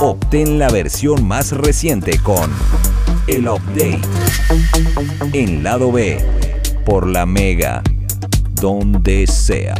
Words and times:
Obtén 0.00 0.58
la 0.58 0.68
versión 0.68 1.26
más 1.26 1.50
reciente 1.50 2.18
con 2.18 2.50
el 3.26 3.48
update 3.48 4.00
en 5.32 5.64
lado 5.64 5.90
B 5.90 6.18
por 6.86 7.08
la 7.08 7.26
Mega, 7.26 7.82
donde 8.54 9.26
sea. 9.26 9.74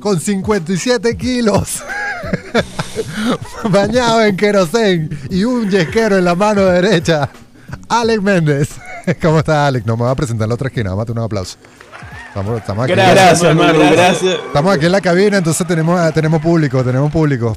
Con 0.00 0.18
57 0.18 1.16
kilos, 1.16 1.82
bañado 3.70 4.24
en 4.24 4.36
querosén 4.36 5.08
y 5.30 5.44
un 5.44 5.70
yesquero 5.70 6.18
en 6.18 6.24
la 6.24 6.34
mano 6.34 6.64
derecha, 6.64 7.28
Alex 7.88 8.22
Méndez. 8.22 8.70
¿Cómo 9.22 9.38
está 9.38 9.68
Alex? 9.68 9.86
No 9.86 9.96
me 9.96 10.02
voy 10.02 10.12
a 10.12 10.14
presentar 10.16 10.46
en 10.46 10.48
la 10.48 10.54
otra 10.56 10.68
esquina, 10.68 10.90
vamos 10.90 11.02
a 11.04 11.06
tener 11.06 11.20
un 11.20 11.24
aplauso. 11.26 11.58
Estamos, 12.28 12.58
estamos 12.58 12.84
aquí, 12.84 12.92
Gracias, 12.92 13.42
hermano, 13.42 13.78
gracias. 13.78 14.34
estamos 14.46 14.74
aquí 14.74 14.86
en 14.86 14.92
la 14.92 15.00
cabina, 15.00 15.38
entonces 15.38 15.66
tenemos, 15.66 16.12
tenemos 16.12 16.42
público, 16.42 16.82
tenemos 16.82 17.12
público. 17.12 17.56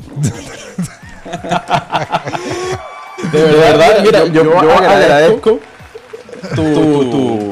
De 3.32 3.44
verdad, 3.44 4.00
mira, 4.04 4.26
yo, 4.26 4.44
yo 4.44 4.72
agradezco 4.78 5.60
tu, 6.56 6.64
tu, 7.10 7.52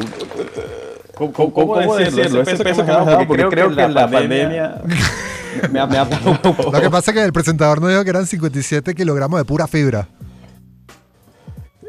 ¿cómo, 1.31 1.53
cómo- 1.53 1.73
cómo 1.73 1.95
decirlo? 1.95 2.41
Ese 2.41 2.63
peso 2.63 2.83
que 2.85 2.91
me 2.91 2.97
has 2.97 3.05
dado, 3.05 3.27
porque 3.27 3.45
creo 3.47 3.75
que 3.75 3.87
la 3.87 4.09
pandemia 4.09 4.81
me 5.71 5.79
ha, 5.79 5.85
me 5.85 5.97
ha 5.97 6.05
dado 6.05 6.31
un 6.31 6.37
poco. 6.37 6.71
Lo 6.71 6.81
que 6.81 6.89
pasa 6.89 7.11
es 7.11 7.17
que 7.17 7.23
el 7.23 7.33
presentador 7.33 7.79
nos 7.81 7.89
dijo 7.89 8.03
que 8.03 8.09
eran 8.09 8.25
57 8.25 8.95
kilogramos 8.95 9.39
de 9.39 9.45
pura 9.45 9.67
fibra. 9.67 10.07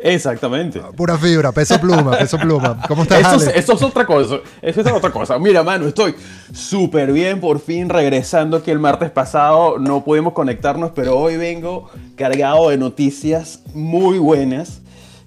Exactamente. 0.05 0.81
Pura 0.97 1.17
fibra, 1.17 1.53
peso 1.53 1.79
pluma, 1.81 2.19
peso 2.19 2.37
pluma. 2.37 2.77
¿Cómo 2.89 3.05
estás, 3.05 3.41
Eso, 3.41 3.51
eso 3.53 3.73
es 3.75 3.83
otra 3.83 4.05
cosa. 4.05 4.39
Eso 4.61 4.81
es 4.81 4.87
otra 4.89 5.11
cosa. 5.13 5.39
Mira, 5.39 5.63
mano, 5.63 5.87
estoy 5.87 6.15
súper 6.53 7.13
bien 7.13 7.39
por 7.41 7.61
fin 7.61 7.89
regresando 7.89 8.63
que 8.65 8.73
el 8.73 8.81
martes 8.81 9.13
pasado 9.13 9.79
no 9.79 10.03
pudimos 10.03 10.33
conectarnos, 10.33 10.91
pero 10.93 11.17
hoy 11.17 11.37
vengo 11.37 11.89
cargado 12.17 12.71
de 12.71 12.79
noticias 12.79 13.61
muy 13.75 14.19
buenas 14.19 14.81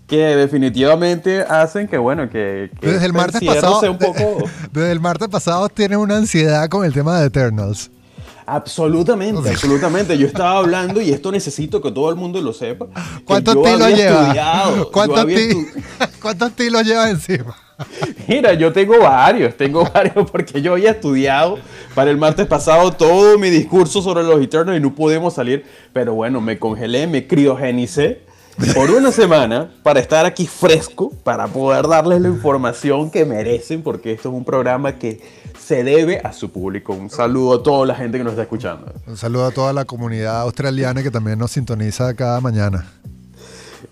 que 0.07 0.17
definitivamente 0.17 1.41
hacen 1.41 1.87
que, 1.87 1.97
bueno, 1.97 2.29
que, 2.29 2.69
que 2.79 2.87
Desde 2.91 3.05
el 3.07 3.13
martes 3.13 3.41
pasado, 3.43 3.79
sea 3.79 3.91
un 3.91 3.97
poco... 3.97 4.37
desde 4.71 4.91
el 4.91 4.99
martes 4.99 5.27
pasado 5.29 5.67
tienes 5.69 5.97
una 5.97 6.17
ansiedad 6.17 6.69
con 6.69 6.85
el 6.85 6.93
tema 6.93 7.19
de 7.19 7.27
Eternals. 7.27 7.89
Absolutamente, 8.47 9.49
absolutamente. 9.49 10.15
Yo 10.17 10.27
estaba 10.27 10.59
hablando 10.59 11.01
y 11.01 11.09
esto 11.09 11.31
necesito 11.31 11.81
que 11.81 11.91
todo 11.91 12.11
el 12.11 12.15
mundo 12.15 12.39
lo 12.41 12.53
sepa. 12.53 12.85
¿Cuántos 13.25 13.55
tilos 13.55 13.81
había 13.81 13.95
lleva? 13.95 14.21
estudiado, 14.21 14.75
yo 14.77 14.91
¿Cuántos, 14.91 15.25
ti- 15.25 15.33
estu- 15.33 15.83
¿Cuántos 16.21 16.51
tilos 16.53 16.83
llevas 16.83 17.09
encima? 17.09 17.55
Mira, 18.27 18.53
yo 18.53 18.71
tengo 18.71 18.99
varios, 18.99 19.57
tengo 19.57 19.89
varios 19.91 20.29
porque 20.29 20.61
yo 20.61 20.73
había 20.73 20.91
estudiado 20.91 21.57
para 21.95 22.11
el 22.11 22.17
martes 22.17 22.45
pasado 22.45 22.91
todo 22.91 23.39
mi 23.39 23.49
discurso 23.49 24.03
sobre 24.03 24.23
los 24.23 24.39
Eternals 24.39 24.77
y 24.77 24.81
no 24.81 24.93
pudimos 24.93 25.33
salir. 25.33 25.65
Pero 25.91 26.13
bueno, 26.13 26.39
me 26.39 26.59
congelé, 26.59 27.07
me 27.07 27.25
criogenicé 27.25 28.21
por 28.73 28.91
una 28.91 29.11
semana 29.11 29.69
para 29.83 29.99
estar 29.99 30.25
aquí 30.25 30.47
fresco, 30.47 31.11
para 31.23 31.47
poder 31.47 31.87
darles 31.87 32.21
la 32.21 32.29
información 32.29 33.09
que 33.11 33.25
merecen, 33.25 33.81
porque 33.83 34.13
esto 34.13 34.29
es 34.29 34.35
un 34.35 34.45
programa 34.45 34.93
que 34.93 35.21
se 35.59 35.83
debe 35.83 36.19
a 36.23 36.31
su 36.31 36.51
público. 36.51 36.93
Un 36.93 37.09
saludo 37.09 37.55
a 37.55 37.63
toda 37.63 37.87
la 37.87 37.95
gente 37.95 38.17
que 38.17 38.23
nos 38.23 38.31
está 38.33 38.43
escuchando. 38.43 38.91
Un 39.07 39.17
saludo 39.17 39.45
a 39.47 39.51
toda 39.51 39.73
la 39.73 39.85
comunidad 39.85 40.41
australiana 40.41 41.03
que 41.03 41.11
también 41.11 41.39
nos 41.39 41.51
sintoniza 41.51 42.13
cada 42.13 42.39
mañana. 42.39 42.85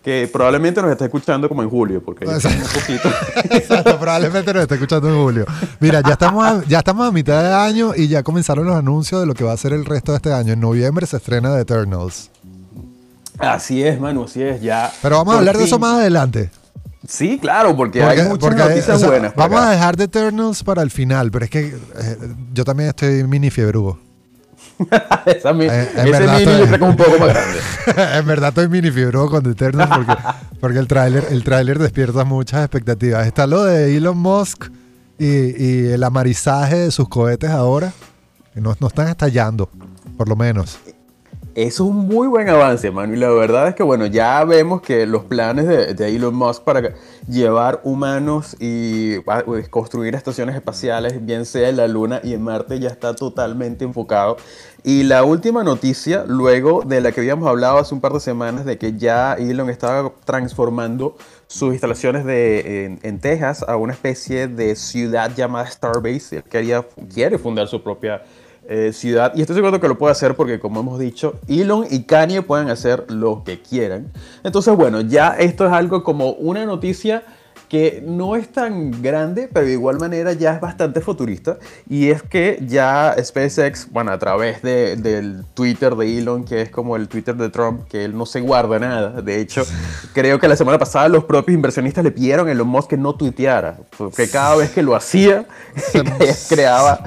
Que 0.04 0.30
probablemente 0.32 0.82
nos 0.82 0.92
está 0.92 1.06
escuchando 1.06 1.48
como 1.48 1.64
en 1.64 1.70
julio, 1.70 2.04
porque 2.04 2.26
ya 2.26 2.34
Exacto. 2.34 2.58
un 2.58 2.82
poquito. 2.82 3.10
Exacto, 3.56 4.00
probablemente 4.00 4.54
nos 4.54 4.64
esté 4.64 4.76
escuchando 4.76 5.08
en 5.10 5.16
julio. 5.16 5.46
Mira, 5.80 6.02
ya 6.02 6.14
estamos, 6.14 6.46
a, 6.46 6.64
ya 6.68 6.80
estamos 6.80 7.08
a 7.08 7.12
mitad 7.12 7.42
de 7.42 7.54
año 7.54 7.94
y 7.96 8.08
ya 8.08 8.22
comenzaron 8.22 8.66
los 8.66 8.76
anuncios 8.76 9.22
de 9.22 9.28
lo 9.28 9.34
que 9.34 9.44
va 9.44 9.54
a 9.54 9.58
ser 9.58 9.72
el 9.72 9.86
resto 9.86 10.12
de 10.12 10.18
este 10.18 10.34
año. 10.34 10.54
En 10.54 10.60
noviembre 10.60 11.06
se 11.06 11.18
estrena 11.18 11.54
The 11.56 11.62
Eternals. 11.62 12.30
Así 13.40 13.84
es, 13.84 14.00
mano, 14.00 14.24
así 14.26 14.42
es, 14.44 14.62
ya. 14.62 14.92
Pero 15.02 15.18
vamos 15.18 15.36
a 15.36 15.38
hablar 15.40 15.58
de 15.58 15.64
eso 15.64 15.80
más 15.80 15.96
adelante. 15.96 16.50
Sí, 17.08 17.38
claro, 17.40 17.76
porque, 17.76 18.02
Porque- 18.02 18.22
hay 18.22 18.28
muchas 18.30 18.50
porque, 18.50 18.64
noticias 18.64 18.96
o 18.96 19.00
sea, 19.00 19.10
buenas. 19.10 19.36
Vamos 19.36 19.58
acá. 19.60 19.68
a 19.68 19.72
dejar 19.72 19.96
The 19.98 20.04
Eternals 20.04 20.64
para 20.64 20.82
el 20.82 20.90
final, 20.92 21.32
pero 21.32 21.46
es 21.46 21.52
que 21.52 21.60
eh, 21.68 22.18
yo 22.54 22.64
también 22.64 22.90
estoy 22.90 23.24
mini 23.26 23.50
fiebrugo. 23.50 24.00
Esa 25.26 25.52
mi- 25.54 25.66
Eh, 25.66 25.90
en 25.98 26.08
ese 26.08 26.20
mini 26.28 26.44
estoy- 26.44 26.76
es 26.76 26.82
un 26.82 26.96
poco 26.96 27.20
más 27.20 27.30
grande. 27.34 28.18
en 28.20 28.26
verdad 28.26 28.50
estoy 28.50 28.70
mini 28.70 28.90
fiebrugo 28.92 29.30
con 29.30 29.44
The 29.44 29.50
Eternals 29.52 29.92
porque, 29.98 30.24
porque 30.62 30.80
el 30.80 30.88
tráiler 30.88 31.28
el 31.30 31.44
tráiler 31.44 31.80
despierta 31.80 32.24
muchas 32.24 32.62
expectativas. 32.64 33.28
Está 33.28 33.48
lo 33.48 33.64
de 33.66 33.96
Elon 33.98 34.18
Musk 34.18 34.66
y, 35.20 35.26
y 35.28 35.88
el 35.92 36.04
amarizaje 36.04 36.78
de 36.78 36.92
sus 36.92 37.10
cohetes 37.10 37.50
ahora. 37.50 37.92
No, 38.56 38.76
no 38.80 38.88
están 38.88 39.08
estallando, 39.10 39.68
por 40.18 40.30
lo 40.30 40.36
menos. 40.36 40.78
Eso 41.56 41.84
es 41.84 41.90
un 41.92 42.08
muy 42.08 42.28
buen 42.28 42.50
avance, 42.50 42.90
mano. 42.90 43.14
Y 43.14 43.18
la 43.18 43.30
verdad 43.30 43.68
es 43.68 43.76
que, 43.76 43.84
bueno, 43.84 44.08
ya 44.08 44.44
vemos 44.44 44.82
que 44.82 45.06
los 45.06 45.24
planes 45.26 45.68
de, 45.68 46.16
Elon 46.16 46.34
Musk 46.34 46.64
para 46.64 46.96
llevar 47.28 47.80
humanos 47.84 48.58
y 48.60 49.18
ah, 49.28 49.44
pues, 49.46 49.70
construir 49.70 50.16
estaciones 50.16 50.56
espaciales, 50.56 51.24
bien 51.24 51.46
sea 51.46 51.70
en 51.70 51.78
la 51.78 51.88
Luna 51.88 52.22
y 52.24 52.34
en 52.34 52.42
Marte, 52.42 52.80
ya 52.80 52.90
está 52.90 53.14
totalmente 53.14 53.86
enfocado. 53.86 54.38
Y 54.84 55.04
la 55.04 55.24
última 55.24 55.64
noticia, 55.64 56.26
luego 56.28 56.82
de 56.88 57.02
la 57.02 57.12
que 57.12 57.20
habíamos 57.20 57.48
hablado 57.48 57.78
hace 57.78 57.94
un 57.94 58.02
par 58.02 58.14
de 58.14 58.20
semanas, 58.20 58.66
de 58.66 58.80
que 58.80 58.98
ya 58.98 59.36
Elon 59.36 59.70
estaba 59.70 60.12
transformando 60.26 61.18
sus 61.46 61.72
instalaciones 61.74 62.26
de, 62.26 62.86
en, 62.86 63.00
en 63.04 63.20
Texas 63.20 63.64
a 63.68 63.78
una 63.78 63.94
especie 63.94 64.48
de 64.48 64.76
ciudad 64.76 65.32
llamada 65.36 65.68
Starbase. 65.68 66.38
Él 66.38 66.44
quería, 66.44 66.84
quiere 67.14 67.38
fundar 67.38 67.68
su 67.68 67.84
propia 67.84 68.24
eh, 68.68 68.92
ciudad. 68.94 69.34
Y 69.36 69.42
estoy 69.42 69.56
seguro 69.56 69.80
que 69.80 69.88
lo 69.88 69.98
puede 69.98 70.12
hacer 70.12 70.36
porque, 70.36 70.60
como 70.60 70.80
hemos 70.80 71.00
dicho, 71.00 71.40
Elon 71.48 71.86
y 71.90 72.04
Kanye 72.04 72.42
pueden 72.42 72.70
hacer 72.70 73.06
lo 73.10 73.44
que 73.44 73.62
quieran. 73.62 74.12
Entonces, 74.44 74.76
bueno, 74.76 75.02
ya 75.02 75.30
esto 75.38 75.66
es 75.66 75.74
algo 75.74 76.04
como 76.04 76.32
una 76.32 76.66
noticia 76.66 77.24
que 77.70 78.04
no 78.06 78.36
es 78.36 78.50
tan 78.52 79.02
grande, 79.02 79.50
pero 79.52 79.66
de 79.66 79.72
igual 79.72 79.98
manera 79.98 80.34
ya 80.34 80.54
es 80.54 80.62
bastante 80.62 81.02
futurista. 81.02 81.58
Y 81.90 82.10
es 82.10 82.22
que 82.22 82.60
ya 82.68 83.16
SpaceX, 83.20 83.90
bueno, 83.90 84.12
a 84.12 84.20
través 84.20 84.62
de- 84.62 84.96
del 84.96 85.44
Twitter 85.56 85.96
de 85.96 86.20
Elon, 86.20 86.44
que 86.46 86.62
es 86.62 86.70
como 86.70 86.96
el 86.96 87.08
Twitter 87.08 87.36
de 87.36 87.50
Trump, 87.50 87.88
que 87.88 88.06
él 88.06 88.16
no 88.16 88.28
se 88.28 88.42
guarda 88.42 88.78
nada. 88.78 89.22
De 89.24 89.40
hecho, 89.42 89.64
creo 90.14 90.40
que 90.40 90.48
la 90.48 90.56
semana 90.56 90.78
pasada 90.78 91.08
los 91.10 91.24
propios 91.24 91.56
inversionistas 91.56 92.04
le 92.04 92.12
pidieron 92.12 92.48
a 92.48 92.52
Elon 92.52 92.68
Musk 92.68 92.92
que 92.92 92.98
no 92.98 93.16
tuiteara, 93.16 93.80
porque 93.98 94.30
cada 94.30 94.56
vez 94.56 94.70
que 94.70 94.84
lo 94.84 94.96
hacía, 94.96 95.48
creaba 96.50 97.00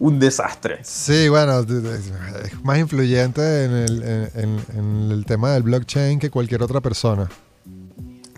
un 0.00 0.18
desastre. 0.18 0.80
Sí, 0.82 1.28
bueno, 1.28 1.60
es 1.60 2.64
más 2.64 2.78
influyente 2.78 3.64
en 3.64 3.70
el, 3.72 4.02
en- 4.02 4.30
en- 4.34 4.78
en 4.78 5.10
el 5.12 5.24
tema 5.24 5.52
del 5.52 5.62
blockchain 5.62 6.18
que 6.18 6.30
cualquier 6.30 6.62
otra 6.62 6.80
persona. 6.80 7.28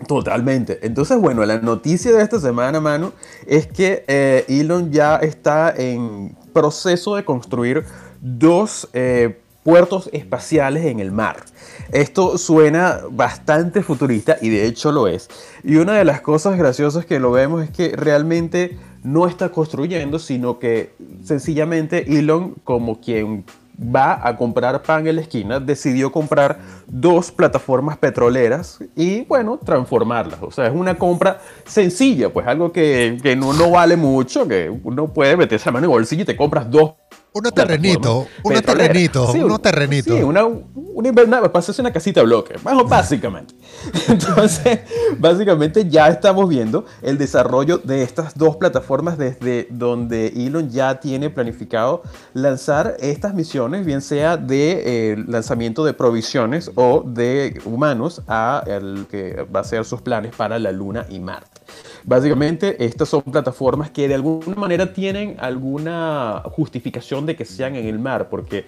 Totalmente. 0.07 0.79
Entonces, 0.85 1.17
bueno, 1.17 1.45
la 1.45 1.59
noticia 1.59 2.11
de 2.11 2.21
esta 2.21 2.39
semana, 2.39 2.79
mano, 2.81 3.13
es 3.47 3.67
que 3.67 4.03
eh, 4.07 4.43
Elon 4.49 4.91
ya 4.91 5.15
está 5.17 5.73
en 5.75 6.35
proceso 6.51 7.15
de 7.15 7.23
construir 7.23 7.85
dos 8.19 8.89
eh, 8.93 9.39
puertos 9.63 10.09
espaciales 10.11 10.85
en 10.85 10.99
el 10.99 11.11
mar. 11.13 11.45
Esto 11.91 12.37
suena 12.37 12.99
bastante 13.11 13.81
futurista 13.81 14.37
y 14.41 14.49
de 14.49 14.65
hecho 14.65 14.91
lo 14.91 15.07
es. 15.07 15.29
Y 15.63 15.77
una 15.77 15.93
de 15.93 16.03
las 16.03 16.19
cosas 16.19 16.57
graciosas 16.57 17.05
que 17.05 17.19
lo 17.19 17.31
vemos 17.31 17.63
es 17.63 17.69
que 17.69 17.95
realmente 17.95 18.77
no 19.03 19.27
está 19.27 19.49
construyendo, 19.49 20.19
sino 20.19 20.59
que 20.59 20.93
sencillamente 21.23 22.17
Elon, 22.17 22.55
como 22.63 22.99
quien 22.99 23.45
va 23.77 24.27
a 24.27 24.37
comprar 24.37 24.81
pan 24.83 25.07
en 25.07 25.15
la 25.15 25.21
esquina, 25.21 25.59
decidió 25.59 26.11
comprar 26.11 26.59
dos 26.87 27.31
plataformas 27.31 27.97
petroleras 27.97 28.79
y, 28.95 29.23
bueno, 29.25 29.59
transformarlas. 29.63 30.39
O 30.41 30.51
sea, 30.51 30.67
es 30.67 30.73
una 30.73 30.95
compra 30.95 31.39
sencilla, 31.65 32.31
pues 32.31 32.47
algo 32.47 32.71
que, 32.71 33.17
que 33.21 33.35
no, 33.35 33.53
no 33.53 33.71
vale 33.71 33.97
mucho, 33.97 34.47
que 34.47 34.69
uno 34.83 35.07
puede 35.07 35.35
meterse 35.35 35.65
la 35.65 35.73
mano 35.73 35.85
en 35.85 35.91
el 35.91 35.97
bolsillo 35.97 36.23
y 36.23 36.25
te 36.25 36.37
compras 36.37 36.69
dos 36.69 36.93
Plataformas 37.33 38.27
unos 38.43 38.61
petroleras. 38.61 38.87
terrenitos, 38.87 39.31
Sí, 39.31 39.39
terrenitos. 39.61 40.17
Sí, 40.17 40.23
una, 40.23 40.45
una, 40.45 41.09
una, 41.09 41.41
para 41.41 41.59
hacerse 41.59 41.81
una 41.81 41.91
casita 41.91 42.19
de 42.19 42.25
bloque, 42.27 42.55
básicamente. 42.87 43.55
Entonces, 44.07 44.81
básicamente 45.17 45.89
ya 45.89 46.07
estamos 46.09 46.47
viendo 46.47 46.85
el 47.01 47.17
desarrollo 47.17 47.79
de 47.79 48.03
estas 48.03 48.37
dos 48.37 48.57
plataformas 48.57 49.17
desde 49.17 49.67
donde 49.71 50.27
Elon 50.27 50.69
ya 50.69 50.99
tiene 50.99 51.29
planificado 51.29 52.03
lanzar 52.33 52.95
estas 52.99 53.33
misiones, 53.33 53.85
bien 53.85 54.01
sea 54.01 54.37
de 54.37 55.13
eh, 55.13 55.23
lanzamiento 55.27 55.83
de 55.85 55.93
provisiones 55.93 56.71
o 56.75 57.03
de 57.05 57.59
humanos 57.65 58.21
a 58.27 58.63
el 58.67 59.07
que 59.09 59.45
va 59.53 59.61
a 59.61 59.63
ser 59.63 59.85
sus 59.85 60.01
planes 60.01 60.35
para 60.35 60.59
la 60.59 60.71
Luna 60.71 61.05
y 61.09 61.19
Marte. 61.19 61.61
Básicamente, 62.05 62.83
estas 62.83 63.09
son 63.09 63.21
plataformas 63.21 63.89
que 63.89 64.07
de 64.07 64.15
alguna 64.15 64.55
manera 64.55 64.93
tienen 64.93 65.37
alguna 65.39 66.43
justificación 66.45 67.25
de 67.25 67.35
que 67.35 67.45
sean 67.45 67.75
en 67.75 67.87
el 67.87 67.99
mar, 67.99 68.27
porque 68.29 68.65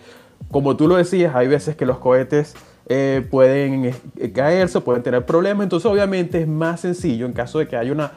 como 0.52 0.76
tú 0.78 0.88
lo 0.88 0.96
decías, 0.96 1.36
hay 1.36 1.48
veces 1.48 1.76
que 1.76 1.86
los 1.86 1.98
cohetes 2.00 2.56
eh, 2.88 3.26
pueden 3.30 3.94
eh, 4.18 4.32
caerse, 4.32 4.80
pueden 4.80 5.04
tener 5.04 5.26
problemas, 5.26 5.64
entonces 5.64 5.90
obviamente 5.90 6.42
es 6.42 6.48
más 6.48 6.82
sencillo 6.82 7.26
en 7.26 7.34
caso 7.34 7.60
de 7.60 7.68
que 7.68 7.76
haya 7.76 7.92
una 7.92 8.12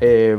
eh, 0.00 0.38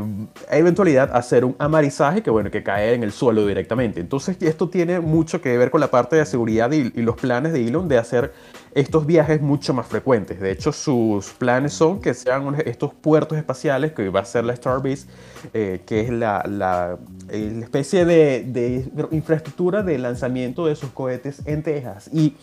eventualidad 0.50 1.14
hacer 1.14 1.44
un 1.44 1.54
amarizaje 1.60 2.22
que 2.22 2.30
bueno 2.30 2.50
que 2.50 2.64
caer 2.64 2.94
en 2.94 3.02
el 3.04 3.12
suelo 3.12 3.46
directamente. 3.46 4.00
Entonces 4.00 4.36
esto 4.40 4.68
tiene 4.68 5.00
mucho 5.00 5.40
que 5.40 5.56
ver 5.56 5.70
con 5.70 5.80
la 5.80 5.88
parte 5.88 6.16
de 6.16 6.26
seguridad 6.26 6.72
y, 6.72 6.92
y, 6.94 7.02
los 7.02 7.16
planes 7.16 7.52
de 7.52 7.66
Elon 7.66 7.86
de 7.86 7.98
hacer 7.98 8.32
estos 8.74 9.06
viajes 9.06 9.40
mucho 9.40 9.72
más 9.72 9.86
frecuentes. 9.86 10.40
De 10.40 10.50
hecho 10.50 10.72
sus 10.72 11.30
planes 11.32 11.72
son 11.72 12.00
que 12.00 12.12
sean 12.12 12.56
estos 12.66 12.92
puertos 12.92 13.38
espaciales 13.38 13.92
que 13.92 14.08
va 14.08 14.20
a 14.20 14.24
ser 14.24 14.44
la 14.44 14.56
Starbase 14.56 15.06
eh, 15.52 15.82
que 15.86 16.00
es 16.00 16.10
la, 16.10 16.44
la, 16.48 16.98
especie 17.28 18.04
de, 18.04 18.44
de 18.44 18.86
infraestructura 19.10 19.82
de 19.82 19.98
lanzamiento 19.98 20.66
de 20.66 20.76
sus 20.76 20.90
cohetes 20.90 21.42
en 21.46 21.62
Texas 21.62 22.10
y 22.12 22.34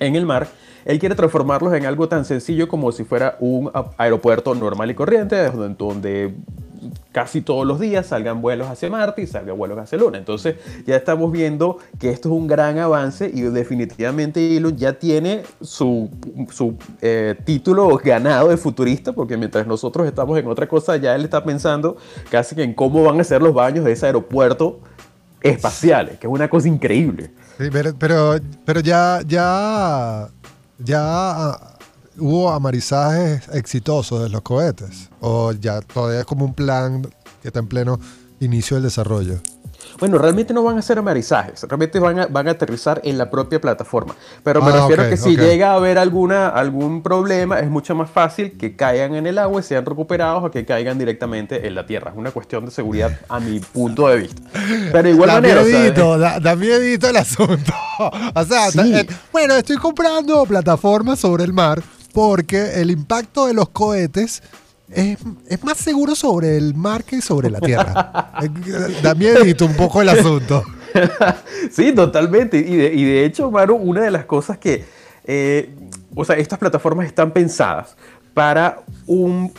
en 0.00 0.16
el 0.16 0.26
mar. 0.26 0.48
Él 0.84 0.98
quiere 0.98 1.14
transformarlos 1.14 1.72
en 1.74 1.86
algo 1.86 2.08
tan 2.08 2.24
sencillo 2.24 2.68
como 2.68 2.92
si 2.92 3.04
fuera 3.04 3.36
un 3.40 3.70
aeropuerto 3.96 4.54
normal 4.54 4.90
y 4.90 4.94
corriente, 4.94 5.50
donde 5.78 6.34
casi 7.14 7.42
todos 7.42 7.64
los 7.64 7.78
días 7.78 8.06
salgan 8.06 8.42
vuelos 8.42 8.66
hacia 8.68 8.90
Marte 8.90 9.22
y 9.22 9.28
salgan 9.28 9.56
vuelos 9.56 9.78
hacia 9.78 9.96
Luna. 9.96 10.18
Entonces 10.18 10.56
ya 10.84 10.96
estamos 10.96 11.30
viendo 11.30 11.78
que 12.00 12.10
esto 12.10 12.28
es 12.28 12.34
un 12.34 12.48
gran 12.48 12.76
avance 12.78 13.30
y 13.32 13.42
definitivamente 13.42 14.56
Elon 14.56 14.76
ya 14.76 14.94
tiene 14.94 15.44
su, 15.60 16.10
su 16.50 16.76
eh, 17.00 17.36
título 17.44 17.96
ganado 18.02 18.48
de 18.48 18.56
futurista, 18.56 19.12
porque 19.12 19.36
mientras 19.36 19.64
nosotros 19.64 20.08
estamos 20.08 20.36
en 20.40 20.48
otra 20.48 20.66
cosa, 20.66 20.96
ya 20.96 21.14
él 21.14 21.22
está 21.22 21.44
pensando 21.44 21.96
casi 22.30 22.56
que 22.56 22.64
en 22.64 22.74
cómo 22.74 23.04
van 23.04 23.20
a 23.20 23.24
ser 23.24 23.40
los 23.40 23.54
baños 23.54 23.84
de 23.84 23.92
ese 23.92 24.06
aeropuerto 24.06 24.80
espacial, 25.40 26.18
que 26.18 26.26
es 26.26 26.32
una 26.32 26.50
cosa 26.50 26.66
increíble. 26.66 27.30
Sí, 27.58 27.68
pero, 27.70 27.94
pero, 27.96 28.40
pero 28.64 28.80
ya, 28.80 29.20
ya 29.24 30.30
¿Ya 30.78 31.00
ah, 31.00 31.73
hubo 32.18 32.50
amarizajes 32.50 33.48
exitosos 33.52 34.22
de 34.22 34.28
los 34.28 34.42
cohetes? 34.42 35.10
¿O 35.20 35.52
ya 35.52 35.80
todavía 35.80 36.20
es 36.20 36.26
como 36.26 36.44
un 36.44 36.54
plan 36.54 37.02
que 37.42 37.48
está 37.48 37.60
en 37.60 37.68
pleno 37.68 37.98
inicio 38.40 38.76
del 38.76 38.84
desarrollo? 38.84 39.38
Bueno, 39.98 40.18
realmente 40.18 40.52
no 40.52 40.62
van 40.62 40.78
a 40.78 40.82
ser 40.82 40.98
amarizajes, 40.98 41.62
realmente 41.62 41.98
van 42.00 42.18
a, 42.18 42.26
van 42.26 42.48
a 42.48 42.52
aterrizar 42.52 43.00
en 43.04 43.16
la 43.16 43.30
propia 43.30 43.60
plataforma. 43.60 44.14
Pero 44.42 44.60
me 44.60 44.70
ah, 44.70 44.80
refiero 44.80 45.02
a 45.04 45.08
que 45.08 45.16
si 45.16 45.34
okay. 45.34 45.46
llega 45.46 45.72
a 45.72 45.74
haber 45.74 45.98
alguna, 45.98 46.48
algún 46.48 47.02
problema, 47.02 47.60
es 47.60 47.70
mucho 47.70 47.94
más 47.94 48.10
fácil 48.10 48.56
que 48.58 48.74
caigan 48.74 49.14
en 49.14 49.26
el 49.26 49.38
agua 49.38 49.60
y 49.60 49.62
sean 49.62 49.84
recuperados 49.84 50.42
o 50.42 50.50
que 50.50 50.64
caigan 50.64 50.98
directamente 50.98 51.66
en 51.66 51.74
la 51.74 51.86
tierra. 51.86 52.10
Es 52.10 52.16
una 52.16 52.32
cuestión 52.32 52.64
de 52.64 52.70
seguridad 52.70 53.18
a 53.28 53.38
mi 53.40 53.60
punto 53.60 54.08
de 54.08 54.16
vista. 54.16 54.42
Pero 54.90 55.08
igual 55.08 55.28
da 55.28 55.34
manera. 55.34 55.62
Miedito, 55.62 56.18
da, 56.18 56.40
da, 56.40 56.56
miedito 56.56 57.08
el 57.08 57.16
asunto. 57.16 57.72
o 58.34 58.44
sea, 58.44 58.70
sí. 58.70 58.94
eh, 58.94 59.06
bueno, 59.32 59.54
estoy 59.54 59.76
comprando 59.76 60.44
plataformas 60.44 61.20
sobre 61.20 61.44
el 61.44 61.52
mar 61.52 61.82
porque 62.14 62.80
el 62.80 62.92
impacto 62.92 63.46
de 63.46 63.54
los 63.54 63.68
cohetes 63.70 64.42
es, 64.88 65.18
es, 65.48 65.64
más 65.64 65.76
seguro 65.76 66.14
sobre 66.14 66.56
el 66.56 66.74
mar 66.74 67.02
que 67.02 67.20
sobre 67.20 67.50
la 67.50 67.60
tierra. 67.60 68.32
da 69.02 69.14
miedito 69.14 69.66
un 69.66 69.74
poco 69.74 70.00
el 70.00 70.08
asunto. 70.08 70.62
sí, 71.72 71.92
totalmente. 71.92 72.58
Y 72.58 72.76
de, 72.76 72.94
y 72.94 73.04
de, 73.04 73.24
hecho, 73.24 73.50
Maru, 73.50 73.74
una 73.76 74.02
de 74.02 74.12
las 74.12 74.26
cosas 74.26 74.58
que, 74.58 74.84
eh, 75.24 75.74
o 76.14 76.24
sea, 76.24 76.36
estas 76.36 76.58
plataformas 76.58 77.06
están 77.06 77.32
pensadas 77.32 77.96
para 78.32 78.82
un, 79.06 79.52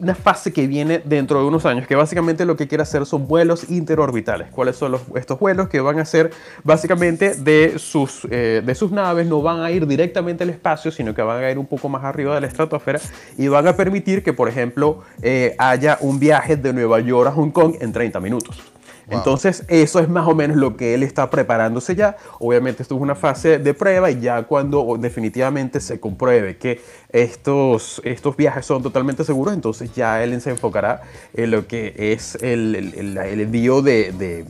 una 0.00 0.14
fase 0.14 0.52
que 0.52 0.66
viene 0.66 1.00
dentro 1.04 1.40
de 1.40 1.46
unos 1.46 1.66
años, 1.66 1.86
que 1.86 1.96
básicamente 1.96 2.44
lo 2.44 2.56
que 2.56 2.68
quiere 2.68 2.82
hacer 2.82 3.04
son 3.04 3.26
vuelos 3.26 3.68
interorbitales. 3.68 4.50
¿Cuáles 4.50 4.76
son 4.76 4.92
los, 4.92 5.02
estos 5.16 5.38
vuelos? 5.38 5.68
Que 5.68 5.80
van 5.80 5.98
a 5.98 6.04
ser 6.04 6.30
básicamente 6.62 7.34
de 7.34 7.78
sus, 7.78 8.26
eh, 8.30 8.62
de 8.64 8.74
sus 8.74 8.92
naves, 8.92 9.26
no 9.26 9.42
van 9.42 9.60
a 9.60 9.70
ir 9.70 9.86
directamente 9.86 10.44
al 10.44 10.50
espacio, 10.50 10.90
sino 10.92 11.14
que 11.14 11.22
van 11.22 11.42
a 11.42 11.50
ir 11.50 11.58
un 11.58 11.66
poco 11.66 11.88
más 11.88 12.04
arriba 12.04 12.34
de 12.34 12.42
la 12.42 12.46
estratosfera 12.46 13.00
y 13.36 13.48
van 13.48 13.66
a 13.66 13.76
permitir 13.76 14.22
que, 14.22 14.32
por 14.32 14.48
ejemplo, 14.48 15.02
eh, 15.22 15.56
haya 15.58 15.98
un 16.00 16.20
viaje 16.20 16.56
de 16.56 16.72
Nueva 16.72 17.00
York 17.00 17.28
a 17.28 17.32
Hong 17.32 17.50
Kong 17.50 17.74
en 17.80 17.92
30 17.92 18.20
minutos. 18.20 18.77
Wow. 19.08 19.18
Entonces, 19.18 19.64
eso 19.68 20.00
es 20.00 20.08
más 20.08 20.28
o 20.28 20.34
menos 20.34 20.56
lo 20.56 20.76
que 20.76 20.94
él 20.94 21.02
está 21.02 21.30
preparándose 21.30 21.94
ya. 21.96 22.16
Obviamente, 22.40 22.82
esto 22.82 22.94
es 22.94 23.00
una 23.00 23.14
fase 23.14 23.58
de 23.58 23.74
prueba 23.74 24.10
y 24.10 24.20
ya 24.20 24.42
cuando 24.42 24.96
definitivamente 24.98 25.80
se 25.80 25.98
compruebe 25.98 26.58
que 26.58 26.82
estos, 27.10 28.02
estos 28.04 28.36
viajes 28.36 28.66
son 28.66 28.82
totalmente 28.82 29.24
seguros, 29.24 29.54
entonces 29.54 29.94
ya 29.94 30.22
él 30.22 30.38
se 30.40 30.50
enfocará 30.50 31.02
en 31.32 31.50
lo 31.50 31.66
que 31.66 31.94
es 31.96 32.36
el, 32.42 32.74
el, 32.74 33.16
el 33.16 33.40
envío 33.40 33.80
de, 33.80 34.12
de 34.12 34.44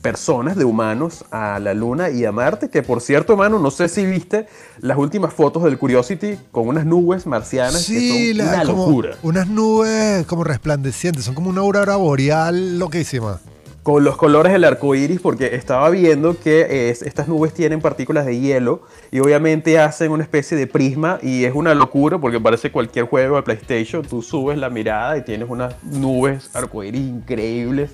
personas, 0.00 0.56
de 0.56 0.64
humanos, 0.64 1.24
a 1.30 1.58
la 1.58 1.74
Luna 1.74 2.10
y 2.10 2.24
a 2.24 2.32
Marte, 2.32 2.70
que 2.70 2.82
por 2.82 3.00
cierto, 3.00 3.34
hermano, 3.34 3.58
no 3.58 3.70
sé 3.70 3.88
si 3.88 4.06
viste 4.06 4.46
las 4.80 4.96
últimas 4.96 5.32
fotos 5.34 5.62
del 5.64 5.78
Curiosity 5.78 6.38
con 6.50 6.68
unas 6.68 6.86
nubes 6.86 7.26
marcianas 7.26 7.82
sí, 7.82 7.94
que 7.94 8.28
son 8.30 8.38
la, 8.38 8.54
una 8.54 8.64
locura. 8.64 9.10
Unas 9.22 9.48
nubes 9.48 10.24
como 10.26 10.44
resplandecientes, 10.44 11.24
son 11.24 11.34
como 11.34 11.50
una 11.50 11.60
aurora 11.60 11.96
boreal 11.96 12.78
loquísima 12.78 13.40
con 13.82 14.04
los 14.04 14.16
colores 14.16 14.52
del 14.52 14.64
arco 14.64 14.94
iris, 14.94 15.20
porque 15.20 15.54
estaba 15.54 15.88
viendo 15.88 16.38
que 16.38 16.90
es, 16.90 17.02
estas 17.02 17.28
nubes 17.28 17.54
tienen 17.54 17.80
partículas 17.80 18.26
de 18.26 18.38
hielo 18.38 18.82
y 19.10 19.20
obviamente 19.20 19.78
hacen 19.78 20.12
una 20.12 20.22
especie 20.22 20.56
de 20.56 20.66
prisma 20.66 21.18
y 21.22 21.44
es 21.44 21.54
una 21.54 21.74
locura 21.74 22.18
porque 22.18 22.38
parece 22.38 22.70
cualquier 22.70 23.06
juego 23.06 23.36
de 23.36 23.42
PlayStation. 23.42 24.02
Tú 24.02 24.22
subes 24.22 24.58
la 24.58 24.68
mirada 24.68 25.16
y 25.16 25.22
tienes 25.22 25.48
unas 25.48 25.74
nubes 25.82 26.50
arco 26.54 26.84
iris 26.84 27.00
increíbles. 27.00 27.90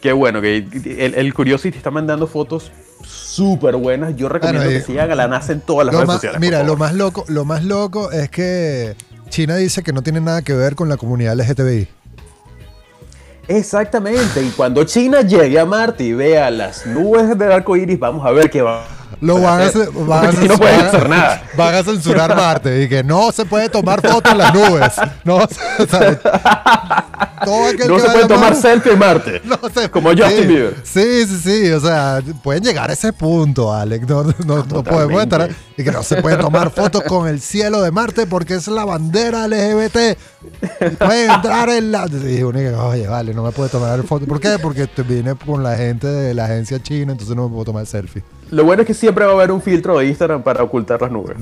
Que 0.00 0.12
bueno, 0.12 0.40
que 0.40 0.58
el, 0.98 1.14
el 1.14 1.34
Curiosity 1.34 1.76
está 1.76 1.90
mandando 1.90 2.26
fotos 2.28 2.70
súper 3.04 3.76
buenas. 3.76 4.16
Yo 4.16 4.28
recomiendo 4.28 4.68
que 4.68 4.80
sigan 4.80 5.10
a 5.10 5.14
la 5.14 5.26
NASA 5.26 5.52
en 5.52 5.60
todas 5.60 5.86
las 5.86 5.94
redes 5.94 6.06
más, 6.06 6.16
sociales. 6.16 6.40
Mira, 6.40 6.62
lo 6.62 6.76
más, 6.76 6.94
loco, 6.94 7.24
lo 7.28 7.44
más 7.44 7.64
loco 7.64 8.12
es 8.12 8.30
que 8.30 8.94
China 9.28 9.56
dice 9.56 9.82
que 9.82 9.92
no 9.92 10.02
tiene 10.02 10.20
nada 10.20 10.42
que 10.42 10.52
ver 10.52 10.76
con 10.76 10.88
la 10.88 10.96
comunidad 10.96 11.36
LGTBI. 11.36 11.88
Exactamente, 13.48 14.42
y 14.42 14.50
cuando 14.50 14.82
China 14.84 15.20
llegue 15.20 15.58
a 15.58 15.64
Marte 15.64 16.02
y 16.02 16.12
vea 16.12 16.50
las 16.50 16.84
nubes 16.84 17.38
del 17.38 17.52
arco 17.52 17.76
iris, 17.76 17.98
vamos 17.98 18.26
a 18.26 18.32
ver 18.32 18.50
qué 18.50 18.60
va. 18.60 18.84
Lo 19.20 19.40
van 19.40 19.62
a, 19.62 19.66
hacer, 19.66 19.90
van 19.90 20.26
a, 20.26 20.32
no 20.46 20.58
pueden 20.58 20.80
hacer 20.80 21.08
nada. 21.08 21.42
Van 21.56 21.74
a 21.74 21.82
censurar 21.82 22.36
Marte 22.36 22.82
y 22.82 22.88
que 22.88 23.02
no 23.02 23.32
se 23.32 23.44
puede 23.44 23.68
tomar 23.68 24.00
fotos 24.06 24.32
en 24.32 24.38
las 24.38 24.54
nubes. 24.54 24.92
No, 25.24 25.36
o 25.36 25.48
sea, 25.88 26.20
no 27.46 27.98
se 27.98 28.08
puede 28.10 28.26
tomar 28.26 28.54
selfie 28.54 28.92
en 28.92 28.98
Marte. 28.98 29.42
No 29.46 29.58
se, 29.72 29.90
como 29.90 30.10
Justin 30.10 30.40
sí, 30.40 30.46
Bieber. 30.46 30.76
Sí, 30.82 31.26
sí, 31.26 31.38
sí. 31.42 31.70
O 31.72 31.80
sea, 31.80 32.20
pueden 32.42 32.62
llegar 32.62 32.90
a 32.90 32.92
ese 32.92 33.12
punto, 33.12 33.72
Alex. 33.72 34.06
No, 34.08 34.24
no, 34.44 34.64
no 34.64 34.84
podemos 34.84 35.22
estar. 35.22 35.48
Y 35.76 35.84
que 35.84 35.92
no 35.92 36.02
se 36.02 36.20
puede 36.20 36.36
tomar 36.36 36.70
fotos 36.70 37.02
con 37.04 37.28
el 37.28 37.40
cielo 37.40 37.80
de 37.80 37.90
Marte 37.90 38.26
porque 38.26 38.54
es 38.54 38.68
la 38.68 38.84
bandera 38.84 39.46
LGBT. 39.46 40.18
Pueden 40.98 41.30
entrar 41.30 41.68
en 41.70 41.92
la. 41.92 42.06
Y 42.06 42.42
uno 42.42 42.58
dice, 42.58 42.74
oye, 42.74 43.06
vale, 43.06 43.32
no 43.32 43.42
me 43.42 43.52
puede 43.52 43.70
tomar 43.70 44.02
fotos. 44.02 44.28
¿Por 44.28 44.40
qué? 44.40 44.58
Porque 44.60 44.88
vine 45.08 45.34
con 45.34 45.62
la 45.62 45.76
gente 45.76 46.06
de 46.06 46.34
la 46.34 46.44
agencia 46.46 46.82
china, 46.82 47.12
entonces 47.12 47.34
no 47.34 47.44
me 47.44 47.50
puedo 47.50 47.64
tomar 47.66 47.86
selfie. 47.86 48.22
Lo 48.50 48.64
bueno 48.64 48.82
es 48.82 48.86
que 48.86 48.94
siempre 48.94 49.24
va 49.24 49.32
a 49.32 49.34
haber 49.34 49.50
un 49.50 49.60
filtro 49.60 49.98
de 49.98 50.06
Instagram 50.06 50.42
para 50.42 50.62
ocultar 50.62 51.00
las 51.00 51.10
nubes. 51.10 51.36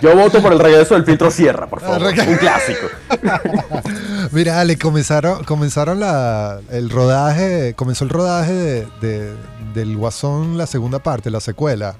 Yo 0.00 0.16
voto 0.16 0.40
por 0.40 0.52
el 0.52 0.58
regreso 0.58 0.94
del 0.94 1.04
filtro 1.04 1.30
Sierra, 1.30 1.66
por 1.66 1.80
favor. 1.80 2.02
Un 2.02 2.36
clásico. 2.36 2.86
Mira, 4.32 4.60
Ale, 4.60 4.78
comenzaron, 4.78 5.44
comenzaron 5.44 6.00
la, 6.00 6.60
el 6.70 6.90
rodaje, 6.90 7.74
comenzó 7.74 8.04
el 8.04 8.10
rodaje 8.10 8.52
de, 8.52 8.86
de, 9.00 9.34
del 9.74 9.96
Guasón, 9.96 10.56
la 10.56 10.66
segunda 10.66 10.98
parte, 11.00 11.30
la 11.30 11.40
secuela. 11.40 11.96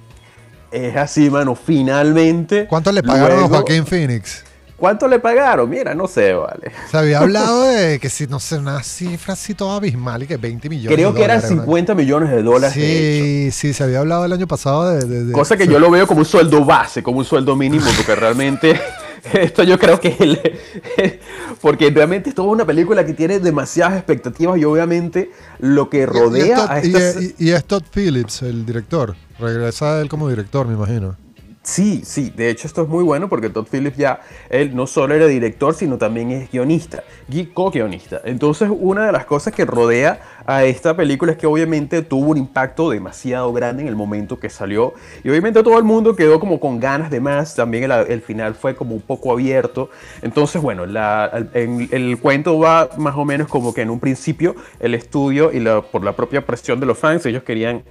Es 0.71 0.97
así, 0.97 1.30
mano, 1.30 1.54
finalmente. 1.54 2.66
¿Cuánto 2.69 2.92
le 2.92 3.02
pagaron 3.02 3.40
luego, 3.40 3.54
a 3.54 3.59
Joaquín 3.59 3.87
Phoenix? 3.87 4.45
¿Cuánto 4.81 5.07
le 5.07 5.19
pagaron? 5.19 5.69
Mira, 5.69 5.95
no 5.95 6.09
sé, 6.09 6.33
vale. 6.33 6.73
Se 6.91 6.97
había 6.97 7.19
hablado 7.19 7.65
de 7.69 8.01
que 8.01 8.09
si, 8.09 8.27
no 8.27 8.41
sé, 8.41 8.57
una 8.57 8.83
cifra 8.83 9.35
así 9.35 9.55
toda 9.55 9.77
abismal 9.77 10.23
y 10.23 10.27
que 10.27 10.39
20 10.39 10.71
millones 10.71 10.97
Creo 10.97 11.13
de 11.13 11.19
que 11.19 11.25
eran 11.25 11.43
dólares, 11.43 11.59
50 11.61 11.93
¿no? 11.93 12.01
millones 12.01 12.31
de 12.31 12.43
dólares. 12.43 12.73
Sí, 12.73 13.45
de 13.45 13.51
sí, 13.53 13.75
se 13.75 13.85
había 13.85 14.01
hablado 14.01 14.25
el 14.25 14.33
año 14.33 14.47
pasado 14.47 14.91
de... 14.91 15.05
de, 15.05 15.25
de 15.27 15.33
Cosa 15.33 15.59
que 15.59 15.67
sí. 15.67 15.71
yo 15.71 15.79
lo 15.79 15.91
veo 15.91 16.07
como 16.07 16.21
un 16.21 16.27
sueldo 16.27 16.65
base, 16.65 17.03
como 17.03 17.19
un 17.19 17.27
sueldo 17.27 17.55
mínimo, 17.57 17.85
porque 17.95 18.15
realmente... 18.15 18.81
Esto 19.35 19.65
yo 19.65 19.79
creo 19.79 20.01
que 20.01 20.59
porque 21.61 21.91
realmente 21.91 22.31
es 22.31 22.35
toda 22.35 22.49
una 22.49 22.65
película 22.65 23.05
que 23.05 23.13
tiene 23.13 23.39
demasiadas 23.39 23.99
expectativas 23.99 24.59
y 24.59 24.65
obviamente 24.65 25.31
lo 25.59 25.91
que 25.91 26.07
rodea 26.07 26.81
y, 26.83 26.89
y 26.89 26.97
a 26.97 27.01
estas... 27.03 27.23
Y, 27.23 27.35
y, 27.39 27.51
es 27.51 27.63
Todd 27.67 27.83
Phillips, 27.95 28.41
el 28.41 28.65
director. 28.65 29.15
Regresa 29.39 30.01
él 30.01 30.09
como 30.09 30.27
director, 30.31 30.67
me 30.67 30.73
imagino. 30.73 31.17
Sí, 31.62 32.00
sí, 32.07 32.33
de 32.35 32.49
hecho 32.49 32.67
esto 32.67 32.83
es 32.83 32.88
muy 32.88 33.05
bueno 33.05 33.29
porque 33.29 33.50
Todd 33.50 33.67
Phillips 33.71 33.99
ya, 33.99 34.21
él 34.49 34.75
no 34.75 34.87
solo 34.87 35.14
era 35.14 35.26
director, 35.26 35.75
sino 35.75 35.99
también 35.99 36.31
es 36.31 36.50
guionista, 36.50 37.05
co-guionista. 37.52 38.23
Entonces 38.25 38.71
una 38.73 39.05
de 39.05 39.12
las 39.12 39.26
cosas 39.26 39.52
que 39.52 39.67
rodea 39.67 40.21
a 40.47 40.64
esta 40.64 40.97
película 40.97 41.33
es 41.33 41.38
que 41.38 41.47
obviamente 41.47 42.00
tuvo 42.00 42.31
un 42.31 42.38
impacto 42.38 42.88
demasiado 42.88 43.52
grande 43.52 43.83
en 43.83 43.88
el 43.88 43.95
momento 43.95 44.40
que 44.40 44.49
salió 44.49 44.95
y 45.23 45.29
obviamente 45.29 45.62
todo 45.62 45.76
el 45.76 45.85
mundo 45.85 46.17
quedó 46.17 46.40
como 46.40 46.59
con 46.61 46.81
ganas 46.81 47.11
de 47.11 47.21
más, 47.21 47.55
también 47.55 47.90
el, 47.93 48.23
final 48.23 48.55
fue 48.55 48.75
como 48.75 48.95
un 48.95 49.02
poco 49.02 49.31
abierto. 49.31 49.90
Entonces 50.23 50.62
bueno, 50.62 50.85
el, 50.85 52.19
cuento 52.23 52.59
va 52.59 52.88
más 52.97 53.17
o 53.17 53.26
menos 53.26 53.49
como 53.49 53.75
que 53.75 53.83
en 53.83 53.90
un 53.90 54.00
principio 54.00 54.57
el 54.81 54.95
estudio 54.95 55.52
y 55.52 55.62
por 55.93 56.02
la 56.05 56.17
propia 56.17 56.47
presión 56.47 56.81
de 56.81 56.87
los 56.87 56.97
fans, 56.97 57.26
ellos 57.26 57.43
querían 57.43 57.83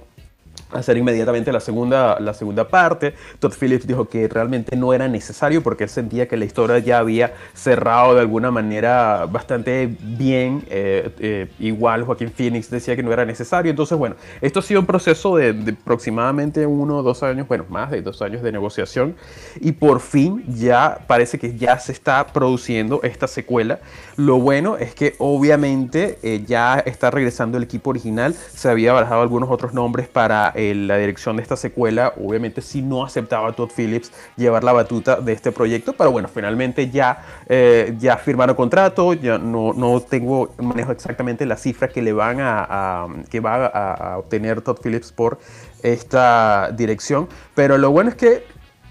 hacer 0.72 0.96
inmediatamente 0.96 1.52
la 1.52 1.60
segunda, 1.60 2.18
la 2.20 2.34
segunda 2.34 2.68
parte. 2.68 3.14
Todd 3.38 3.52
Phillips 3.58 3.86
dijo 3.86 4.08
que 4.08 4.28
realmente 4.28 4.76
no 4.76 4.92
era 4.92 5.08
necesario 5.08 5.62
porque 5.62 5.84
él 5.84 5.90
sentía 5.90 6.28
que 6.28 6.36
la 6.36 6.44
historia 6.44 6.78
ya 6.78 6.98
había 6.98 7.34
cerrado 7.54 8.14
de 8.14 8.20
alguna 8.20 8.50
manera 8.50 9.26
bastante 9.30 9.96
bien. 10.00 10.64
Eh, 10.68 11.10
eh, 11.18 11.48
igual 11.58 12.04
Joaquín 12.04 12.30
Phoenix 12.30 12.70
decía 12.70 12.96
que 12.96 13.02
no 13.02 13.12
era 13.12 13.24
necesario. 13.24 13.70
Entonces, 13.70 13.96
bueno, 13.96 14.16
esto 14.40 14.60
ha 14.60 14.62
sido 14.62 14.80
un 14.80 14.86
proceso 14.86 15.36
de, 15.36 15.76
aproximadamente 15.82 16.66
uno 16.66 16.98
o 16.98 17.02
dos 17.02 17.22
años, 17.22 17.48
bueno, 17.48 17.64
más 17.68 17.90
de 17.90 18.02
dos 18.02 18.22
años 18.22 18.42
de 18.42 18.52
negociación. 18.52 19.14
Y 19.60 19.72
por 19.72 20.00
fin 20.00 20.44
ya 20.48 21.00
parece 21.06 21.38
que 21.38 21.56
ya 21.56 21.78
se 21.78 21.92
está 21.92 22.26
produciendo 22.26 23.00
esta 23.02 23.26
secuela. 23.26 23.80
Lo 24.16 24.38
bueno 24.38 24.76
es 24.76 24.94
que 24.94 25.14
obviamente 25.18 26.18
eh, 26.22 26.44
ya 26.46 26.78
está 26.80 27.10
regresando 27.10 27.58
el 27.58 27.64
equipo 27.64 27.90
original. 27.90 28.34
Se 28.34 28.68
había 28.68 28.92
barajado 28.92 29.22
algunos 29.22 29.50
otros 29.50 29.74
nombres 29.74 30.08
para 30.08 30.52
la 30.74 30.96
dirección 30.96 31.36
de 31.36 31.42
esta 31.42 31.56
secuela, 31.56 32.14
obviamente 32.22 32.60
si 32.60 32.82
no 32.82 33.04
aceptaba 33.04 33.52
Todd 33.52 33.70
Phillips 33.74 34.12
llevar 34.36 34.64
la 34.64 34.72
batuta 34.72 35.16
de 35.16 35.32
este 35.32 35.52
proyecto, 35.52 35.94
pero 35.94 36.10
bueno, 36.10 36.28
finalmente 36.28 36.90
ya, 36.90 37.24
eh, 37.48 37.94
ya 37.98 38.16
firmaron 38.16 38.54
contrato, 38.54 39.14
ya 39.14 39.38
no, 39.38 39.72
no 39.72 40.00
tengo, 40.00 40.54
manejo 40.58 40.92
exactamente 40.92 41.46
la 41.46 41.56
cifra 41.56 41.88
que 41.88 42.02
le 42.02 42.12
van 42.12 42.38
a, 42.40 43.06
que 43.28 43.40
va 43.40 43.66
a, 43.66 44.18
obtener 44.18 44.60
Todd 44.60 44.78
Phillips 44.82 45.12
por 45.12 45.38
esta 45.82 46.70
dirección, 46.72 47.28
pero 47.54 47.78
lo 47.78 47.90
bueno 47.90 48.10
es 48.10 48.16
que 48.16 48.44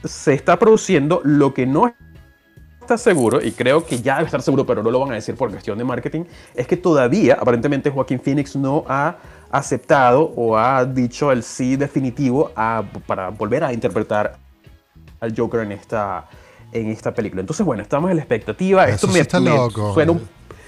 se 0.03 0.33
está 0.33 0.57
produciendo 0.57 1.21
lo 1.23 1.53
que 1.53 1.65
no 1.65 1.93
está 2.81 2.97
seguro, 2.97 3.39
y 3.41 3.51
creo 3.51 3.85
que 3.85 4.01
ya 4.01 4.15
debe 4.15 4.25
estar 4.25 4.41
seguro, 4.41 4.65
pero 4.65 4.81
no 4.81 4.89
lo 4.89 4.99
van 4.99 5.11
a 5.11 5.15
decir 5.15 5.35
por 5.35 5.51
cuestión 5.51 5.77
de 5.77 5.83
marketing, 5.83 6.23
es 6.55 6.65
que 6.65 6.77
todavía, 6.77 7.35
aparentemente, 7.39 7.91
Joaquín 7.91 8.19
Phoenix 8.19 8.55
no 8.55 8.83
ha 8.87 9.17
aceptado 9.51 10.31
o 10.35 10.57
ha 10.57 10.85
dicho 10.85 11.31
el 11.31 11.43
sí 11.43 11.75
definitivo 11.75 12.51
para 13.07 13.29
volver 13.29 13.63
a 13.63 13.73
interpretar 13.73 14.37
al 15.19 15.35
Joker 15.35 15.61
en 15.61 15.71
esta, 15.71 16.25
en 16.71 16.89
esta 16.89 17.13
película. 17.13 17.41
Entonces, 17.41 17.65
bueno, 17.65 17.81
estamos 17.81 18.09
en 18.09 18.17
la 18.17 18.23
expectativa. 18.23 18.87
Esto 18.87 19.07
me, 19.07 19.19
está 19.19 19.39
loco. 19.39 19.93
suena 19.93 20.13
un, 20.13 20.21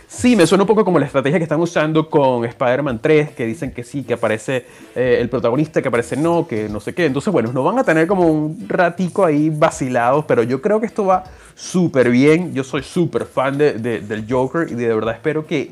sí, 0.07 0.35
me 0.35 0.45
suena 0.45 0.63
un 0.63 0.67
poco 0.67 0.83
como 0.83 0.99
la 0.99 1.05
estrategia 1.05 1.37
que 1.37 1.43
están 1.43 1.61
usando 1.61 2.09
con 2.09 2.43
Spider-Man 2.43 2.99
3, 3.01 3.31
que 3.31 3.45
dicen 3.45 3.71
que 3.71 3.83
sí, 3.83 4.03
que 4.03 4.15
aparece 4.15 4.65
eh, 4.95 5.17
el 5.21 5.29
protagonista, 5.29 5.81
que 5.81 5.87
aparece 5.87 6.17
no, 6.17 6.47
que 6.47 6.67
no 6.67 6.79
sé 6.79 6.93
qué. 6.93 7.05
Entonces, 7.05 7.31
bueno, 7.31 7.53
nos 7.53 7.63
van 7.63 7.79
a 7.79 7.83
tener 7.83 8.07
como 8.07 8.27
un 8.27 8.65
ratico 8.67 9.25
ahí 9.25 9.49
vacilados, 9.49 10.25
pero 10.25 10.43
yo 10.43 10.61
creo 10.61 10.79
que 10.79 10.87
esto 10.87 11.05
va 11.05 11.23
súper 11.55 12.09
bien. 12.09 12.53
Yo 12.53 12.63
soy 12.63 12.83
súper 12.83 13.25
fan 13.25 13.57
de, 13.57 13.73
del 13.79 14.25
Joker 14.29 14.67
y 14.69 14.75
de 14.75 14.93
verdad 14.93 15.13
espero 15.13 15.45
que 15.45 15.71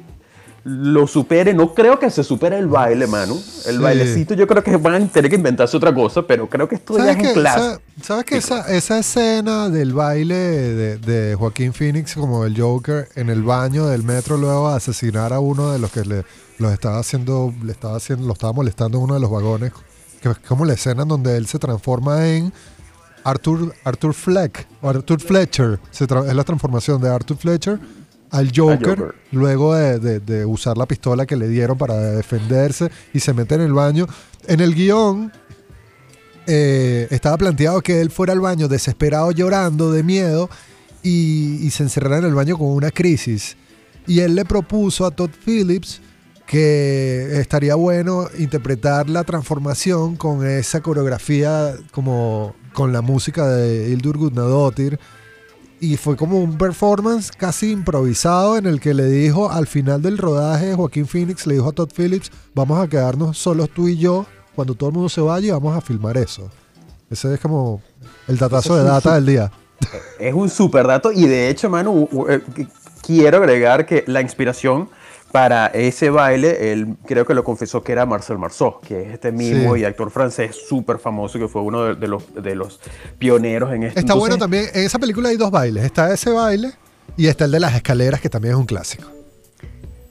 lo 0.63 1.07
supere. 1.07 1.53
No 1.53 1.73
creo 1.73 1.99
que 1.99 2.09
se 2.09 2.23
supere 2.23 2.57
el 2.57 2.67
baile, 2.67 3.07
Manu. 3.07 3.41
El 3.65 3.79
bailecito 3.79 4.33
yo 4.33 4.47
creo 4.47 4.63
que 4.63 4.77
van 4.77 5.03
a 5.03 5.07
tener 5.07 5.29
que 5.29 5.35
inventarse 5.35 5.77
otra 5.77 5.93
cosa, 5.93 6.21
pero 6.21 6.49
creo 6.49 6.67
que 6.67 6.75
esto 6.75 6.97
ya 6.97 7.11
es 7.11 7.17
un 7.17 7.33
clásico. 7.33 7.81
¿Sabes 8.01 8.25
que 8.25 8.37
esa, 8.37 8.61
esa, 8.73 8.99
escena 8.99 9.69
del 9.69 9.93
baile 9.93 10.35
de, 10.35 10.97
de, 10.97 11.35
Joaquín 11.35 11.73
Phoenix 11.73 12.13
como 12.13 12.45
el 12.45 12.59
Joker 12.59 13.09
en 13.15 13.29
el 13.29 13.43
baño 13.43 13.87
del 13.87 14.03
metro 14.03 14.37
luego 14.37 14.69
a 14.69 14.77
asesinar 14.77 15.33
a 15.33 15.39
uno 15.39 15.71
de 15.71 15.79
los 15.79 15.91
que 15.91 16.05
le, 16.05 16.23
los 16.59 16.71
estaba 16.71 16.99
haciendo, 16.99 17.53
le 17.63 17.71
estaba 17.71 17.97
haciendo, 17.97 18.25
lo 18.25 18.33
estaba 18.33 18.53
molestando 18.53 18.97
en 18.97 19.03
uno 19.03 19.13
de 19.15 19.19
los 19.19 19.29
vagones, 19.29 19.73
que 20.21 20.29
es 20.29 20.37
como 20.39 20.65
la 20.65 20.73
escena 20.73 21.03
en 21.03 21.09
donde 21.09 21.35
él 21.35 21.47
se 21.47 21.59
transforma 21.59 22.27
en 22.27 22.53
Arthur, 23.23 23.73
Arthur 23.83 24.13
Fleck, 24.13 24.67
Arthur 24.81 25.19
Fletcher, 25.19 25.79
es 25.91 26.35
la 26.35 26.43
transformación 26.43 27.01
de 27.01 27.09
Arthur 27.09 27.37
Fletcher 27.37 27.79
al 28.31 28.51
Joker, 28.55 29.15
luego 29.31 29.75
de, 29.75 30.45
usar 30.45 30.77
la 30.77 30.85
pistola 30.85 31.25
que 31.25 31.35
le 31.35 31.47
dieron 31.47 31.77
para 31.77 31.95
defenderse 31.95 32.89
y 33.13 33.19
se 33.19 33.33
mete 33.33 33.55
en 33.55 33.61
el 33.61 33.73
baño. 33.73 34.07
En 34.47 34.59
el 34.59 34.75
guion 34.75 35.31
eh, 36.47 37.07
estaba 37.09 37.37
planteado 37.37 37.81
que 37.81 38.01
él 38.01 38.11
fuera 38.11 38.33
al 38.33 38.39
baño 38.39 38.67
desesperado, 38.67 39.31
llorando 39.31 39.91
de 39.91 40.03
miedo 40.03 40.49
y, 41.03 41.69
se 41.71 41.83
encerrara 41.83 42.19
en 42.19 42.25
el 42.25 42.33
baño 42.33 42.57
con 42.57 42.67
una 42.67 42.91
crisis. 42.91 43.57
Y 44.07 44.19
él 44.21 44.35
le 44.35 44.45
propuso 44.45 45.05
a 45.05 45.11
Todd 45.11 45.31
Phillips 45.45 46.01
que 46.45 47.39
estaría 47.39 47.75
bueno 47.75 48.27
interpretar 48.39 49.07
la 49.07 49.23
transformación 49.23 50.15
con 50.15 50.47
esa 50.47 50.81
coreografía 50.81 51.75
como 51.91 52.55
con 52.73 52.91
la 52.91 53.01
música 53.01 53.47
de 53.47 53.89
Hildur 53.89 54.17
Gudnadottir 54.17 54.99
y 55.81 55.97
fue 55.97 56.15
como 56.15 56.39
un 56.39 56.57
performance 56.57 57.31
casi 57.31 57.71
improvisado 57.71 58.57
en 58.57 58.65
el 58.65 58.79
que 58.79 58.93
le 58.93 59.05
dijo 59.05 59.51
al 59.51 59.67
final 59.67 60.01
del 60.01 60.17
rodaje 60.17 60.75
Joaquín 60.75 61.07
Phoenix 61.07 61.47
le 61.47 61.55
dijo 61.55 61.69
a 61.69 61.71
Todd 61.71 61.89
Phillips 61.95 62.31
vamos 62.53 62.79
a 62.79 62.87
quedarnos 62.87 63.37
solos 63.37 63.69
tú 63.69 63.87
y 63.87 63.97
yo. 63.97 64.25
Cuando 64.55 64.75
todo 64.75 64.89
el 64.89 64.95
mundo 64.95 65.09
se 65.09 65.21
vaya 65.21 65.47
y 65.47 65.51
vamos 65.51 65.77
a 65.77 65.79
filmar 65.79 66.17
eso. 66.17 66.49
Ese 67.09 67.33
es 67.33 67.39
como 67.39 67.81
el 68.27 68.37
datazo 68.37 68.75
de 68.75 68.83
data 68.83 69.15
del 69.15 69.25
día. 69.25 69.51
Es 70.19 70.33
un 70.33 70.49
super 70.49 70.85
dato 70.85 71.13
y 71.13 71.25
de 71.25 71.49
hecho 71.49 71.69
Manu 71.69 72.09
eh, 72.29 72.41
quiero 73.01 73.37
agregar 73.37 73.85
que 73.85 74.03
la 74.07 74.21
inspiración 74.21 74.89
para 75.31 75.67
ese 75.67 76.09
baile, 76.09 76.71
él 76.71 76.95
creo 77.05 77.25
que 77.25 77.33
lo 77.33 77.43
confesó 77.43 77.83
que 77.83 77.91
era 77.91 78.05
Marcel 78.05 78.37
Marceau, 78.37 78.79
que 78.81 79.01
es 79.03 79.13
este 79.13 79.31
mismo 79.31 79.75
y 79.75 79.83
actor 79.83 80.09
francés 80.09 80.55
súper 80.67 80.97
famoso, 80.97 81.37
que 81.37 81.47
fue 81.47 81.61
uno 81.61 81.95
de, 81.95 82.07
los, 82.07 82.23
de 82.33 82.55
los 82.55 82.79
pioneros 83.17 83.71
en 83.73 83.83
esto. 83.83 83.99
Está 83.99 84.15
bueno 84.15 84.37
también, 84.37 84.65
en 84.73 84.85
esa 84.85 84.99
película 84.99 85.29
hay 85.29 85.37
dos 85.37 85.51
bailes, 85.51 85.83
está 85.83 86.11
ese 86.13 86.31
baile 86.31 86.73
y 87.15 87.27
está 87.27 87.45
el 87.45 87.51
de 87.51 87.59
las 87.59 87.75
escaleras, 87.75 88.21
que 88.21 88.29
también 88.29 88.55
es 88.55 88.59
un 88.59 88.65
clásico. 88.65 89.18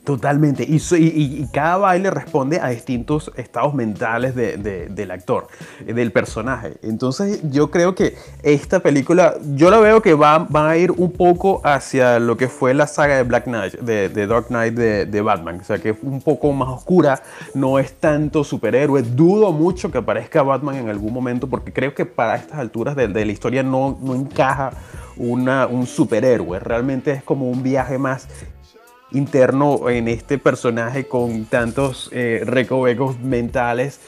Totalmente. 0.09 0.65
Y, 0.67 0.81
y, 0.97 1.47
cada 1.53 1.77
baile 1.77 2.11
responde 2.11 2.61
a 2.61 2.71
distintos 2.71 3.31
estados 3.37 3.75
mentales 3.75 4.35
del 4.35 5.11
actor, 5.11 5.49
del 5.85 6.13
personaje. 6.13 6.79
Entonces 6.81 7.43
yo 7.51 7.71
creo 7.71 7.95
que 7.95 8.17
esta 8.43 8.81
película, 8.81 9.35
yo 9.55 9.71
la 9.71 9.81
veo 9.81 10.01
que 10.01 10.15
va, 10.15 10.39
va 10.39 10.71
a 10.71 10.79
ir 10.79 10.93
un 10.93 11.13
poco 11.13 11.61
hacia 11.63 12.19
lo 12.21 12.39
que 12.39 12.49
fue 12.49 12.73
la 12.73 12.87
saga 12.87 13.17
de 13.17 13.23
Black 13.25 13.45
Knight, 13.45 13.75
de, 13.81 14.27
Dark 14.27 14.47
Knight 14.47 14.73
de, 14.73 15.21
Batman. 15.21 15.61
O 15.61 15.65
sea, 15.65 15.77
que 15.77 15.91
es 15.91 15.99
un 16.01 16.23
poco 16.23 16.55
más 16.55 16.71
oscura, 16.71 17.23
no 17.53 17.79
es 17.79 17.93
tanto 17.93 18.45
superhéroe. 18.45 19.03
Dudo 19.03 19.53
mucho 19.53 19.91
que 19.91 19.99
aparezca 19.99 20.43
Batman 20.43 20.77
en 20.77 20.89
algún 20.89 21.13
momento 21.13 21.49
porque 21.49 21.71
creo 21.71 21.95
que 21.95 22.07
para 22.07 22.37
estas 22.37 22.61
alturas 22.61 22.97
de, 22.97 23.09
la 23.09 23.31
historia 23.31 23.63
no, 23.63 23.99
encaja 24.15 24.71
un 25.19 25.87
superhéroe. 25.87 26.61
Realmente 26.61 27.11
es 27.11 27.23
como 27.23 27.51
un 27.51 27.63
viaje 27.63 27.99
más 27.99 28.27
interno 29.13 29.89
en 29.89 30.09
este 30.09 30.39
personaje 30.39 31.07
con 31.07 31.47
tantos 31.47 32.11
eh, 32.13 32.43
recovecos 32.45 33.19
mentales 33.21 34.01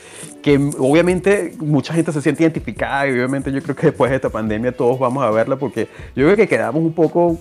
que 0.43 0.57
obviamente 0.79 1.55
mucha 1.59 1.95
gente 1.95 2.13
se 2.13 2.21
siente 2.21 2.43
identificada 2.43 3.07
y 3.09 3.13
obviamente 3.13 3.51
yo 3.51 3.63
creo 3.63 3.77
que 3.77 3.87
después 3.87 4.11
de 4.11 4.17
esta 4.17 4.29
pandemia 4.29 4.73
todos 4.73 4.99
vamos 4.99 5.25
a 5.25 5.31
verla 5.31 5.57
porque 5.57 5.89
yo 6.15 6.25
creo 6.25 6.37
que 6.37 6.49
quedamos 6.49 6.83
un 6.83 6.93
poco 6.93 7.39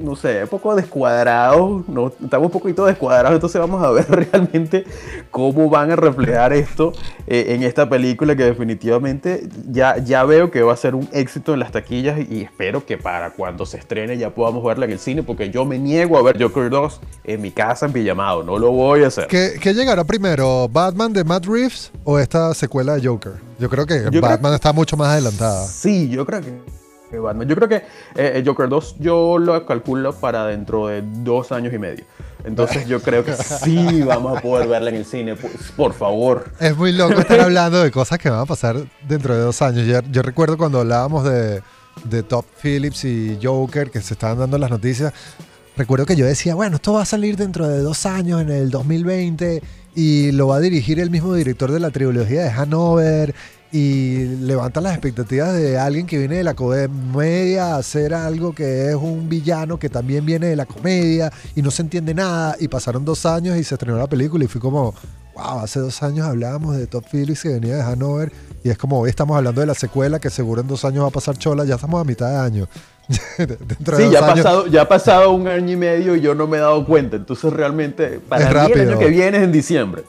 no 0.00 0.16
sé, 0.16 0.42
un 0.42 0.48
poco 0.48 0.74
descuadrados, 0.74 1.88
no, 1.88 2.12
estamos 2.22 2.46
un 2.46 2.52
poquito 2.52 2.86
descuadrados, 2.86 3.34
entonces 3.34 3.60
vamos 3.60 3.82
a 3.82 3.90
ver 3.90 4.06
realmente 4.32 4.84
cómo 5.30 5.68
van 5.68 5.90
a 5.90 5.96
reflejar 5.96 6.52
esto 6.52 6.92
eh, 7.26 7.46
en 7.48 7.62
esta 7.62 7.88
película 7.88 8.34
que 8.34 8.44
definitivamente 8.44 9.48
ya, 9.70 9.98
ya 9.98 10.24
veo 10.24 10.50
que 10.50 10.62
va 10.62 10.72
a 10.72 10.76
ser 10.76 10.94
un 10.94 11.08
éxito 11.12 11.54
en 11.54 11.60
las 11.60 11.72
taquillas 11.72 12.18
y 12.28 12.42
espero 12.42 12.84
que 12.84 12.98
para 12.98 13.30
cuando 13.30 13.66
se 13.66 13.78
estrene 13.78 14.18
ya 14.18 14.30
podamos 14.30 14.64
verla 14.64 14.86
en 14.86 14.92
el 14.92 14.98
cine 14.98 15.22
porque 15.22 15.50
yo 15.50 15.64
me 15.64 15.78
niego 15.78 16.18
a 16.18 16.22
ver 16.22 16.42
Joker 16.42 16.70
2 16.70 17.00
en 17.24 17.42
mi 17.42 17.50
casa 17.50 17.86
en 17.86 17.92
pijamado, 17.92 18.42
no 18.42 18.58
lo 18.58 18.72
voy 18.72 19.04
a 19.04 19.08
hacer. 19.08 19.26
¿Qué, 19.26 19.74
llegará 19.74 20.04
primero, 20.04 20.68
Batman 20.68 21.12
de 21.12 21.24
Matt 21.24 21.46
Reeves 21.46 21.92
o 22.04 22.18
esta 22.18 22.52
secuela 22.54 22.96
de 22.96 23.06
Joker? 23.06 23.34
Yo 23.58 23.68
creo 23.68 23.86
que 23.86 24.08
Batman 24.20 24.54
está 24.54 24.72
mucho 24.72 24.96
más 24.96 25.08
adelantada. 25.08 25.66
Sí, 25.66 26.08
yo 26.08 26.24
creo 26.24 26.40
que 26.40 26.79
yo 27.10 27.56
creo 27.56 27.68
que 27.68 27.76
eh, 27.76 27.82
eh, 28.14 28.42
Joker 28.44 28.68
2 28.68 28.96
yo 28.98 29.38
lo 29.38 29.66
calculo 29.66 30.12
para 30.14 30.46
dentro 30.46 30.88
de 30.88 31.02
dos 31.02 31.52
años 31.52 31.72
y 31.72 31.78
medio. 31.78 32.04
Entonces 32.44 32.86
yo 32.86 33.00
creo 33.00 33.24
que 33.24 33.32
sí 33.64 34.02
vamos 34.02 34.38
a 34.38 34.40
poder 34.40 34.68
verla 34.68 34.90
en 34.90 34.96
el 34.96 35.04
cine, 35.04 35.36
por, 35.76 35.92
favor. 35.92 36.50
Es 36.58 36.76
muy 36.76 36.92
loco 36.92 37.20
estar 37.20 37.40
hablando 37.40 37.82
de 37.82 37.90
cosas 37.90 38.18
que 38.18 38.30
van 38.30 38.40
a 38.40 38.46
pasar 38.46 38.76
dentro 39.06 39.34
de 39.34 39.42
dos 39.42 39.60
años. 39.62 39.86
Yo, 40.10 40.22
recuerdo 40.22 40.56
cuando 40.56 40.80
hablábamos 40.80 41.24
de, 41.24 41.62
de 42.04 42.22
Top 42.22 42.46
Phillips 42.62 43.04
y 43.04 43.38
Joker, 43.42 43.90
que 43.90 44.00
se 44.00 44.14
estaban 44.14 44.38
dando 44.38 44.58
las 44.58 44.70
noticias. 44.70 45.12
Recuerdo 45.76 46.06
que 46.06 46.16
yo 46.16 46.26
decía, 46.26 46.54
bueno, 46.54 46.76
esto 46.76 46.92
va 46.92 47.02
a 47.02 47.06
salir 47.06 47.36
dentro 47.36 47.66
de 47.66 47.78
dos 47.78 48.04
años, 48.04 48.40
en 48.42 48.50
el 48.50 48.70
2020, 48.70 49.62
y 49.94 50.32
lo 50.32 50.48
va 50.48 50.56
a 50.56 50.60
dirigir 50.60 51.00
el 51.00 51.10
mismo 51.10 51.34
director 51.34 51.72
de 51.72 51.80
la 51.80 51.90
trilogía 51.90 52.42
de 52.42 52.50
Hanover, 52.50 53.34
y 53.72 54.24
levanta 54.24 54.80
las 54.80 54.92
expectativas 54.92 55.54
de 55.54 55.78
alguien 55.78 56.06
que 56.06 56.18
viene 56.18 56.36
de 56.36 56.44
la 56.44 56.54
comedia 56.54 57.74
a 57.74 57.76
hacer 57.76 58.14
algo 58.14 58.52
que 58.52 58.88
es 58.88 58.96
un 58.96 59.28
villano 59.28 59.78
que 59.78 59.88
también 59.88 60.26
viene 60.26 60.48
de 60.48 60.56
la 60.56 60.66
comedia 60.66 61.32
y 61.54 61.62
no 61.62 61.70
se 61.70 61.82
entiende 61.82 62.12
nada. 62.14 62.56
Y 62.58 62.68
pasaron 62.68 63.04
dos 63.04 63.26
años 63.26 63.56
y 63.56 63.64
se 63.64 63.74
estrenó 63.74 63.98
la 63.98 64.08
película 64.08 64.44
y 64.44 64.48
fui 64.48 64.60
como, 64.60 64.94
wow, 65.40 65.60
hace 65.60 65.80
dos 65.80 66.02
años 66.02 66.26
hablábamos 66.26 66.76
de 66.76 66.86
Top 66.86 67.04
Phillips 67.10 67.42
que 67.42 67.48
venía 67.50 67.76
de 67.76 67.82
Hanover 67.82 68.32
y 68.62 68.70
es 68.70 68.78
como 68.78 69.00
hoy 69.00 69.10
estamos 69.10 69.36
hablando 69.36 69.60
de 69.60 69.66
la 69.66 69.74
secuela 69.74 70.18
que 70.18 70.30
seguro 70.30 70.60
en 70.60 70.68
dos 70.68 70.84
años 70.84 71.04
va 71.04 71.08
a 71.08 71.12
pasar 71.12 71.36
chola, 71.38 71.64
ya 71.64 71.76
estamos 71.76 72.00
a 72.00 72.04
mitad 72.04 72.28
de 72.30 72.36
año. 72.36 72.68
Dentro 73.38 73.96
de 73.96 74.04
sí, 74.04 74.12
ya 74.12 74.18
ha, 74.20 74.34
pasado, 74.34 74.66
ya 74.68 74.82
ha 74.82 74.88
pasado 74.88 75.30
un 75.32 75.48
año 75.48 75.72
y 75.72 75.76
medio 75.76 76.14
y 76.14 76.20
yo 76.20 76.34
no 76.34 76.46
me 76.46 76.58
he 76.58 76.60
dado 76.60 76.84
cuenta. 76.86 77.16
Entonces 77.16 77.52
realmente 77.52 78.20
para 78.28 78.44
es 78.44 78.54
mí 78.54 78.72
el 78.80 78.88
año 78.88 78.98
que 78.98 79.08
viene 79.08 79.38
es 79.38 79.44
en 79.44 79.52
diciembre. 79.52 80.04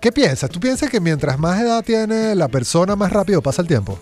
¿Qué 0.00 0.12
piensas? 0.12 0.50
¿Tú 0.50 0.60
piensas 0.60 0.90
que 0.90 1.00
mientras 1.00 1.38
más 1.38 1.60
edad 1.60 1.82
tiene 1.82 2.34
la 2.34 2.48
persona, 2.48 2.94
más 2.94 3.12
rápido 3.12 3.42
pasa 3.42 3.62
el 3.62 3.68
tiempo? 3.68 3.98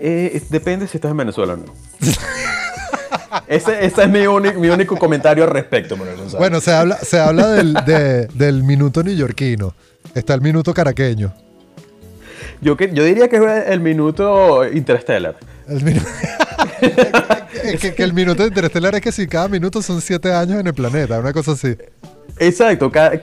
Eh, 0.00 0.42
depende 0.50 0.86
si 0.86 0.96
estás 0.96 1.10
en 1.10 1.16
Venezuela 1.16 1.54
o 1.54 1.56
no. 1.56 1.64
ese, 3.46 3.84
es 3.84 3.96
mi, 4.08 4.20
mi, 4.58 4.68
único 4.68 4.96
comentario 4.96 5.44
al 5.44 5.50
respecto, 5.50 5.96
Bueno, 6.38 6.60
se 6.60 6.72
habla, 6.72 6.96
se 6.98 7.18
habla 7.18 7.48
del, 7.48 7.74
del 8.34 8.62
minuto 8.62 9.02
neoyorquino. 9.02 9.74
Está 10.14 10.34
el 10.34 10.40
minuto 10.40 10.72
caraqueño. 10.74 11.32
Yo, 12.60 12.76
que, 12.76 12.92
yo 12.92 13.04
diría 13.04 13.28
que 13.28 13.36
es 13.36 13.68
el 13.68 13.80
minuto 13.80 14.66
interstellar. 14.68 15.36
El 15.68 15.82
minuto... 15.82 16.06
que, 17.80 17.94
que, 17.94 18.02
el 18.02 18.12
minuto 18.12 18.44
interestelar 18.44 18.94
es 18.96 19.00
que 19.00 19.12
si 19.12 19.26
cada 19.26 19.48
minuto 19.48 19.80
son 19.82 20.00
siete 20.00 20.32
años 20.32 20.60
en 20.60 20.66
el 20.66 20.74
planeta, 20.74 21.18
una 21.18 21.32
cosa 21.32 21.52
así. 21.52 21.76
Exacto, 22.40 22.90
cada, 22.90 23.18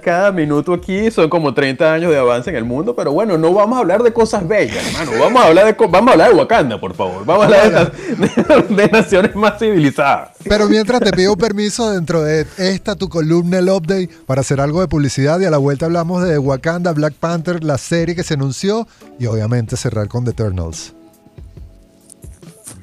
cada, 0.00 0.30
minuto 0.32 0.72
aquí 0.72 1.10
son 1.10 1.28
como 1.28 1.52
30 1.52 1.92
años 1.92 2.12
de 2.12 2.18
avance 2.18 2.50
en 2.50 2.56
el 2.56 2.64
mundo, 2.64 2.94
pero 2.94 3.12
bueno, 3.12 3.36
no 3.36 3.52
vamos 3.52 3.76
a 3.76 3.80
hablar 3.80 4.02
de 4.02 4.12
cosas 4.12 4.46
bellas, 4.46 4.86
hermano. 4.86 5.12
Vamos 5.18 5.42
a 5.42 5.46
hablar 5.46 5.66
de, 5.66 5.86
vamos 5.86 6.08
a 6.08 6.12
hablar 6.12 6.30
de 6.30 6.36
Wakanda, 6.36 6.80
por 6.80 6.94
favor. 6.94 7.24
Vamos 7.24 7.42
a 7.42 7.46
hablar 7.46 7.92
de, 7.92 8.74
de, 8.74 8.88
naciones 8.88 9.34
más 9.34 9.58
civilizadas. 9.58 10.30
Pero 10.44 10.68
mientras 10.68 11.00
te 11.00 11.10
pido 11.10 11.36
permiso 11.36 11.90
dentro 11.90 12.22
de 12.22 12.46
esta 12.58 12.94
tu 12.94 13.08
columna, 13.08 13.58
el 13.58 13.68
update, 13.68 14.08
para 14.26 14.42
hacer 14.42 14.60
algo 14.60 14.80
de 14.80 14.88
publicidad 14.88 15.40
y 15.40 15.46
a 15.46 15.50
la 15.50 15.58
vuelta 15.58 15.86
hablamos 15.86 16.22
de 16.22 16.38
Wakanda, 16.38 16.92
Black 16.92 17.14
Panther, 17.14 17.64
la 17.64 17.78
serie 17.78 18.14
que 18.14 18.22
se 18.22 18.34
anunció 18.34 18.86
y 19.18 19.26
obviamente 19.26 19.76
cerrar 19.76 20.06
con 20.08 20.24
The 20.24 20.30
Eternals. 20.30 20.94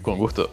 Con 0.02 0.18
gusto. 0.18 0.50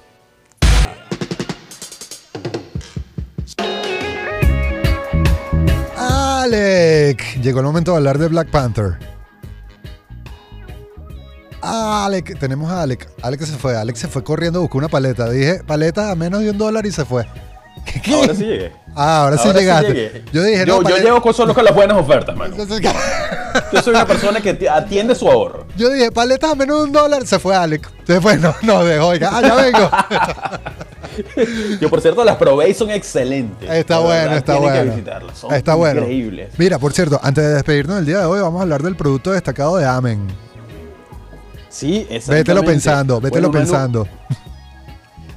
Alec, 6.45 7.41
llegó 7.41 7.61
el 7.61 7.65
momento 7.65 7.93
de 7.93 7.97
hablar 7.97 8.19
de 8.19 8.29
Black 8.29 8.51
Panther. 8.51 8.99
Alec, 11.63 12.39
tenemos 12.39 12.71
a 12.71 12.83
Alec. 12.83 13.09
Alec 13.23 13.41
se 13.41 13.57
fue. 13.57 13.75
Alec 13.75 13.97
se 13.97 14.09
fue 14.09 14.23
corriendo, 14.23 14.61
buscó 14.61 14.77
una 14.77 14.89
paleta. 14.89 15.31
Dije, 15.31 15.65
paleta 15.67 16.11
a 16.11 16.15
menos 16.15 16.43
de 16.43 16.51
un 16.51 16.59
dólar 16.59 16.85
y 16.85 16.93
se 16.93 17.07
fue. 17.07 17.27
Ahora 18.13 18.35
sí 18.35 18.45
llegué. 18.45 18.73
Ah, 18.95 19.23
ahora, 19.23 19.39
sí 19.39 19.49
llegaste. 19.53 20.23
yo 20.33 20.43
dije, 20.45 20.65
no, 20.67 20.83
yo, 20.83 20.99
llego 20.99 21.33
solo 21.33 21.53
con 21.53 21.65
las 21.65 21.75
buenas 21.75 21.97
ofertas, 21.97 22.37
mano. 22.37 22.55
yo 23.73 23.83
soy 23.83 23.95
una 23.95 24.07
persona 24.07 24.41
que 24.41 24.69
atiende 24.71 25.15
su 25.15 25.29
ahorro. 25.29 25.67
Yo 25.77 25.89
dije, 25.89 26.13
paletas 26.13 26.53
a 26.53 26.55
menos 26.55 26.79
de 26.79 26.85
un 26.85 26.93
dólar. 26.93 27.27
Se 27.27 27.39
fue 27.39 27.57
Alec. 27.57 27.91
Se 28.07 28.21
fue, 28.21 28.37
no, 28.37 28.55
no, 28.63 28.85
dejó. 28.85 29.09
Oiga, 29.09 29.31
ah, 29.33 29.41
ya 29.41 29.55
vengo. 29.55 29.91
Yo, 31.81 31.91
por 31.91 32.01
cierto, 32.01 32.25
las 32.25 32.37
probé 32.37 32.71
y 32.71 32.75
son 32.75 32.91
excelentes. 32.91 33.71
Está 33.71 33.99
bueno, 33.99 34.37
está 34.37 34.57
bueno. 34.57 34.93
Son 35.35 35.53
está 35.53 35.77
increíbles. 35.77 36.49
bueno. 36.49 36.57
Mira, 36.59 36.79
por 36.79 36.93
cierto, 36.93 37.19
antes 37.23 37.45
de 37.45 37.55
despedirnos 37.55 37.97
del 37.97 38.07
día 38.07 38.21
de 38.21 38.27
hoy, 38.27 38.41
vamos 38.41 38.61
a 38.61 38.63
hablar 38.63 38.83
del 38.83 38.97
producto 38.97 39.33
destacado 39.33 39.77
de 39.77 39.87
Amen. 39.87 40.27
Sí. 41.69 42.07
Vételo 42.29 42.63
pensando, 42.63 43.21
vételo 43.21 43.51
pensando. 43.51 44.07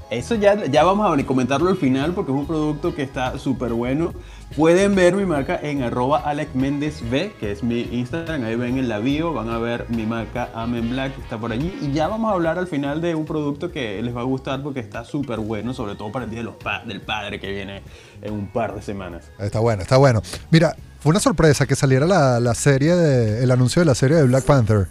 Eso 0.10 0.36
ya, 0.36 0.66
ya 0.66 0.84
vamos 0.84 1.20
a 1.20 1.26
comentarlo 1.26 1.70
al 1.70 1.78
final 1.78 2.14
porque 2.14 2.32
es 2.32 2.38
un 2.38 2.46
producto 2.46 2.96
que 2.96 3.04
está 3.04 3.38
súper 3.38 3.74
bueno. 3.74 4.14
Pueden 4.56 4.96
ver 4.96 5.16
mi 5.16 5.26
marca 5.26 5.60
en 5.62 5.84
arroba 5.84 6.24
V, 6.26 7.34
que 7.40 7.52
es 7.52 7.64
mi 7.64 7.82
Instagram. 7.82 8.44
Ahí 8.44 8.56
ven 8.56 8.78
en 8.78 8.90
la 8.90 9.00
van 9.00 9.50
a 9.50 9.60
ver 9.60 9.86
mi 9.90 10.06
marca 10.06 10.50
Amen 10.54 10.90
Black, 10.90 11.16
que 11.16 11.22
está 11.22 11.38
por 11.38 11.52
allí. 11.52 11.78
Y 11.82 11.92
ya 11.92 12.08
vamos 12.08 12.32
a 12.32 12.34
hablar 12.34 12.58
al 12.58 12.68
final 12.68 13.02
de 13.02 13.14
un 13.14 13.26
producto 13.26 13.72
que 13.72 14.02
les 14.02 14.16
va 14.16 14.22
a 14.22 14.24
gustar 14.24 14.64
porque 14.64 14.80
está 14.80 15.04
súper 15.04 15.40
bueno, 15.40 15.74
sobre 15.74 15.96
todo 15.96 16.12
para 16.12 16.26
el 16.26 16.32
Día 16.32 16.40
de 16.40 16.46
los 16.46 16.56
del 16.86 17.02
Padre 17.02 17.40
que 17.40 17.52
viene 17.52 17.84
en 18.22 18.34
un 18.34 18.48
par 18.48 18.74
de 18.74 18.82
semanas. 18.82 19.30
Está 19.38 19.60
bueno, 19.60 19.84
está 19.84 19.98
bueno. 19.98 20.22
Mira, 20.50 20.76
fue 21.00 21.12
una 21.12 21.20
sorpresa 21.20 21.66
que 21.68 21.76
saliera 21.76 22.06
la, 22.06 22.40
la 22.40 22.56
serie, 22.56 22.96
de, 22.96 23.44
el 23.44 23.52
anuncio 23.52 23.82
de 23.82 23.86
la 23.86 23.96
serie 23.96 24.18
de 24.18 24.24
Black 24.24 24.46
Panther. 24.46 24.88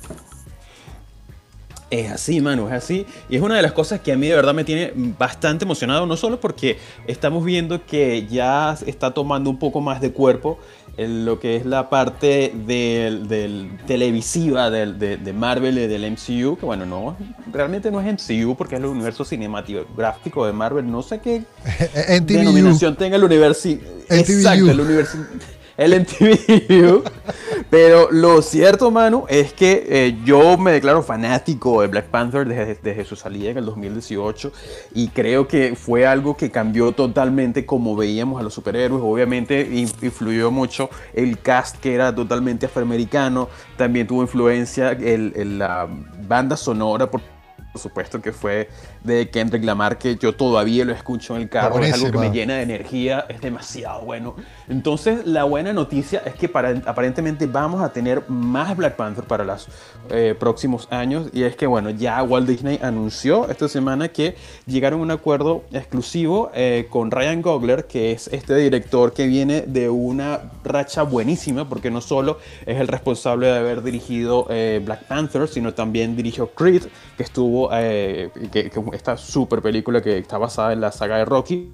Es 1.88 2.10
así, 2.10 2.40
mano, 2.40 2.66
es 2.66 2.74
así. 2.74 3.06
Y 3.28 3.36
es 3.36 3.42
una 3.42 3.56
de 3.56 3.62
las 3.62 3.72
cosas 3.72 4.00
que 4.00 4.12
a 4.12 4.16
mí 4.16 4.26
de 4.26 4.34
verdad 4.34 4.54
me 4.54 4.64
tiene 4.64 4.92
bastante 4.96 5.64
emocionado, 5.64 6.04
no 6.06 6.16
solo 6.16 6.40
porque 6.40 6.78
estamos 7.06 7.44
viendo 7.44 7.86
que 7.86 8.26
ya 8.26 8.76
está 8.86 9.12
tomando 9.12 9.50
un 9.50 9.58
poco 9.58 9.80
más 9.80 10.00
de 10.00 10.12
cuerpo 10.12 10.58
en 10.96 11.24
lo 11.24 11.38
que 11.38 11.56
es 11.56 11.66
la 11.66 11.88
parte 11.88 12.52
del, 12.66 13.70
televisiva 13.86 14.70
del, 14.70 14.98
de, 14.98 15.32
Marvel 15.32 15.78
y 15.78 15.86
del 15.86 16.10
MCU, 16.10 16.56
que 16.56 16.66
bueno, 16.66 16.86
no, 16.86 17.16
realmente 17.52 17.90
no 17.90 18.00
es 18.00 18.06
MCU 18.06 18.56
porque 18.56 18.74
es 18.76 18.80
el 18.80 18.86
universo 18.86 19.24
cinematográfico 19.24 20.46
de 20.46 20.52
Marvel, 20.52 20.90
no 20.90 21.02
sé 21.02 21.20
qué 21.20 21.44
denominación 22.22 22.96
tenga 22.96 23.16
el 23.16 23.24
universo. 23.24 23.68
Exacto, 24.08 24.70
el 24.70 24.80
universo 24.80 25.18
el 25.76 26.00
MTV 26.00 27.02
Pero 27.70 28.08
lo 28.12 28.42
cierto, 28.42 28.90
Manu, 28.90 29.24
es 29.28 29.52
que 29.52 29.86
eh, 29.88 30.18
yo 30.24 30.56
me 30.56 30.72
declaro 30.72 31.02
fanático 31.02 31.80
de 31.80 31.88
Black 31.88 32.06
Panther 32.06 32.46
desde, 32.46 33.04
su 33.04 33.16
salida 33.16 33.50
en 33.50 33.58
el 33.58 33.64
2018 33.66 34.52
y 34.94 35.08
creo 35.08 35.48
que 35.48 35.74
fue 35.74 36.06
algo 36.06 36.36
que 36.36 36.50
cambió 36.50 36.92
totalmente 36.92 37.66
como 37.66 37.96
veíamos 37.96 38.40
a 38.40 38.44
los 38.44 38.54
superhéroes. 38.54 39.02
Obviamente 39.04 39.68
influyó 40.00 40.50
mucho 40.50 40.90
el 41.12 41.40
cast 41.40 41.76
que 41.78 41.94
era 41.94 42.14
totalmente 42.14 42.66
afroamericano, 42.66 43.48
también 43.76 44.06
tuvo 44.06 44.22
influencia 44.22 44.92
en 44.92 45.58
la 45.58 45.88
banda 46.28 46.56
sonora 46.56 47.10
por 47.10 47.20
por 47.76 47.82
supuesto 47.82 48.22
que 48.22 48.32
fue 48.32 48.70
de 49.04 49.28
Kendrick 49.28 49.62
Lamar, 49.62 49.98
que 49.98 50.16
yo 50.16 50.34
todavía 50.34 50.86
lo 50.86 50.94
escucho 50.94 51.36
en 51.36 51.42
el 51.42 51.48
carro, 51.50 51.78
es 51.80 51.92
algo 51.92 52.10
que 52.10 52.18
me 52.26 52.30
llena 52.30 52.54
de 52.54 52.62
energía, 52.62 53.26
es 53.28 53.42
demasiado 53.42 54.00
bueno. 54.00 54.34
Entonces, 54.68 55.26
la 55.26 55.44
buena 55.44 55.72
noticia 55.72 56.22
es 56.24 56.34
que 56.34 56.50
aparentemente 56.86 57.46
vamos 57.46 57.82
a 57.82 57.92
tener 57.92 58.28
más 58.28 58.76
Black 58.76 58.96
Panther 58.96 59.24
para 59.24 59.44
los 59.44 59.68
eh, 60.10 60.34
próximos 60.38 60.88
años, 60.90 61.28
y 61.32 61.44
es 61.44 61.56
que, 61.56 61.66
bueno, 61.66 61.90
ya 61.90 62.22
Walt 62.22 62.48
Disney 62.48 62.78
anunció 62.82 63.48
esta 63.48 63.68
semana 63.68 64.08
que 64.08 64.36
llegaron 64.66 65.00
a 65.00 65.02
un 65.04 65.10
acuerdo 65.10 65.64
exclusivo 65.72 66.50
eh, 66.54 66.86
con 66.90 67.10
Ryan 67.10 67.42
Gogler, 67.42 67.86
que 67.86 68.12
es 68.12 68.28
este 68.28 68.56
director 68.56 69.12
que 69.12 69.26
viene 69.26 69.62
de 69.62 69.88
una 69.88 70.40
racha 70.64 71.02
buenísima, 71.02 71.68
porque 71.68 71.90
no 71.90 72.00
solo 72.00 72.38
es 72.64 72.80
el 72.80 72.88
responsable 72.88 73.46
de 73.46 73.58
haber 73.58 73.82
dirigido 73.82 74.46
eh, 74.50 74.80
Black 74.84 75.04
Panther, 75.04 75.46
sino 75.48 75.74
también 75.74 76.16
dirigió 76.16 76.48
Creed, 76.50 76.84
que 77.16 77.22
estuvo 77.22 77.70
que, 77.70 78.70
esta 78.92 79.16
super 79.16 79.62
película 79.62 80.02
que 80.02 80.18
está 80.18 80.38
basada 80.38 80.72
en 80.72 80.80
la 80.80 80.92
saga 80.92 81.18
de 81.18 81.24
Rocky. 81.24 81.72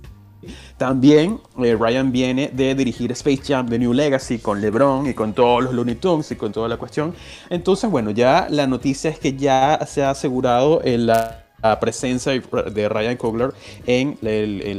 También 0.77 1.41
eh, 1.63 1.77
Ryan 1.79 2.13
viene 2.13 2.51
de 2.53 2.75
dirigir 2.75 3.13
Space 3.13 3.43
Jam 3.47 3.69
The 3.69 3.79
New 3.79 3.93
Legacy 3.93 4.39
con 4.39 4.61
LeBron 4.61 5.07
y 5.07 5.15
con 5.15 5.33
todos 5.33 5.65
los 5.65 5.75
Looney 5.75 5.97
Tunes 5.97 6.31
y 6.31 6.37
con 6.37 6.53
toda 6.53 6.69
la 6.69 6.77
cuestión. 6.77 7.15
Entonces, 7.51 7.91
bueno, 7.91 8.11
ya 8.11 8.47
la 8.51 8.67
noticia 8.67 9.11
es 9.11 9.19
que 9.19 9.37
ya 9.37 9.81
se 9.87 10.03
ha 10.03 10.11
asegurado 10.11 10.81
en 10.85 11.07
la 11.07 11.43
presencia 11.81 12.33
de 12.33 12.89
Ryan 12.89 13.17
Coogler 13.17 13.53
en, 13.87 14.19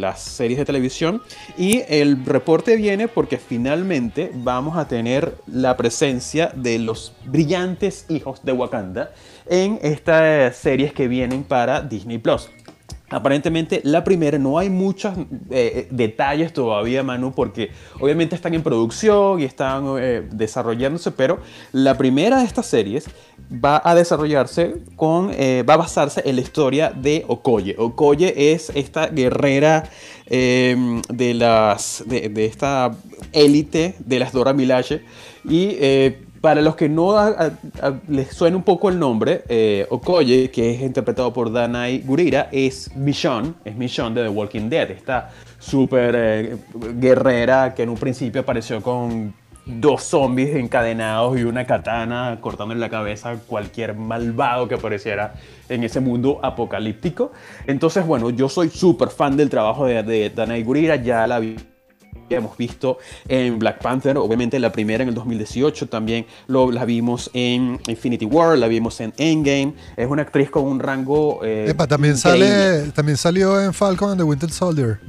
las 0.02 0.22
series 0.22 0.60
de 0.60 0.66
televisión 0.66 1.22
y 1.58 1.82
el 1.88 2.26
reporte 2.26 2.76
viene 2.76 3.08
porque 3.08 3.38
finalmente 3.38 4.32
vamos 4.34 4.78
a 4.78 4.88
tener 4.88 5.36
la 5.48 5.78
presencia 5.78 6.52
de 6.56 6.80
los 6.80 7.14
brillantes 7.26 8.06
hijos 8.10 8.44
de 8.44 8.52
Wakanda 8.52 9.14
en 9.48 9.80
estas 9.82 10.58
series 10.58 10.94
que 10.94 11.08
vienen 11.08 11.44
para 11.44 11.82
Disney 11.82 12.18
Plus. 12.18 12.50
Aparentemente 13.14 13.80
la 13.84 14.04
primera 14.04 14.40
no 14.40 14.58
hay 14.58 14.70
muchos 14.70 15.16
eh, 15.18 15.24
eh, 15.52 15.88
detalles 15.92 16.52
todavía, 16.52 17.04
Manu, 17.04 17.32
porque 17.32 17.70
obviamente 18.00 18.36
están 18.36 18.56
en 18.56 18.64
producción 18.64 19.40
y 19.40 19.44
están 19.44 19.86
eh, 20.00 20.28
desarrollándose, 20.32 21.12
pero 21.12 21.40
la 21.72 21.96
primera 21.96 22.40
de 22.40 22.46
estas 22.46 22.66
series 22.66 23.06
va 23.52 23.80
a 23.86 23.94
desarrollarse 23.94 24.82
con, 24.96 25.30
va 25.30 25.74
a 25.74 25.78
basarse 25.78 26.24
en 26.26 26.38
la 26.38 26.42
historia 26.42 26.90
de 26.90 27.24
Okoye. 27.28 27.76
Okoye 27.78 28.54
es 28.54 28.72
esta 28.74 29.08
guerrera 29.08 29.84
de, 30.28 31.34
las, 31.36 32.04
de, 32.08 32.46
esta 32.46 32.96
élite 33.32 33.96
de 34.00 34.20
las 34.20 34.34
Dora 34.34 34.54
Milaje 34.54 35.04
y 35.48 35.78
para 36.44 36.60
los 36.60 36.76
que 36.76 36.90
no 36.90 37.16
les 38.10 38.36
suena 38.36 38.58
un 38.58 38.64
poco 38.64 38.90
el 38.90 39.00
nombre, 39.00 39.46
eh, 39.48 39.88
Okoye, 39.90 40.52
que 40.52 40.72
es 40.72 40.82
interpretado 40.82 41.32
por 41.32 41.50
Danai 41.50 42.00
Gurira, 42.00 42.50
es 42.52 42.94
Michonne, 42.98 43.54
es 43.64 43.78
Michonne 43.78 44.20
de 44.20 44.28
The 44.28 44.30
Walking 44.30 44.68
Dead, 44.68 44.92
esta 44.92 45.30
súper 45.58 46.14
eh, 46.18 46.58
guerrera 46.96 47.74
que 47.74 47.84
en 47.84 47.90
un 47.92 47.96
principio 47.96 48.42
apareció 48.42 48.82
con 48.82 49.34
dos 49.66 50.04
zombies 50.04 50.54
encadenados 50.58 51.40
y 51.40 51.46
una 51.46 51.66
katana 51.66 52.38
cortándole 52.42 52.82
la 52.82 52.90
cabeza 52.90 53.30
a 53.30 53.36
cualquier 53.38 53.96
malvado 53.96 54.68
que 54.68 54.76
apareciera 54.76 55.36
en 55.70 55.86
ese 55.86 56.02
mundo 56.02 56.42
apocalíptico. 56.44 57.32
Entonces, 57.68 58.06
bueno, 58.06 58.30
yo 58.32 58.50
soy 58.50 58.68
súper 58.70 59.08
fan 59.08 59.38
del 59.38 59.50
trabajo 59.50 59.86
de, 59.86 60.04
de 60.04 60.30
Danai 60.30 60.62
Gurira, 60.62 60.98
ya 60.98 61.26
la 61.26 61.40
vi 61.40 61.56
hemos 62.30 62.58
visto 62.58 62.98
en 63.28 63.60
Black 63.60 63.82
Panther, 63.82 64.18
obviamente 64.18 64.60
la 64.60 64.72
primera 64.72 65.04
en 65.04 65.10
el 65.10 65.16
2018, 65.16 65.88
también 65.88 66.26
lo, 66.48 66.72
la 66.72 66.86
vimos 66.86 67.30
en 67.34 67.80
Infinity 67.88 68.26
War, 68.26 68.58
la 68.58 68.68
vimos 68.68 69.00
en 69.02 69.14
Endgame, 69.18 69.74
es 69.98 70.08
una 70.10 70.24
actriz 70.24 70.50
con 70.50 70.64
un 70.64 70.80
rango... 70.80 71.42
Eh, 71.44 71.66
Epa, 71.70 71.86
también, 71.88 72.18
sale, 72.18 72.92
también 72.96 73.18
salió 73.18 73.62
en 73.62 73.74
Falcon 73.74 74.10
and 74.12 74.18
the 74.20 74.24
Winter 74.24 74.50
Soldier. 74.50 75.00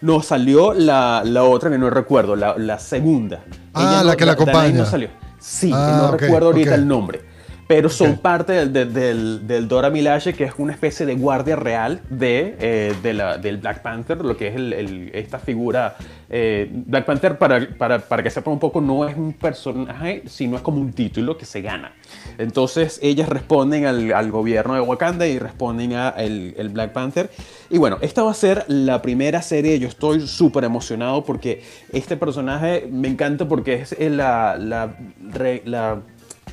No, 0.00 0.20
salió 0.22 0.72
la, 0.74 1.22
la 1.24 1.44
otra 1.44 1.70
que 1.70 1.78
no 1.78 1.88
recuerdo, 1.90 2.34
la, 2.36 2.56
la 2.58 2.78
segunda. 2.78 3.44
Ah, 3.72 3.82
Ella 3.94 4.02
la 4.04 4.12
no- 4.12 4.16
que 4.16 4.26
la 4.26 4.32
acompaña. 4.32 4.78
no 4.78 4.86
salió. 4.86 5.08
Sí, 5.38 5.70
Ah, 5.74 6.08
no 6.10 6.16
recuerdo 6.16 6.46
ahorita 6.48 6.74
el 6.74 6.86
nombre. 6.86 7.20
Pero 7.68 7.88
son 7.88 8.18
parte 8.18 8.52
del, 8.52 8.72
del, 8.72 8.92
del- 8.92 9.46
del 9.46 9.68
Dora 9.68 9.88
Milaje, 9.88 10.34
que 10.34 10.44
es 10.44 10.52
una 10.58 10.72
especie 10.72 11.06
de 11.06 11.14
guardia 11.14 11.56
real 11.56 12.00
de, 12.10 12.56
eh, 12.60 12.94
de 13.02 13.14
la- 13.14 13.38
del 13.38 13.56
Black 13.58 13.80
Panther, 13.82 14.18
lo 14.24 14.36
que 14.36 14.48
es 14.48 14.56
el- 14.56 14.72
el- 14.72 15.10
esta 15.14 15.38
figura. 15.38 15.96
eh, 16.34 16.68
Black 16.72 17.04
Panther, 17.04 17.36
para, 17.36 17.68
para, 17.76 17.98
para 17.98 18.22
que 18.22 18.30
sepan 18.30 18.54
un 18.54 18.58
poco, 18.58 18.80
no 18.80 19.06
es 19.06 19.14
un 19.16 19.34
personaje, 19.34 20.22
sino 20.26 20.56
es 20.56 20.62
como 20.62 20.80
un 20.80 20.92
título 20.92 21.36
que 21.36 21.44
se 21.44 21.60
gana. 21.60 21.92
Entonces, 22.38 22.98
ellas 23.02 23.28
responden 23.28 23.84
al, 23.84 24.12
al 24.14 24.30
gobierno 24.30 24.74
de 24.74 24.80
Wakanda 24.80 25.26
y 25.26 25.38
responden 25.38 25.92
a 25.92 26.08
el, 26.10 26.54
el 26.56 26.70
Black 26.70 26.92
Panther. 26.92 27.30
Y 27.70 27.76
bueno, 27.78 27.98
esta 28.00 28.22
va 28.22 28.30
a 28.30 28.34
ser 28.34 28.64
la 28.68 29.02
primera 29.02 29.42
serie. 29.42 29.78
Yo 29.78 29.88
estoy 29.88 30.26
súper 30.26 30.64
emocionado 30.64 31.22
porque 31.24 31.62
este 31.92 32.16
personaje 32.16 32.88
me 32.90 33.08
encanta 33.08 33.46
porque 33.46 33.74
es 33.82 33.94
la, 33.98 34.56
la, 34.58 34.94
re- 35.32 35.62
la, 35.66 36.00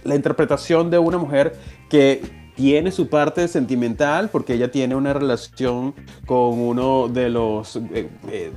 la 0.04 0.16
interpretación 0.16 0.90
de 0.90 0.98
una 0.98 1.18
mujer 1.18 1.56
que 1.90 2.22
tiene 2.56 2.92
su 2.92 3.08
parte 3.08 3.48
sentimental 3.48 4.30
porque 4.30 4.54
ella 4.54 4.70
tiene 4.70 4.96
una 4.96 5.14
relación 5.14 5.94
con 6.26 6.60
uno 6.60 7.08
de 7.08 7.30
los... 7.30 7.78
eh, 7.78 8.10
eh, 8.30 8.52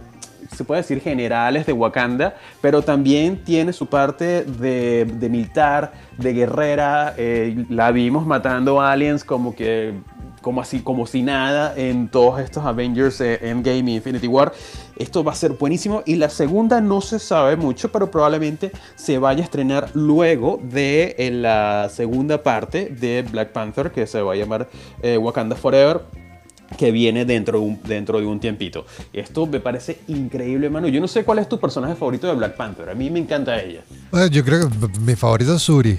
se 0.53 0.65
puede 0.65 0.83
decir 0.83 1.01
generales 1.01 1.67
de 1.67 1.73
Wakanda, 1.73 2.35
pero 2.61 2.83
también 2.83 3.43
tiene 3.43 3.73
su 3.73 3.87
parte 3.87 4.45
de, 4.45 5.07
militar, 5.31 5.93
de 6.19 6.33
guerrera. 6.35 7.15
eh, 7.17 7.65
la 7.71 7.91
vimos 7.91 8.27
matando 8.27 8.81
aliens 8.81 9.25
como 9.25 9.55
que 9.55 9.95
como 10.43 10.61
así 10.61 10.81
como 10.81 11.07
si 11.07 11.23
nada 11.23 11.73
en 11.77 12.09
todos 12.09 12.41
estos 12.41 12.67
Avengers 12.67 13.21
eh, 13.23 13.39
Endgame 13.41 13.93
y 13.93 13.97
Infinity 13.97 14.27
War. 14.27 14.53
Esto 14.97 15.25
va 15.25 15.33
a 15.33 15.35
ser 15.35 15.53
buenísimo 15.53 16.03
y 16.05 16.17
la 16.17 16.29
segunda 16.29 16.81
no 16.81 17.01
se 17.01 17.19
sabe 17.19 17.57
mucho, 17.57 17.91
pero 17.91 18.11
probablemente 18.11 18.73
se 18.95 19.19
vaya 19.19 19.41
a 19.41 19.45
estrenar 19.45 19.91
luego 19.95 20.61
de 20.63 21.15
eh, 21.17 21.31
la 21.31 21.89
segunda 21.91 22.43
parte 22.43 22.87
de 22.87 23.23
Black 23.23 23.53
Panther 23.53 23.91
que 23.91 24.07
se 24.07 24.21
va 24.21 24.35
a 24.35 24.37
llamar 24.37 24.69
eh, 25.03 25.17
Wakanda 25.17 25.57
Forever 25.57 26.03
que 26.77 26.91
viene 26.91 27.25
dentro 27.25 27.61
de, 27.61 27.67
un, 27.67 27.81
dentro 27.83 28.19
de 28.19 28.27
un 28.27 28.41
tiempito. 28.41 28.87
Esto 29.13 29.47
me 29.47 29.61
parece 29.61 30.01
increíble, 30.09 30.71
mano. 30.71 30.89
Yo 30.89 31.01
no 31.01 31.09
sé 31.09 31.23
cuál 31.23 31.39
es 31.39 31.49
tu 31.49 31.61
personaje 31.61 31.95
favorito 31.95 32.27
de 32.27 32.35
Black 32.35 32.57
Panther. 32.57 32.89
A 32.89 32.95
mí 32.95 33.11
me 33.11 33.19
encanta 33.19 33.61
ella. 33.61 33.83
Yo 34.31 34.43
creo 34.43 34.71
que 34.71 35.01
mi 35.01 35.15
favorito 35.15 35.55
es 35.55 35.63
Suri. 35.63 35.99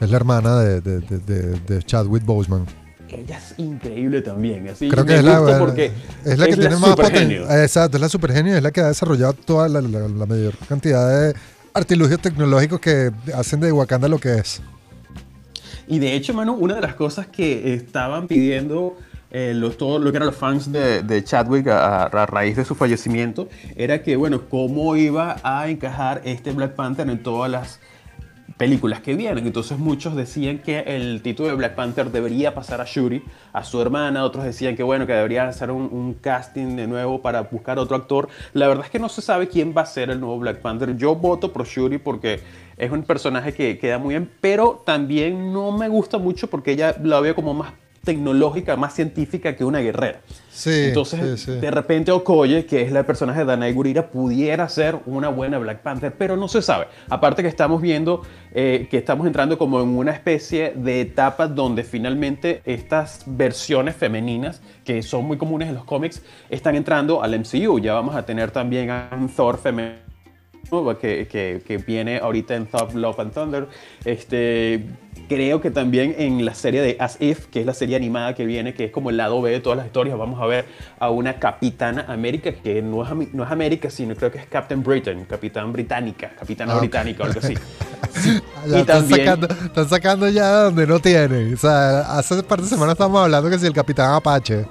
Es 0.00 0.10
la 0.10 0.16
hermana 0.16 0.56
de 0.60 1.82
Chadwick 1.84 2.24
Boseman. 2.24 2.83
Ella 3.16 3.38
es 3.38 3.54
increíble 3.58 4.22
también. 4.22 4.68
Así 4.68 4.88
Creo 4.88 5.04
que 5.04 5.16
es 5.16 5.24
la, 5.24 5.58
porque 5.58 5.92
es 6.24 6.38
la 6.38 6.46
que 6.46 6.56
tiene 6.56 6.76
más 6.76 6.90
supergenio. 6.90 7.40
potencial. 7.42 7.62
Exacto, 7.62 7.96
es 7.96 8.00
la 8.00 8.08
supergenio, 8.08 8.56
es 8.56 8.62
la 8.62 8.70
que 8.70 8.80
ha 8.80 8.88
desarrollado 8.88 9.32
toda 9.34 9.68
la, 9.68 9.80
la- 9.80 10.08
la 10.08 10.26
mayor 10.26 10.54
cantidad 10.68 11.08
de 11.28 11.34
artilugios 11.72 12.20
tecnológicos 12.20 12.80
que 12.80 13.10
hacen 13.34 13.60
de 13.60 13.72
Wakanda 13.72 14.08
lo 14.08 14.18
que 14.18 14.34
es. 14.38 14.60
Y 15.86 15.98
de 15.98 16.14
hecho, 16.14 16.32
mano, 16.34 16.54
una 16.54 16.74
de 16.76 16.80
las 16.80 16.94
cosas 16.94 17.26
que 17.26 17.74
estaban 17.74 18.26
pidiendo 18.26 18.96
eh, 19.30 19.52
los, 19.54 19.76
todo 19.76 19.98
lo 19.98 20.10
que 20.12 20.16
eran 20.16 20.28
los 20.28 20.36
fans 20.36 20.70
de, 20.72 21.02
de 21.02 21.24
Chadwick 21.24 21.66
a, 21.68 22.04
a 22.04 22.26
raíz 22.26 22.56
de 22.56 22.64
su 22.64 22.74
fallecimiento 22.74 23.48
era 23.76 24.02
que, 24.02 24.16
bueno, 24.16 24.42
cómo 24.48 24.96
iba 24.96 25.36
a 25.42 25.68
encajar 25.68 26.22
este 26.24 26.52
Black 26.52 26.74
Panther 26.74 27.08
en 27.10 27.22
todas 27.22 27.50
las 27.50 27.80
películas 28.56 29.00
que 29.00 29.14
vienen. 29.14 29.46
Entonces 29.46 29.78
muchos 29.78 30.14
decían 30.14 30.58
que 30.58 30.80
el 30.80 31.22
título 31.22 31.48
de 31.48 31.54
Black 31.54 31.74
Panther 31.74 32.10
debería 32.10 32.54
pasar 32.54 32.80
a 32.80 32.84
Shuri, 32.84 33.22
a 33.52 33.64
su 33.64 33.80
hermana. 33.80 34.24
Otros 34.24 34.44
decían 34.44 34.76
que 34.76 34.82
bueno, 34.82 35.06
que 35.06 35.12
debería 35.12 35.48
hacer 35.48 35.70
un, 35.70 36.14
casting 36.20 36.76
de 36.76 36.86
nuevo 36.86 37.20
para 37.20 37.42
buscar 37.42 37.78
otro 37.78 37.96
actor. 37.96 38.28
La 38.52 38.68
verdad 38.68 38.84
es 38.84 38.90
que 38.90 38.98
no 38.98 39.08
se 39.08 39.22
sabe 39.22 39.48
quién 39.48 39.74
va 39.76 39.82
a 39.82 39.86
ser 39.86 40.10
el 40.10 40.20
nuevo 40.20 40.38
Black 40.38 40.60
Panther. 40.60 40.96
Yo 40.96 41.14
voto 41.14 41.52
por 41.52 41.66
Shuri 41.66 41.98
porque 41.98 42.40
es 42.76 42.90
un 42.90 43.02
personaje 43.02 43.52
que 43.52 43.78
queda 43.78 43.98
muy 43.98 44.14
bien, 44.14 44.30
pero 44.40 44.82
también 44.84 45.52
no 45.52 45.72
me 45.72 45.88
gusta 45.88 46.18
mucho 46.18 46.48
porque 46.48 46.72
ella 46.72 46.96
la 47.02 47.20
veo 47.20 47.34
como 47.34 47.54
más 47.54 47.72
tecnológica, 48.04 48.76
más 48.76 48.94
científica 48.94 49.56
que 49.56 49.64
una 49.64 49.80
guerrera. 49.80 50.20
Sí, 50.50 50.84
Entonces, 50.84 51.40
sí, 51.40 51.52
sí. 51.52 51.60
de 51.60 51.70
repente 51.70 52.12
Okoye, 52.12 52.64
que 52.64 52.82
es 52.82 52.92
la 52.92 53.04
personaje 53.04 53.40
de 53.40 53.46
Danai 53.46 53.72
Gurira, 53.72 54.10
pudiera 54.10 54.68
ser 54.68 54.98
una 55.06 55.28
buena 55.28 55.58
Black 55.58 55.80
Panther, 55.80 56.14
pero 56.16 56.36
no 56.36 56.46
se 56.46 56.62
sabe. 56.62 56.86
Aparte 57.08 57.42
que 57.42 57.48
estamos 57.48 57.82
viendo 57.82 58.22
eh, 58.52 58.86
que 58.88 58.98
estamos 58.98 59.26
entrando 59.26 59.58
como 59.58 59.80
en 59.80 59.88
una 59.88 60.12
especie 60.12 60.72
de 60.76 61.00
etapa 61.00 61.48
donde 61.48 61.82
finalmente 61.82 62.62
estas 62.64 63.24
versiones 63.26 63.96
femeninas, 63.96 64.62
que 64.84 65.02
son 65.02 65.24
muy 65.24 65.36
comunes 65.36 65.68
en 65.68 65.74
los 65.74 65.84
cómics, 65.84 66.22
están 66.48 66.76
entrando 66.76 67.20
al 67.20 67.36
MCU. 67.36 67.80
Ya 67.80 67.94
vamos 67.94 68.14
a 68.14 68.24
tener 68.24 68.52
también 68.52 68.90
a 68.90 69.10
un 69.12 69.28
Thor 69.28 69.58
femenino 69.58 70.03
que, 70.98 71.26
que, 71.26 71.62
que 71.66 71.78
viene 71.78 72.18
ahorita 72.18 72.54
en 72.54 72.66
Thor 72.66 72.94
Love 72.94 73.20
and 73.20 73.32
Thunder. 73.32 73.68
Este, 74.04 74.84
creo 75.28 75.60
que 75.60 75.70
también 75.70 76.14
en 76.18 76.44
la 76.44 76.54
serie 76.54 76.82
de 76.82 76.96
As 76.98 77.20
If, 77.20 77.46
que 77.46 77.60
es 77.60 77.66
la 77.66 77.74
serie 77.74 77.96
animada 77.96 78.34
que 78.34 78.44
viene, 78.44 78.74
que 78.74 78.84
es 78.84 78.90
como 78.90 79.10
el 79.10 79.16
lado 79.16 79.40
B 79.40 79.50
de 79.50 79.60
todas 79.60 79.76
las 79.76 79.86
historias, 79.86 80.18
vamos 80.18 80.40
a 80.40 80.46
ver 80.46 80.66
a 80.98 81.10
una 81.10 81.38
Capitana 81.38 82.04
América, 82.08 82.52
que 82.52 82.82
no 82.82 83.02
es, 83.02 83.32
no 83.32 83.44
es 83.44 83.50
América, 83.50 83.90
sino 83.90 84.14
creo 84.14 84.30
que 84.30 84.38
es 84.38 84.46
Captain 84.46 84.82
Britain, 84.82 85.24
Capitán 85.24 85.72
Británica, 85.72 86.30
Capitana 86.38 86.72
Ah, 86.72 86.76
ok. 86.76 86.80
Británica 86.80 87.22
o 87.22 87.26
algo 87.26 87.40
así. 87.40 87.54
Ya 88.66 88.78
y 88.78 88.80
están, 88.80 89.00
también... 89.00 89.26
sacando, 89.26 89.48
están 89.66 89.88
sacando 89.88 90.28
ya 90.28 90.48
donde 90.62 90.86
no 90.86 90.98
tienen. 90.98 91.52
O 91.52 91.56
sea, 91.56 92.16
hace 92.16 92.34
un 92.34 92.42
par 92.44 92.62
de 92.62 92.68
semanas 92.68 92.92
estábamos 92.92 93.22
hablando 93.22 93.50
que 93.50 93.58
si 93.58 93.66
el 93.66 93.74
Capitán 93.74 94.14
Apache. 94.14 94.64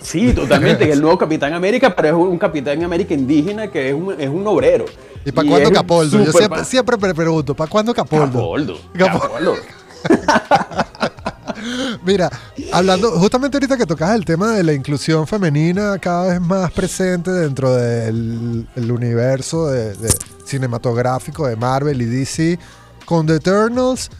Sí, 0.00 0.32
totalmente, 0.32 0.86
que 0.86 0.92
el 0.92 1.00
nuevo 1.00 1.18
Capitán 1.18 1.52
América, 1.52 1.94
pero 1.94 2.08
es 2.08 2.14
un 2.14 2.38
Capitán 2.38 2.82
América 2.84 3.14
indígena 3.14 3.68
que 3.68 3.88
es 3.88 3.94
un, 3.94 4.14
es 4.18 4.28
un 4.28 4.46
obrero. 4.46 4.84
¿Y 5.24 5.32
para 5.32 5.48
cuándo 5.48 5.72
Capoldo? 5.72 6.24
Yo 6.24 6.32
siempre, 6.32 6.64
siempre 6.64 6.96
me 6.96 7.14
pregunto, 7.14 7.54
¿para 7.54 7.70
cuándo 7.70 7.92
Capoldo? 7.92 8.26
Capoldo. 8.26 8.78
Capoldo. 8.96 9.20
Capoldo. 9.28 9.56
Mira, 12.04 12.30
hablando 12.72 13.10
justamente 13.12 13.56
ahorita 13.56 13.76
que 13.76 13.84
tocas 13.84 14.14
el 14.14 14.24
tema 14.24 14.52
de 14.52 14.62
la 14.62 14.72
inclusión 14.72 15.26
femenina 15.26 15.98
cada 15.98 16.28
vez 16.28 16.40
más 16.40 16.70
presente 16.70 17.30
dentro 17.32 17.74
del 17.74 18.66
el 18.76 18.92
universo 18.92 19.66
de, 19.66 19.94
de 19.94 20.14
cinematográfico 20.44 21.46
de 21.46 21.56
Marvel 21.56 22.00
y 22.00 22.06
DC, 22.06 22.58
con 23.04 23.26
The 23.26 23.36
Eternals, 23.36 24.10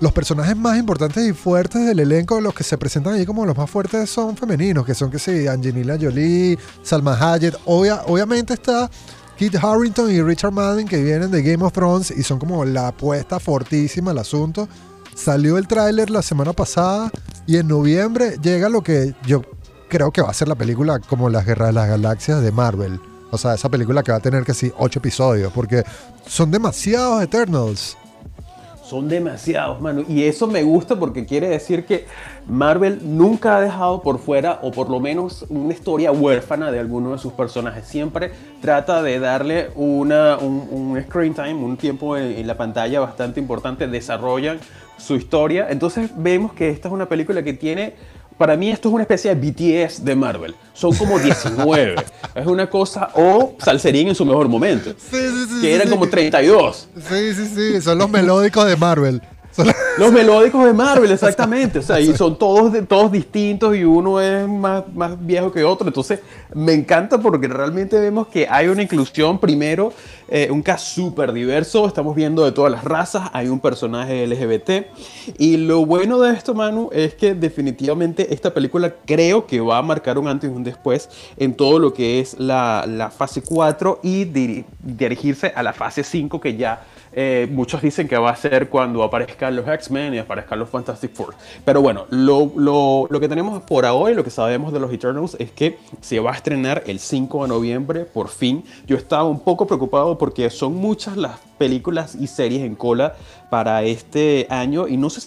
los 0.00 0.12
personajes 0.12 0.56
más 0.56 0.78
importantes 0.78 1.26
y 1.28 1.32
fuertes 1.32 1.84
del 1.86 1.98
elenco, 2.00 2.40
los 2.40 2.54
que 2.54 2.62
se 2.64 2.78
presentan 2.78 3.14
allí 3.14 3.26
como 3.26 3.44
los 3.44 3.56
más 3.56 3.68
fuertes 3.68 4.08
son 4.08 4.36
femeninos, 4.36 4.86
que 4.86 4.94
son 4.94 5.10
que 5.10 5.18
sí, 5.18 5.46
Angelina 5.48 5.96
Jolie, 6.00 6.56
Salma 6.82 7.16
Hayek, 7.20 7.54
Obvia- 7.66 8.02
obviamente 8.06 8.54
está 8.54 8.88
Kit 9.36 9.56
Harrington 9.56 10.10
y 10.10 10.22
Richard 10.22 10.52
Madden 10.52 10.86
que 10.86 11.02
vienen 11.02 11.30
de 11.30 11.42
Game 11.42 11.64
of 11.64 11.72
Thrones 11.72 12.10
y 12.12 12.22
son 12.22 12.38
como 12.38 12.64
la 12.64 12.88
apuesta 12.88 13.40
fortísima 13.40 14.12
al 14.12 14.18
asunto. 14.18 14.68
Salió 15.14 15.58
el 15.58 15.66
tráiler 15.66 16.10
la 16.10 16.22
semana 16.22 16.52
pasada 16.52 17.10
y 17.46 17.56
en 17.56 17.66
noviembre 17.66 18.36
llega 18.40 18.68
lo 18.68 18.82
que 18.82 19.14
yo 19.26 19.42
creo 19.88 20.12
que 20.12 20.22
va 20.22 20.30
a 20.30 20.34
ser 20.34 20.46
la 20.48 20.54
película 20.54 21.00
como 21.00 21.28
Las 21.28 21.44
Guerras 21.44 21.68
de 21.68 21.72
las 21.72 21.88
Galaxias 21.88 22.40
de 22.42 22.52
Marvel. 22.52 23.00
O 23.30 23.38
sea, 23.38 23.54
esa 23.54 23.68
película 23.68 24.02
que 24.02 24.12
va 24.12 24.18
a 24.18 24.20
tener 24.20 24.44
sí, 24.54 24.72
ocho 24.78 25.00
episodios, 25.00 25.52
porque 25.52 25.82
son 26.26 26.50
demasiados 26.50 27.22
Eternals. 27.22 27.96
Son 28.88 29.06
demasiados, 29.06 29.82
mano. 29.82 30.02
Y 30.08 30.22
eso 30.22 30.46
me 30.46 30.62
gusta 30.62 30.98
porque 30.98 31.26
quiere 31.26 31.46
decir 31.46 31.84
que 31.84 32.06
Marvel 32.46 33.00
nunca 33.02 33.58
ha 33.58 33.60
dejado 33.60 34.00
por 34.00 34.18
fuera, 34.18 34.60
o 34.62 34.70
por 34.70 34.88
lo 34.88 34.98
menos 34.98 35.44
una 35.50 35.74
historia 35.74 36.10
huérfana 36.10 36.72
de 36.72 36.80
alguno 36.80 37.12
de 37.12 37.18
sus 37.18 37.34
personajes. 37.34 37.86
Siempre 37.86 38.32
trata 38.62 39.02
de 39.02 39.18
darle 39.18 39.68
una, 39.74 40.38
un, 40.38 40.98
screen 41.06 41.34
time, 41.34 41.56
un 41.56 41.76
tiempo 41.76 42.16
en 42.16 42.46
la 42.46 42.56
pantalla 42.56 43.00
bastante 43.00 43.38
importante. 43.40 43.86
Desarrollan 43.86 44.58
su 44.96 45.16
historia. 45.16 45.66
Entonces 45.68 46.10
vemos 46.16 46.54
que 46.54 46.70
esta 46.70 46.88
es 46.88 46.94
una 46.94 47.10
película 47.10 47.42
que 47.42 47.52
tiene 47.52 47.92
para 48.38 48.56
mí 48.56 48.70
esto 48.70 48.88
es 48.88 48.94
una 48.94 49.02
especie 49.02 49.34
de 49.34 49.50
BTS 49.86 50.04
de 50.04 50.14
Marvel. 50.16 50.54
Son 50.72 50.94
como 50.94 51.18
19. 51.20 51.96
es 52.34 52.46
una 52.46 52.70
cosa, 52.70 53.10
o 53.14 53.54
Salserín 53.58 54.08
en 54.08 54.14
su 54.14 54.24
mejor 54.24 54.48
momento. 54.48 54.90
Sí, 54.90 55.16
sí, 55.16 55.46
sí. 55.50 55.60
Que 55.60 55.74
eran 55.74 55.90
como 55.90 56.08
32. 56.08 56.88
Sí, 57.08 57.34
sí, 57.34 57.46
sí, 57.54 57.80
son 57.82 57.98
los 57.98 58.08
melódicos 58.08 58.66
de 58.66 58.76
Marvel. 58.76 59.20
Los- 59.98 60.12
melódicos 60.12 60.64
de 60.64 60.72
Marvel, 60.72 61.10
exactamente. 61.10 61.80
O 61.80 61.82
sea, 61.82 62.00
y 62.00 62.14
son 62.16 62.38
todos, 62.38 62.72
todos 62.86 63.10
distintos 63.12 63.76
y 63.76 63.84
uno 63.84 64.20
es 64.20 64.48
más, 64.48 64.84
más 64.94 65.24
viejo 65.26 65.50
que 65.52 65.64
otro. 65.64 65.86
Entonces, 65.88 66.20
me 66.54 66.72
encanta 66.72 67.18
porque 67.18 67.48
realmente 67.48 67.98
vemos 67.98 68.28
que 68.28 68.46
hay 68.48 68.68
una 68.68 68.82
inclusión. 68.82 69.38
Primero, 69.38 69.92
eh, 70.28 70.48
un 70.50 70.62
cast 70.62 70.86
súper 70.86 71.32
diverso. 71.32 71.86
Estamos 71.86 72.14
viendo 72.14 72.44
de 72.44 72.52
todas 72.52 72.70
las 72.72 72.84
razas. 72.84 73.28
Hay 73.32 73.48
un 73.48 73.60
personaje 73.60 74.26
LGBT. 74.26 74.86
Y 75.38 75.56
lo 75.58 75.84
bueno 75.84 76.18
de 76.20 76.32
esto, 76.34 76.54
Manu, 76.54 76.90
es 76.92 77.14
que 77.14 77.34
definitivamente 77.34 78.32
esta 78.32 78.54
película 78.54 78.94
creo 79.04 79.46
que 79.46 79.60
va 79.60 79.78
a 79.78 79.82
marcar 79.82 80.18
un 80.18 80.28
antes 80.28 80.50
y 80.50 80.54
un 80.54 80.64
después 80.64 81.08
en 81.36 81.54
todo 81.54 81.78
lo 81.78 81.92
que 81.92 82.20
es 82.20 82.38
la, 82.38 82.84
la 82.86 83.10
fase 83.10 83.42
4 83.42 84.00
y 84.02 84.24
diri- 84.26 84.64
dirigirse 84.80 85.52
a 85.54 85.62
la 85.62 85.72
fase 85.72 86.04
5 86.04 86.40
que 86.40 86.56
ya 86.56 86.82
eh, 87.12 87.48
muchos 87.50 87.82
dicen 87.82 88.06
que 88.08 88.16
va 88.16 88.30
a 88.30 88.36
ser 88.36 88.68
cuando 88.68 89.02
aparezcan 89.02 89.56
los 89.56 89.66
X-Men 89.66 90.14
y 90.14 90.18
aparezcan 90.18 90.58
los 90.58 90.68
Fantastic 90.68 91.12
Four. 91.14 91.34
Pero 91.64 91.80
bueno, 91.82 92.06
lo, 92.10 92.52
lo- 92.56 93.06
lo 93.10 93.20
que 93.20 93.28
tenemos 93.28 93.62
por 93.62 93.86
ahora 93.86 94.12
y 94.12 94.14
lo 94.14 94.24
que 94.24 94.30
sabemos 94.30 94.72
de 94.72 94.80
los 94.80 94.92
Eternals 94.92 95.36
es 95.38 95.50
que 95.50 95.78
se 96.00 96.20
va 96.20 96.32
a 96.32 96.34
estrenar 96.34 96.82
el 96.86 96.98
5 96.98 97.42
de 97.42 97.48
noviembre, 97.48 98.04
por 98.04 98.28
fin. 98.28 98.64
Yo 98.86 98.96
estaba 98.96 99.24
un 99.24 99.40
poco 99.40 99.66
preocupado 99.66 100.18
porque 100.18 100.50
son 100.50 100.74
muchas 100.74 101.16
las 101.16 101.38
películas 101.58 102.14
y 102.14 102.26
series 102.26 102.62
en 102.62 102.74
cola 102.74 103.16
para 103.50 103.82
este 103.82 104.46
año 104.50 104.86
y 104.88 104.96
no 104.96 105.10
sé 105.10 105.20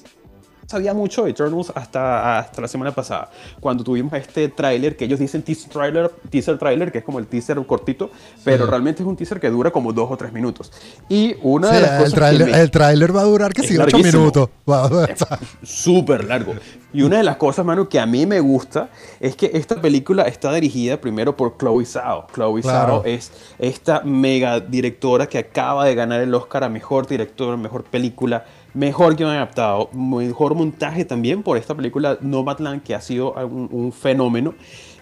sabía 0.72 0.94
mucho 0.94 1.24
de 1.26 1.32
Eternals 1.32 1.72
hasta, 1.76 2.40
hasta 2.40 2.62
la 2.62 2.68
semana 2.68 2.92
pasada, 2.92 3.30
cuando 3.60 3.84
tuvimos 3.84 4.14
este 4.14 4.48
tráiler 4.50 4.98
que 4.98 5.06
ellos 5.06 5.20
dicen 5.20 5.44
teaser 5.44 5.70
trailer, 5.70 6.10
teaser 6.30 6.58
trailer, 6.58 6.92
que 6.92 6.98
es 7.00 7.04
como 7.04 7.20
el 7.20 7.28
teaser 7.28 7.58
cortito, 7.66 8.10
pero 8.44 8.66
realmente 8.66 9.04
es 9.04 9.08
un 9.08 9.16
teaser 9.16 9.40
que 9.40 9.50
dura 9.50 9.72
como 9.72 9.94
dos 9.94 10.10
o 10.10 10.18
tres 10.18 10.34
minutos. 10.34 10.72
Y 11.10 11.36
una 11.44 11.70
Sí, 11.70 11.76
de 11.76 11.82
las 11.82 11.90
cosas 11.92 12.04
el, 12.06 12.10
que 12.12 12.16
tráiler, 12.20 12.48
me- 12.52 12.60
el 12.62 12.72
tráiler 12.72 13.16
va 13.16 13.22
a 13.22 13.26
durar 13.26 13.54
que 13.54 13.64
sí, 13.64 13.78
ocho 13.78 13.98
minutos. 14.00 14.50
Súper 15.64 16.26
largo. 16.26 16.54
Y 16.94 17.04
una 17.04 17.18
de 17.18 17.24
las 17.24 17.38
cosas, 17.38 17.66
mano, 17.66 17.88
que 17.88 18.00
a 18.00 18.06
mí 18.06 18.26
me 18.26 18.40
gusta 18.42 18.90
es 19.20 19.36
que 19.36 19.52
esta 19.54 19.80
película 19.80 20.24
está 20.24 20.52
dirigida 20.54 21.00
primero 21.00 21.38
por 21.38 21.58
Chloe 21.58 21.86
Zhao. 21.86 22.28
Chloe 22.34 22.62
Claro. 22.62 22.98
Zhao 23.02 23.06
es 23.06 23.32
esta 23.60 24.02
mega 24.02 24.60
directora 24.60 25.28
que 25.28 25.38
acaba 25.38 25.86
de 25.86 25.96
ganar 25.96 26.20
el 26.22 26.34
Oscar 26.34 26.66
a 26.66 26.70
mejor 26.70 27.08
director, 27.08 27.56
mejor 27.58 27.84
película, 27.86 28.46
mejor 28.74 29.16
guion 29.16 29.32
adaptado, 29.32 29.90
mejor 29.94 30.56
montaje 30.56 31.06
también 31.06 31.44
por 31.44 31.58
esta 31.58 31.76
película 31.76 32.18
Nomadland 32.22 32.84
que 32.84 32.96
ha 32.96 33.02
sido 33.02 33.34
un 33.34 33.92
fenómeno. 33.92 34.54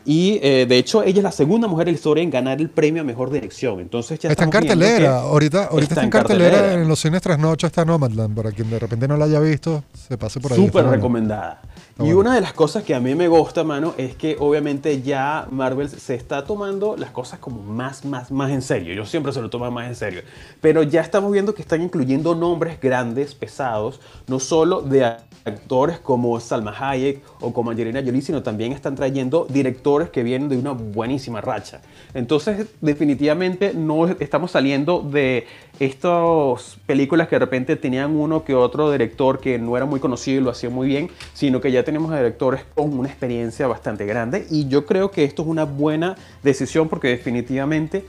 Y 0.05 0.39
eh, 0.41 0.65
de 0.67 0.77
hecho, 0.77 1.03
ella 1.03 1.19
es 1.19 1.23
la 1.23 1.31
segunda 1.31 1.67
mujer 1.67 1.87
en 1.87 1.93
la 1.93 1.97
historia 1.97 2.23
en 2.23 2.29
ganar 2.29 2.59
el 2.59 2.69
premio 2.69 3.01
a 3.01 3.05
mejor 3.05 3.31
dirección. 3.31 3.79
Entonces 3.79 4.19
ya 4.19 4.29
Está 4.29 4.43
en 4.43 4.49
cartelera. 4.49 5.19
Ahorita, 5.21 5.65
ahorita 5.65 5.93
está, 5.93 6.03
en 6.03 6.09
cartelera, 6.09 6.51
cartelera. 6.51 6.81
en 6.81 6.87
los 6.87 6.99
cines 6.99 7.21
trasnocho 7.21 7.67
está 7.67 7.85
Nomadland. 7.85 8.35
Para 8.35 8.51
quien 8.51 8.69
de 8.69 8.79
repente 8.79 9.07
no 9.07 9.17
la 9.17 9.25
haya 9.25 9.39
visto, 9.39 9.83
se 9.93 10.17
pase 10.17 10.39
por 10.39 10.53
ahí. 10.53 10.57
Súper 10.57 10.85
recomendada. 10.85 11.61
y 11.97 12.03
bueno. 12.03 12.19
una 12.19 12.35
de 12.35 12.41
las 12.41 12.53
cosas 12.53 12.83
que 12.83 12.95
a 12.95 12.99
mí 12.99 13.15
me 13.15 13.27
gusta, 13.27 13.63
mano, 13.63 13.93
es 13.97 14.15
que 14.15 14.37
obviamente 14.39 15.01
ya 15.01 15.47
Marvel 15.51 15.89
se 15.89 16.15
está 16.15 16.45
tomando 16.45 16.95
las 16.97 17.11
cosas 17.11 17.39
como 17.39 17.61
más, 17.61 18.05
más, 18.05 18.31
más 18.31 18.51
en 18.51 18.61
serio. 18.61 18.93
Yo 18.93 19.05
siempre 19.05 19.33
se 19.33 19.41
lo 19.41 19.49
tomo 19.49 19.69
más 19.69 19.87
en 19.87 19.95
serio. 19.95 20.21
Pero 20.61 20.83
ya 20.83 21.01
estamos 21.01 21.31
viendo 21.31 21.53
que 21.53 21.61
están 21.61 21.81
incluyendo 21.81 22.35
nombres 22.35 22.79
grandes, 22.79 23.35
pesados, 23.35 23.99
no 24.27 24.39
solo 24.39 24.81
de 24.81 25.17
actores 25.45 25.99
como 25.99 26.39
Salma 26.39 26.73
Hayek 26.77 27.21
o 27.41 27.53
como 27.53 27.71
Angelina 27.71 28.01
Jolie, 28.03 28.21
sino 28.21 28.43
también 28.43 28.71
están 28.71 28.95
trayendo 28.95 29.45
directores 29.49 29.88
que 30.11 30.23
vienen 30.23 30.49
de 30.49 30.57
una 30.57 30.71
buenísima 30.71 31.41
racha. 31.41 31.81
Entonces, 32.13 32.67
definitivamente 32.81 33.73
no 33.73 34.07
estamos 34.07 34.51
saliendo 34.51 35.01
de 35.01 35.47
estas 35.79 36.77
películas 36.85 37.27
que 37.27 37.35
de 37.35 37.39
repente 37.39 37.75
tenían 37.75 38.15
uno 38.15 38.43
que 38.43 38.53
otro 38.53 38.91
director 38.91 39.39
que 39.39 39.57
no 39.57 39.75
era 39.75 39.85
muy 39.85 39.99
conocido 39.99 40.41
y 40.41 40.43
lo 40.43 40.51
hacía 40.51 40.69
muy 40.69 40.87
bien, 40.87 41.09
sino 41.33 41.61
que 41.61 41.71
ya 41.71 41.83
tenemos 41.83 42.11
directores 42.11 42.63
con 42.75 42.97
una 42.97 43.09
experiencia 43.09 43.67
bastante 43.67 44.05
grande. 44.05 44.45
Y 44.49 44.67
yo 44.67 44.85
creo 44.85 45.11
que 45.11 45.23
esto 45.23 45.41
es 45.41 45.47
una 45.47 45.65
buena 45.65 46.15
decisión 46.43 46.89
porque 46.89 47.09
definitivamente 47.09 48.05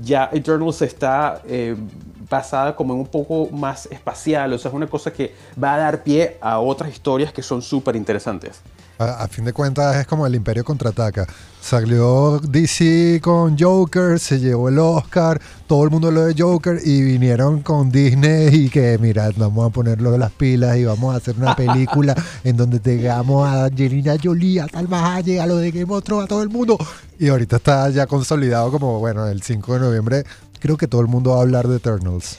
ya 0.00 0.28
Eternals 0.32 0.82
está 0.82 1.42
eh, 1.46 1.76
basada 2.28 2.74
como 2.74 2.94
en 2.94 3.00
un 3.00 3.06
poco 3.06 3.48
más 3.50 3.86
espacial, 3.86 4.52
o 4.52 4.58
sea, 4.58 4.70
es 4.70 4.74
una 4.74 4.86
cosa 4.86 5.12
que 5.12 5.34
va 5.62 5.74
a 5.74 5.78
dar 5.78 6.02
pie 6.02 6.36
a 6.40 6.58
otras 6.58 6.90
historias 6.90 7.32
que 7.32 7.42
son 7.42 7.62
súper 7.62 7.96
interesantes. 7.96 8.60
A, 8.98 9.24
a 9.24 9.28
fin 9.28 9.44
de 9.44 9.52
cuentas 9.52 9.96
es 9.96 10.06
como 10.06 10.26
el 10.26 10.34
Imperio 10.34 10.64
contraataca. 10.64 11.26
Salió 11.60 12.38
DC 12.40 13.20
con 13.22 13.58
Joker, 13.58 14.20
se 14.20 14.38
llevó 14.38 14.68
el 14.68 14.78
Oscar, 14.78 15.40
todo 15.66 15.84
el 15.84 15.90
mundo 15.90 16.10
lo 16.10 16.26
de 16.26 16.34
Joker 16.36 16.78
y 16.84 17.00
vinieron 17.02 17.62
con 17.62 17.90
Disney 17.90 18.54
y 18.54 18.68
que 18.68 18.98
mira, 18.98 19.30
vamos 19.36 19.66
a 19.66 19.70
ponerlo 19.70 20.12
de 20.12 20.18
las 20.18 20.30
pilas 20.30 20.76
y 20.76 20.84
vamos 20.84 21.14
a 21.14 21.16
hacer 21.16 21.36
una 21.38 21.56
película 21.56 22.14
en 22.44 22.56
donde 22.56 22.80
tengamos 22.80 23.48
a 23.48 23.64
Angelina 23.64 24.16
Jolie, 24.22 24.60
a 24.60 24.68
Salma 24.68 25.14
Hayek, 25.14 25.40
a 25.40 25.46
lo 25.46 25.56
de 25.56 25.70
Game 25.70 25.92
of 25.92 26.04
Thrones, 26.04 26.26
a 26.26 26.28
todo 26.28 26.42
el 26.42 26.50
mundo. 26.50 26.76
Y 27.18 27.28
ahorita 27.28 27.56
está 27.56 27.88
ya 27.88 28.06
consolidado 28.06 28.70
como, 28.70 28.98
bueno, 28.98 29.26
el 29.26 29.42
5 29.42 29.74
de 29.74 29.80
noviembre 29.80 30.24
creo 30.60 30.76
que 30.76 30.86
todo 30.86 31.00
el 31.00 31.08
mundo 31.08 31.30
va 31.30 31.38
a 31.38 31.42
hablar 31.42 31.68
de 31.68 31.76
Eternals. 31.76 32.38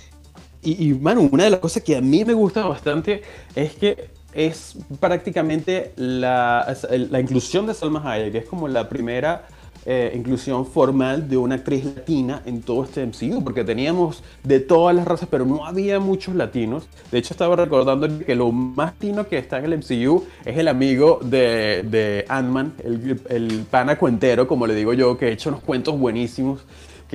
Y, 0.62 0.90
y, 0.90 0.94
Manu, 0.94 1.30
una 1.32 1.44
de 1.44 1.50
las 1.52 1.60
cosas 1.60 1.84
que 1.84 1.96
a 1.96 2.02
mí 2.02 2.26
me 2.26 2.34
gusta 2.34 2.66
bastante 2.66 3.22
es 3.56 3.74
que 3.74 4.10
es 4.36 4.76
prácticamente 5.00 5.94
la, 5.96 6.76
la 7.10 7.20
inclusión 7.20 7.66
de 7.66 7.74
Salma 7.74 8.02
Hayek, 8.04 8.32
que 8.32 8.38
es 8.40 8.46
como 8.46 8.68
la 8.68 8.88
primera 8.90 9.48
eh, 9.88 10.14
inclusión 10.16 10.66
formal 10.66 11.30
de 11.30 11.38
una 11.38 11.56
actriz 11.56 11.86
latina 11.86 12.42
en 12.46 12.64
todo 12.64 12.84
este 12.84 13.06
MCU, 13.06 13.44
porque 13.44 13.64
teníamos 13.64 14.24
de 14.44 14.60
todas 14.60 14.96
las 14.96 15.06
razas, 15.06 15.30
pero 15.30 15.46
no 15.46 15.64
había 15.64 16.00
muchos 16.00 16.34
latinos. 16.34 16.88
De 17.12 17.20
hecho, 17.20 17.36
estaba 17.36 17.56
recordando 17.56 18.08
que 18.26 18.34
lo 18.34 18.52
más 18.52 18.94
latino 18.94 19.28
que 19.28 19.38
está 19.38 19.60
en 19.60 19.66
el 19.66 19.78
MCU 19.78 20.26
es 20.44 20.58
el 20.58 20.70
amigo 20.70 21.20
de, 21.24 21.84
de 21.84 22.26
Ant-Man, 22.28 22.74
el, 22.84 23.22
el 23.30 23.66
pana 23.70 23.96
cuentero, 23.96 24.48
como 24.48 24.66
le 24.66 24.74
digo 24.74 24.92
yo, 24.94 25.20
que 25.20 25.26
ha 25.26 25.30
hecho 25.30 25.50
unos 25.50 25.62
cuentos 25.62 26.00
buenísimos 26.00 26.62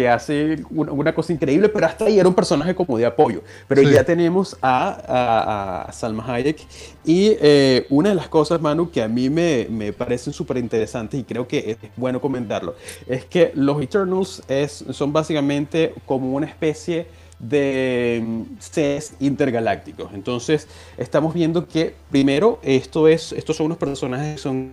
que 0.01 0.09
hace 0.09 0.63
una, 0.71 0.93
una, 0.93 1.15
cosa 1.15 1.31
increíble, 1.31 1.69
pero 1.69 1.85
hasta 1.85 2.07
ahí 2.07 2.19
era 2.19 2.27
un 2.27 2.35
personaje 2.35 2.75
como 2.75 2.97
de 2.97 3.05
apoyo. 3.05 3.43
Pero 3.69 3.83
sí. 3.83 3.91
ya 3.93 4.03
tenemos 4.03 4.57
a, 4.63 4.89
a, 5.07 5.83
a, 5.83 5.93
Salma 5.93 6.25
Hayek. 6.27 6.59
Y 7.05 7.37
eh, 7.39 7.87
una 7.91 8.09
de 8.09 8.15
las 8.15 8.29
cosas, 8.29 8.63
Manu, 8.63 8.91
que 8.91 9.03
a 9.03 9.09
mí 9.09 9.29
me, 9.29 9.67
me 9.69 9.93
parecen 9.93 10.33
súper 10.33 10.57
interesantes 10.57 11.21
y 11.21 11.25
creo 11.25 11.47
que 11.47 11.73
es 11.73 11.91
bueno 11.99 12.19
comentarlo, 12.19 12.77
es 13.07 13.27
que 13.27 13.53
los 13.55 13.83
Eternals 13.83 14.43
es, 14.49 14.87
son 14.91 15.13
básicamente 15.13 15.93
como 16.07 16.35
una 16.35 16.47
especie 16.47 17.07
de 17.39 18.45
seres 18.59 19.15
intergalácticos. 19.21 20.13
Entonces, 20.15 20.67
estamos 20.97 21.35
viendo 21.35 21.69
que 21.69 21.95
primero 22.11 22.59
esto 22.63 23.07
es, 23.07 23.33
estos 23.33 23.57
son 23.57 23.67
unos 23.67 23.79
personajes 23.79 24.37
que 24.37 24.41
son 24.41 24.73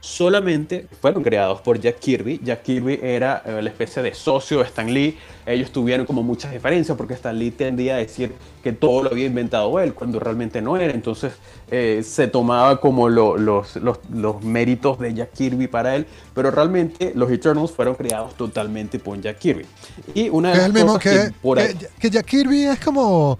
solamente 0.00 0.86
fueron 1.00 1.22
creados 1.22 1.60
por 1.60 1.80
Jack 1.80 1.98
Kirby. 1.98 2.40
Jack 2.42 2.62
Kirby 2.62 3.00
era 3.02 3.42
eh, 3.44 3.60
la 3.62 3.68
especie 3.68 4.02
de 4.02 4.14
socio 4.14 4.58
de 4.58 4.64
Stan 4.64 4.92
Lee. 4.92 5.18
Ellos 5.46 5.70
tuvieron 5.72 6.06
como 6.06 6.22
muchas 6.22 6.52
diferencias 6.52 6.96
porque 6.96 7.14
Stan 7.14 7.36
Lee 7.36 7.50
tendía 7.50 7.94
a 7.94 7.98
decir 7.98 8.32
que 8.62 8.72
todo 8.72 9.02
lo 9.02 9.10
había 9.10 9.26
inventado 9.26 9.80
él 9.80 9.94
cuando 9.94 10.20
realmente 10.20 10.62
no 10.62 10.76
era. 10.76 10.92
Entonces 10.92 11.32
eh, 11.70 12.02
se 12.04 12.28
tomaba 12.28 12.80
como 12.80 13.08
lo, 13.08 13.36
los, 13.36 13.76
los, 13.76 13.98
los, 14.12 14.42
méritos 14.42 14.98
de 14.98 15.14
Jack 15.14 15.32
Kirby 15.32 15.66
para 15.66 15.96
él, 15.96 16.06
pero 16.34 16.50
realmente 16.50 17.12
los 17.14 17.30
Eternals 17.30 17.72
fueron 17.72 17.94
creados 17.94 18.34
totalmente 18.36 18.98
por 18.98 19.20
Jack 19.20 19.38
Kirby. 19.38 19.66
Y 20.14 20.28
una 20.28 20.50
de 20.50 20.54
las 20.56 20.62
es 20.62 20.66
el 20.66 20.72
mismo 20.74 20.94
cosas 20.94 21.12
que, 21.12 21.32
que, 21.32 21.40
por 21.40 21.58
ahí, 21.58 21.76
que 21.98 22.10
Jack 22.10 22.26
Kirby 22.26 22.64
es 22.64 22.80
como 22.80 23.38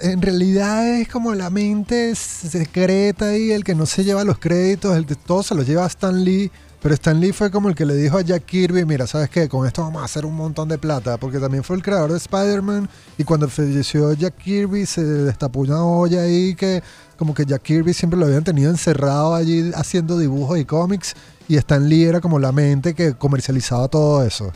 en 0.00 0.22
realidad 0.22 0.86
es 0.88 1.08
como 1.08 1.34
la 1.34 1.50
mente 1.50 2.14
secreta 2.14 3.36
y 3.36 3.52
el 3.52 3.64
que 3.64 3.74
no 3.74 3.86
se 3.86 4.04
lleva 4.04 4.24
los 4.24 4.38
créditos, 4.38 4.96
el 4.96 5.06
de 5.06 5.14
todo 5.14 5.42
se 5.42 5.54
lo 5.54 5.62
lleva 5.62 5.84
a 5.84 5.88
Stan 5.88 6.24
Lee, 6.24 6.50
pero 6.82 6.94
Stan 6.94 7.20
Lee 7.20 7.32
fue 7.32 7.50
como 7.50 7.68
el 7.68 7.74
que 7.74 7.84
le 7.84 7.94
dijo 7.94 8.16
a 8.16 8.22
Jack 8.22 8.46
Kirby, 8.46 8.86
mira, 8.86 9.06
¿sabes 9.06 9.28
qué? 9.28 9.48
Con 9.48 9.66
esto 9.66 9.82
vamos 9.82 10.00
a 10.00 10.06
hacer 10.06 10.24
un 10.24 10.34
montón 10.34 10.68
de 10.68 10.78
plata, 10.78 11.18
porque 11.18 11.38
también 11.38 11.62
fue 11.62 11.76
el 11.76 11.82
creador 11.82 12.10
de 12.12 12.16
Spider-Man 12.16 12.88
y 13.18 13.24
cuando 13.24 13.48
falleció 13.48 14.12
Jack 14.14 14.36
Kirby 14.38 14.86
se 14.86 15.04
destapó 15.04 15.60
una 15.60 15.84
olla 15.84 16.22
ahí 16.22 16.54
que 16.54 16.82
como 17.18 17.34
que 17.34 17.44
Jack 17.44 17.62
Kirby 17.62 17.92
siempre 17.92 18.18
lo 18.18 18.26
habían 18.26 18.44
tenido 18.44 18.70
encerrado 18.70 19.34
allí 19.34 19.70
haciendo 19.74 20.18
dibujos 20.18 20.58
y 20.58 20.64
cómics 20.64 21.14
y 21.48 21.56
Stan 21.56 21.86
Lee 21.86 22.04
era 22.04 22.20
como 22.20 22.38
la 22.38 22.52
mente 22.52 22.94
que 22.94 23.14
comercializaba 23.14 23.88
todo 23.88 24.24
eso. 24.24 24.52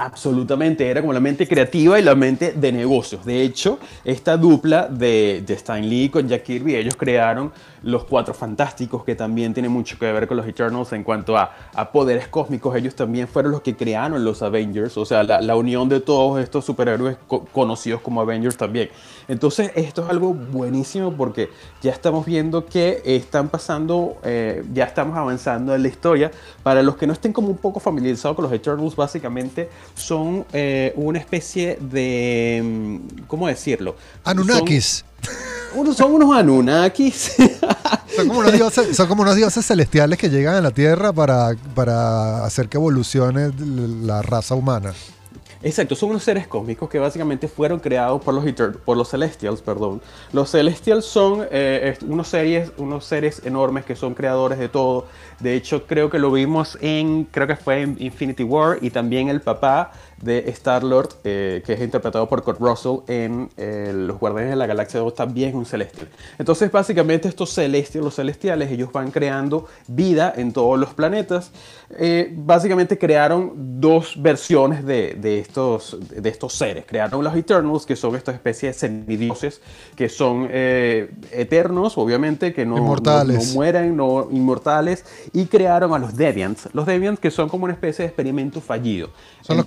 Absolutamente, 0.00 0.88
era 0.88 1.00
como 1.00 1.12
la 1.12 1.18
mente 1.18 1.48
creativa 1.48 1.98
y 1.98 2.04
la 2.04 2.14
mente 2.14 2.52
de 2.52 2.70
negocios. 2.70 3.24
De 3.24 3.42
hecho, 3.42 3.80
esta 4.04 4.36
dupla 4.36 4.86
de, 4.86 5.42
de 5.44 5.54
Stan 5.54 5.84
Lee 5.84 6.08
con 6.08 6.28
Jack 6.28 6.44
Kirby, 6.44 6.76
ellos 6.76 6.94
crearon 6.94 7.50
los 7.82 8.04
Cuatro 8.04 8.32
Fantásticos, 8.32 9.02
que 9.02 9.16
también 9.16 9.54
tiene 9.54 9.68
mucho 9.68 9.98
que 9.98 10.10
ver 10.12 10.28
con 10.28 10.36
los 10.36 10.46
Eternals 10.46 10.92
en 10.92 11.02
cuanto 11.02 11.36
a, 11.36 11.52
a 11.74 11.90
poderes 11.90 12.28
cósmicos. 12.28 12.76
Ellos 12.76 12.94
también 12.94 13.26
fueron 13.26 13.50
los 13.50 13.60
que 13.62 13.74
crearon 13.74 14.24
los 14.24 14.40
Avengers, 14.42 14.96
o 14.96 15.04
sea, 15.04 15.24
la, 15.24 15.40
la 15.40 15.56
unión 15.56 15.88
de 15.88 15.98
todos 15.98 16.40
estos 16.40 16.64
superhéroes 16.64 17.16
co 17.26 17.44
conocidos 17.46 18.00
como 18.00 18.20
Avengers 18.20 18.56
también. 18.56 18.90
Entonces, 19.26 19.72
esto 19.74 20.04
es 20.04 20.10
algo 20.10 20.32
buenísimo 20.32 21.12
porque 21.12 21.50
ya 21.82 21.90
estamos 21.90 22.24
viendo 22.24 22.66
que 22.66 23.02
están 23.04 23.48
pasando, 23.48 24.16
eh, 24.22 24.64
ya 24.72 24.84
estamos 24.84 25.16
avanzando 25.16 25.74
en 25.74 25.82
la 25.82 25.88
historia. 25.88 26.30
Para 26.62 26.82
los 26.82 26.96
que 26.96 27.06
no 27.06 27.12
estén 27.12 27.32
como 27.32 27.48
un 27.48 27.58
poco 27.58 27.80
familiarizados 27.80 28.36
con 28.36 28.44
los 28.44 28.52
Eternals, 28.52 28.94
básicamente 28.94 29.68
son 29.94 30.46
eh, 30.52 30.92
una 30.96 31.18
especie 31.18 31.78
de, 31.80 33.00
¿cómo 33.26 33.48
decirlo? 33.48 33.96
Anunnakis. 34.24 35.04
Son, 35.22 35.80
unos, 35.80 35.96
son 35.96 36.12
unos 36.12 36.36
Anunnakis. 36.36 37.32
Son 38.16 38.26
como, 38.26 38.40
unos 38.40 38.52
dioses, 38.52 38.96
son 38.96 39.06
como 39.06 39.22
unos 39.22 39.36
dioses 39.36 39.64
celestiales 39.64 40.18
que 40.18 40.28
llegan 40.28 40.54
a 40.56 40.60
la 40.60 40.72
Tierra 40.72 41.12
para, 41.12 41.54
para 41.76 42.44
hacer 42.44 42.68
que 42.68 42.76
evolucione 42.76 43.52
la 44.02 44.22
raza 44.22 44.56
humana. 44.56 44.92
Exacto, 45.60 45.96
son 45.96 46.10
unos 46.10 46.22
seres 46.22 46.46
cósmicos 46.46 46.88
que 46.88 47.00
básicamente 47.00 47.48
fueron 47.48 47.80
creados 47.80 48.22
por 48.22 48.32
los, 48.32 48.44
por 48.84 48.96
los 48.96 49.08
Celestials. 49.08 49.60
Perdón. 49.60 50.00
Los 50.32 50.50
Celestials 50.50 51.04
son 51.04 51.46
eh, 51.50 51.96
unos, 52.06 52.28
series, 52.28 52.72
unos 52.76 53.04
seres 53.04 53.42
enormes 53.44 53.84
que 53.84 53.96
son 53.96 54.14
creadores 54.14 54.58
de 54.58 54.68
todo. 54.68 55.06
De 55.40 55.54
hecho, 55.54 55.86
creo 55.86 56.10
que 56.10 56.18
lo 56.18 56.30
vimos 56.30 56.78
en, 56.80 57.24
creo 57.24 57.46
que 57.46 57.56
fue 57.56 57.82
en 57.82 57.96
Infinity 57.98 58.44
War 58.44 58.78
y 58.80 58.90
también 58.90 59.28
el 59.28 59.40
papá 59.40 59.92
de 60.22 60.50
Star-Lord, 60.50 61.10
eh, 61.24 61.62
que 61.64 61.74
es 61.74 61.80
interpretado 61.80 62.28
por 62.28 62.42
Kurt 62.42 62.60
Russell 62.60 62.98
en 63.06 63.48
eh, 63.56 63.92
Los 63.94 64.18
Guardianes 64.18 64.50
de 64.50 64.56
la 64.56 64.66
Galaxia 64.66 65.00
2, 65.00 65.14
también 65.14 65.50
es 65.50 65.54
un 65.54 65.66
celestial. 65.66 66.08
Entonces, 66.38 66.70
básicamente, 66.72 67.28
estos 67.28 67.54
celestiales, 67.54 68.04
los 68.04 68.16
celestiales, 68.16 68.70
ellos 68.70 68.90
van 68.92 69.10
creando 69.10 69.66
vida 69.86 70.32
en 70.36 70.52
todos 70.52 70.78
los 70.78 70.90
planetas. 70.94 71.52
Eh, 71.98 72.32
básicamente 72.36 72.98
crearon 72.98 73.80
dos 73.80 74.20
versiones 74.20 74.84
de, 74.84 75.14
de, 75.14 75.38
estos, 75.38 75.96
de 76.10 76.28
estos 76.28 76.52
seres. 76.52 76.84
Crearon 76.86 77.22
los 77.22 77.34
Eternals, 77.34 77.86
que 77.86 77.96
son 77.96 78.16
estas 78.16 78.34
especies 78.34 78.74
de 78.74 78.88
semidioses, 78.88 79.60
que 79.96 80.08
son 80.08 80.48
eternos, 80.50 81.96
obviamente, 81.96 82.52
que 82.52 82.66
no, 82.66 82.76
no, 82.76 83.42
mueren, 83.54 83.96
no 83.96 84.28
inmortales, 84.30 85.04
y 85.32 85.46
crearon 85.46 85.94
a 85.94 85.98
los 85.98 86.16
Deviants. 86.16 86.68
Los 86.72 86.86
Deviants, 86.86 87.20
que 87.20 87.30
son 87.30 87.48
como 87.48 87.64
una 87.64 87.74
especie 87.74 88.02
de 88.04 88.08
experimento 88.08 88.60
fallido. 88.60 89.10
Son 89.42 89.56
los 89.56 89.64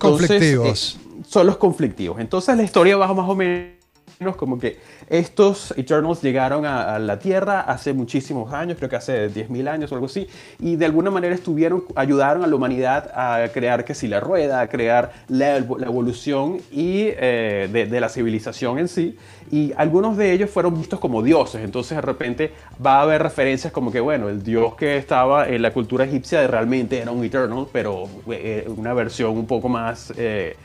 son 1.28 1.46
los 1.46 1.56
conflictivos. 1.56 2.20
Entonces 2.20 2.56
la 2.56 2.62
historia 2.62 2.96
va 2.96 3.12
más 3.12 3.28
o 3.28 3.34
menos 3.34 3.81
como 4.30 4.58
que 4.58 4.78
estos 5.08 5.74
Eternals 5.76 6.22
llegaron 6.22 6.64
a, 6.64 6.98
la 6.98 7.18
Tierra 7.18 7.60
hace 7.60 7.92
muchísimos 7.92 8.52
años, 8.52 8.78
creo 8.78 8.88
que 8.88 8.96
hace 8.96 9.28
10.000 9.30 9.68
años 9.68 9.92
o 9.92 9.94
algo 9.94 10.06
así, 10.06 10.28
y 10.58 10.76
de 10.76 10.86
alguna 10.86 11.10
manera 11.10 11.34
estuvieron, 11.34 11.84
ayudaron 11.96 12.44
a 12.44 12.46
la 12.46 12.54
humanidad 12.54 13.10
a 13.14 13.48
crear 13.52 13.84
que 13.84 13.94
si 13.94 14.08
la 14.08 14.20
rueda, 14.20 14.60
a 14.60 14.68
crear 14.68 15.12
la, 15.28 15.56
evolución 15.56 16.58
y, 16.70 17.06
eh, 17.08 17.68
de, 17.70 18.00
la 18.00 18.08
civilización 18.08 18.78
en 18.78 18.88
sí, 18.88 19.16
y 19.50 19.72
algunos 19.76 20.16
de 20.16 20.32
ellos 20.32 20.50
fueron 20.50 20.78
vistos 20.78 21.00
como 21.00 21.22
dioses, 21.22 21.62
entonces 21.62 21.96
de 21.96 22.02
repente 22.02 22.52
va 22.84 22.98
a 22.98 23.02
haber 23.02 23.22
referencias 23.22 23.72
como 23.72 23.90
que, 23.90 24.00
bueno, 24.00 24.28
el 24.28 24.42
dios 24.42 24.74
que 24.76 24.96
estaba 24.96 25.48
en 25.48 25.62
la 25.62 25.72
cultura 25.72 26.04
egipcia 26.04 26.46
realmente 26.46 26.98
era 26.98 27.10
un 27.10 27.24
Eternal, 27.24 27.66
pero 27.72 28.08
eh, 28.30 28.66
una 28.76 28.94
versión 28.94 29.36
un 29.36 29.46
poco 29.46 29.68
más... 29.68 30.12
Eh, 30.16 30.56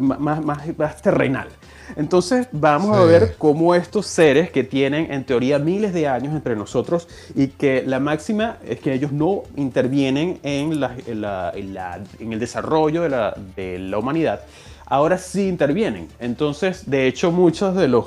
más, 0.00 0.44
más, 0.44 1.02
terrenal. 1.02 1.48
Entonces 1.96 2.48
vamos 2.50 2.96
a 2.96 3.04
ver 3.04 3.36
cómo 3.38 3.74
estos 3.74 4.06
seres 4.06 4.50
que 4.50 4.64
tienen 4.64 5.12
en 5.12 5.24
teoría 5.24 5.58
miles 5.58 5.92
de 5.92 6.08
años 6.08 6.34
entre 6.34 6.56
nosotros 6.56 7.08
y 7.34 7.48
que 7.48 7.82
la 7.86 8.00
máxima 8.00 8.56
es 8.66 8.80
que 8.80 8.94
ellos 8.94 9.12
no 9.12 9.42
intervienen 9.56 10.38
en, 10.42 10.80
la, 10.80 10.94
en, 11.54 12.32
el 12.32 12.38
desarrollo 12.38 13.02
de 13.02 13.10
la, 13.10 13.36
de 13.54 13.78
la 13.78 13.98
humanidad, 13.98 14.40
ahora 14.86 15.18
sí 15.18 15.46
intervienen. 15.48 16.08
Entonces, 16.18 16.88
de 16.90 17.06
hecho, 17.06 17.30
muchos 17.30 17.76
de 17.76 17.88
los 17.88 18.06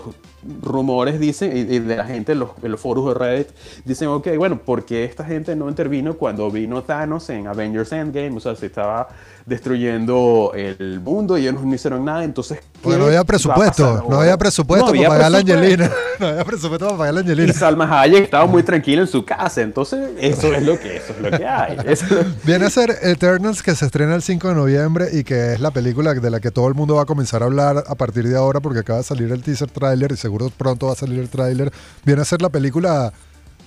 rumores 0.61 1.19
dicen, 1.19 1.55
y, 1.55 1.79
de 1.79 1.95
la 1.95 2.05
gente 2.05 2.33
en 2.33 2.39
los, 2.39 2.49
en 2.61 2.71
los, 2.71 2.79
foros 2.79 3.07
de 3.07 3.13
Reddit, 3.13 3.47
dicen, 3.85 4.07
ok, 4.07 4.29
bueno, 4.37 4.59
¿por 4.59 4.85
qué 4.85 5.03
esta 5.03 5.23
gente 5.23 5.55
no 5.55 5.69
intervino 5.69 6.15
cuando 6.15 6.49
vino 6.51 6.83
Thanos 6.83 7.29
en 7.29 7.47
Avengers 7.47 7.91
Endgame? 7.91 8.37
O 8.37 8.39
sea, 8.39 8.55
se 8.55 8.67
estaba 8.67 9.09
destruyendo 9.45 10.51
el 10.55 10.99
mundo 10.99 11.37
y 11.37 11.47
ellos 11.47 11.63
no 11.63 11.73
hicieron 11.73 12.03
nada, 12.03 12.23
entonces... 12.23 12.59
Pues 12.81 12.97
no 12.97 13.05
había 13.05 13.23
presupuesto, 13.23 14.05
no 14.09 14.19
había 14.19 14.37
presupuesto 14.37 14.87
para 14.87 15.07
pagar 15.07 15.21
a 15.21 15.29
la 15.29 15.37
Angelina. 15.37 15.89
no 16.19 16.27
había 16.27 16.43
presupuesto 16.43 16.85
para 16.85 16.97
pagar 16.97 17.09
a 17.09 17.13
la 17.13 17.19
Angelina. 17.21 17.49
Y 17.49 17.53
Salma 17.53 18.01
Hayek 18.01 18.25
estaba 18.25 18.45
muy 18.45 18.63
tranquila 18.63 19.01
en 19.03 19.07
su 19.07 19.23
casa, 19.23 19.61
entonces 19.61 20.09
eso 20.19 20.53
es 20.53 20.63
lo 20.63 20.77
que, 20.77 20.97
eso 20.97 21.13
es 21.13 21.21
lo 21.21 21.37
que 21.37 21.45
hay. 21.45 21.77
Viene 22.43 22.65
a 22.65 22.69
ser 22.69 22.97
Eternals 23.01 23.63
que 23.63 23.73
se 23.73 23.85
estrena 23.85 24.15
el 24.15 24.21
5 24.21 24.49
de 24.49 24.55
noviembre 24.55 25.07
y 25.13 25.23
que 25.23 25.53
es 25.53 25.61
la 25.61 25.71
película 25.71 26.13
de 26.13 26.29
la 26.29 26.41
que 26.41 26.51
todo 26.51 26.67
el 26.67 26.73
mundo 26.73 26.95
va 26.95 27.03
a 27.03 27.05
comenzar 27.05 27.41
a 27.41 27.45
hablar 27.45 27.85
a 27.87 27.95
partir 27.95 28.27
de 28.27 28.35
ahora 28.35 28.59
porque 28.59 28.79
acaba 28.79 28.99
de 28.99 29.05
salir 29.05 29.31
el 29.31 29.41
teaser 29.41 29.71
trailer 29.71 30.11
y 30.11 30.17
seguro 30.17 30.36
pronto 30.57 30.87
va 30.87 30.93
a 30.93 30.95
salir 30.95 31.19
el 31.19 31.29
trailer. 31.29 31.71
Viene 32.05 32.21
a 32.21 32.25
ser 32.25 32.41
la 32.41 32.49
película 32.49 33.13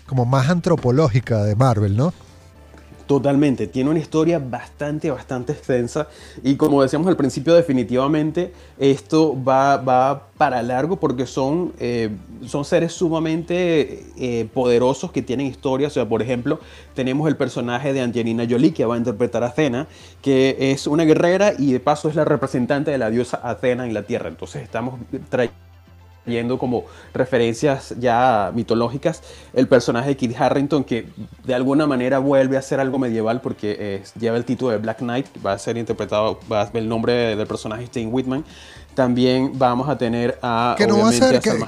como 0.06 0.24
más 0.24 0.48
antropológica 0.48 1.44
de 1.44 1.54
Marvel, 1.54 1.96
¿no? 1.96 2.12
Totalmente, 3.10 3.66
tiene 3.66 3.90
una 3.90 3.98
historia 3.98 4.38
bastante, 4.38 5.10
bastante 5.10 5.50
extensa 5.50 6.06
y 6.44 6.54
como 6.54 6.80
decíamos 6.80 7.08
al 7.08 7.16
principio, 7.16 7.54
definitivamente 7.54 8.52
esto 8.78 9.36
va, 9.42 9.78
va 9.78 10.28
para 10.36 10.62
largo 10.62 10.94
porque 10.94 11.26
son, 11.26 11.72
eh, 11.80 12.10
son 12.46 12.64
seres 12.64 12.92
sumamente 12.92 14.04
eh, 14.16 14.48
poderosos 14.54 15.10
que 15.10 15.22
tienen 15.22 15.48
historias. 15.48 15.90
O 15.90 15.94
sea, 15.94 16.08
por 16.08 16.22
ejemplo, 16.22 16.60
tenemos 16.94 17.26
el 17.26 17.36
personaje 17.36 17.92
de 17.92 18.00
Angelina 18.00 18.46
Jolie 18.48 18.72
que 18.72 18.84
va 18.84 18.94
a 18.94 18.98
interpretar 18.98 19.42
a 19.42 19.48
Athena, 19.48 19.88
que 20.22 20.70
es 20.70 20.86
una 20.86 21.02
guerrera 21.02 21.54
y 21.58 21.72
de 21.72 21.80
paso 21.80 22.08
es 22.08 22.14
la 22.14 22.24
representante 22.24 22.92
de 22.92 22.98
la 22.98 23.10
diosa 23.10 23.40
Athena 23.42 23.86
en 23.86 23.92
la 23.92 24.04
Tierra. 24.04 24.28
Entonces 24.28 24.62
estamos 24.62 25.00
trayendo 25.28 25.69
yendo 26.26 26.58
como 26.58 26.84
referencias 27.14 27.94
ya 27.98 28.52
mitológicas, 28.54 29.22
el 29.52 29.68
personaje 29.68 30.10
de 30.10 30.16
Kit 30.16 30.38
Harrington 30.38 30.84
que 30.84 31.06
de 31.44 31.54
alguna 31.54 31.86
manera 31.86 32.18
vuelve 32.18 32.56
a 32.56 32.62
ser 32.62 32.80
algo 32.80 32.98
medieval 32.98 33.40
porque 33.40 34.02
lleva 34.18 34.36
el 34.36 34.44
título 34.44 34.72
de 34.72 34.78
Black 34.78 34.98
Knight, 34.98 35.26
va 35.44 35.52
a 35.52 35.58
ser 35.58 35.76
interpretado, 35.76 36.38
va 36.50 36.62
a 36.62 36.70
el 36.74 36.88
nombre 36.88 37.36
del 37.36 37.46
personaje 37.46 37.84
Stain 37.84 38.08
Whitman. 38.12 38.44
También 38.94 39.52
vamos 39.54 39.88
a 39.88 39.96
tener 39.96 40.38
a 40.42 40.74
que 40.76 40.86
no 40.86 40.98
va 40.98 41.10
a 41.10 41.12
ser 41.12 41.40
que, 41.40 41.50
el 41.50 41.58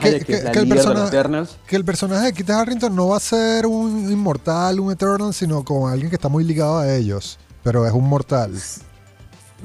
personaje, 0.68 1.46
que 1.66 1.76
el 1.76 1.84
personaje 1.84 2.26
de 2.26 2.32
Kit 2.32 2.50
Harrington 2.50 2.94
no 2.94 3.08
va 3.08 3.16
a 3.16 3.20
ser 3.20 3.64
un 3.66 4.10
inmortal, 4.10 4.80
un 4.80 4.92
Eternal, 4.92 5.32
sino 5.32 5.64
como 5.64 5.88
alguien 5.88 6.10
que 6.10 6.16
está 6.16 6.28
muy 6.28 6.42
ligado 6.42 6.78
a 6.78 6.92
ellos, 6.92 7.38
pero 7.62 7.86
es 7.86 7.92
un 7.92 8.08
mortal. 8.08 8.52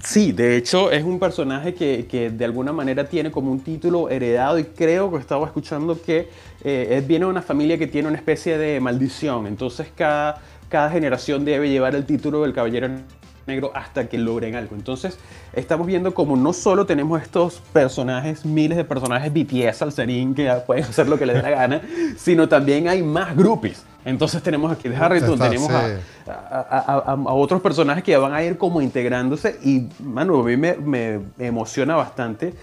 Sí, 0.04 0.32
de 0.32 0.58
hecho 0.58 0.92
es 0.92 1.04
un 1.04 1.20
personaje 1.20 1.74
que, 1.74 2.32
de 2.32 2.46
alguna 2.46 2.72
manera 2.72 3.06
tiene 3.06 3.32
como 3.32 3.52
un 3.52 3.62
título 3.62 4.10
heredado 4.10 4.60
y 4.60 4.66
creo 4.66 5.12
que 5.12 5.18
estaba 5.18 5.46
escuchando 5.46 6.00
que 6.02 6.30
eh, 6.64 7.04
viene 7.06 7.26
de 7.26 7.32
una 7.32 7.42
familia 7.42 7.78
que 7.78 7.88
tiene 7.88 8.08
una 8.08 8.18
especie 8.18 8.58
de 8.58 8.80
maldición, 8.80 9.48
entonces 9.48 9.88
cada, 9.96 10.42
cada 10.70 10.90
generación 10.92 11.46
debe 11.46 11.70
llevar 11.70 11.96
el 11.96 12.06
título 12.06 12.44
del 12.44 12.54
caballero 12.54 12.90
negro 13.48 13.72
hasta 13.74 14.08
que 14.08 14.18
logren 14.18 14.56
algo. 14.56 14.76
Entonces, 14.76 15.18
estamos 15.54 15.88
viendo 15.88 16.14
como 16.14 16.36
no 16.36 16.54
solo 16.54 16.86
tenemos 16.86 17.22
estos 17.22 17.62
personajes, 17.74 18.46
miles 18.46 18.78
de 18.78 18.84
personajes 18.84 19.34
BTS, 19.34 19.78
salserín, 19.78 20.36
que 20.36 20.52
pueden 20.68 20.84
hacer 20.84 21.08
lo 21.08 21.18
que 21.18 21.26
les 21.26 21.38
dé 21.38 21.42
la 21.42 21.50
gana, 21.50 21.82
sino 22.18 22.48
también 22.48 22.88
hay 22.88 23.02
más 23.02 23.36
groupies. 23.36 23.84
Entonces 24.08 24.42
tenemos 24.42 24.72
aquí 24.72 24.88
de 24.88 24.96
Harrington, 24.96 25.38
tenemos 25.38 25.70
a, 25.70 27.18
otros 27.26 27.62
personajes 27.62 28.04
que 28.04 28.16
van 28.16 28.34
a 28.34 28.42
ir 28.42 28.58
como 28.58 28.82
integrándose 28.82 29.60
y, 29.62 29.88
mano, 30.02 30.40
a 30.40 30.44
mí 30.44 30.56
me, 30.56 31.20
emociona 31.38 31.96
bastante 31.96 32.54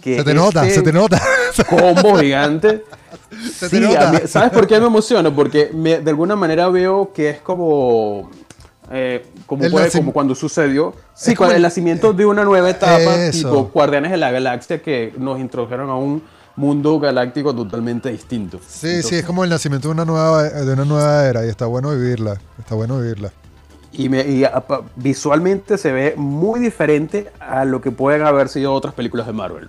que 0.00 0.18
se 0.18 0.24
te 0.24 0.32
nota, 0.32 0.62
este 0.62 0.76
se 0.76 0.82
te 0.82 0.92
nota. 0.92 1.20
Combo 1.68 2.18
gigante. 2.18 2.84
Se 3.52 3.68
te 3.68 3.80
nota. 3.80 4.26
¿Sabes 4.28 4.50
por 4.50 4.66
qué 4.66 4.78
me 4.78 4.86
emociona? 4.86 5.34
Porque 5.34 5.66
de 5.66 6.10
alguna 6.10 6.36
manera 6.36 6.68
veo 6.68 7.12
que 7.12 7.30
es 7.30 7.40
como 7.40 8.30
eh, 8.92 9.24
como, 9.46 9.64
como 9.92 10.12
cuando 10.12 10.34
sucedió. 10.36 10.94
Sí, 11.14 11.34
con 11.34 11.50
el, 11.50 11.62
nacimiento 11.62 12.12
de 12.12 12.26
una 12.26 12.44
nueva 12.44 12.70
etapa, 12.70 13.30
tipo 13.30 13.70
Guardianes 13.74 14.12
de 14.12 14.18
la 14.18 14.30
Galaxia, 14.30 14.82
que 14.82 15.12
nos 15.16 15.40
introdujeron 15.40 15.90
a 15.90 15.96
un 15.96 16.22
mundo 16.56 16.98
galáctico 16.98 17.54
totalmente 17.54 18.10
distinto. 18.10 18.60
Sí, 18.66 19.02
sí, 19.02 19.16
es 19.16 19.24
como 19.24 19.44
el 19.44 19.50
nacimiento 19.50 19.88
de 19.88 19.94
una 19.94 20.04
nueva, 20.04 20.42
de 20.42 20.72
una 20.72 20.84
nueva 20.84 21.26
era 21.26 21.46
y 21.46 21.48
está 21.48 21.66
bueno 21.66 21.90
vivirla. 21.90 22.40
Está 22.58 22.74
bueno 22.74 22.98
vivirla. 22.98 23.32
Y, 23.92 24.08
me, 24.08 24.24
visualmente 24.96 25.76
se 25.76 25.92
ve 25.92 26.14
muy 26.16 26.60
diferente 26.60 27.30
a 27.40 27.64
lo 27.64 27.82
que 27.82 27.90
pueden 27.90 28.22
haber 28.22 28.48
sido 28.48 28.72
otras 28.72 28.94
películas 28.94 29.26
de 29.26 29.32
Marvel. 29.34 29.68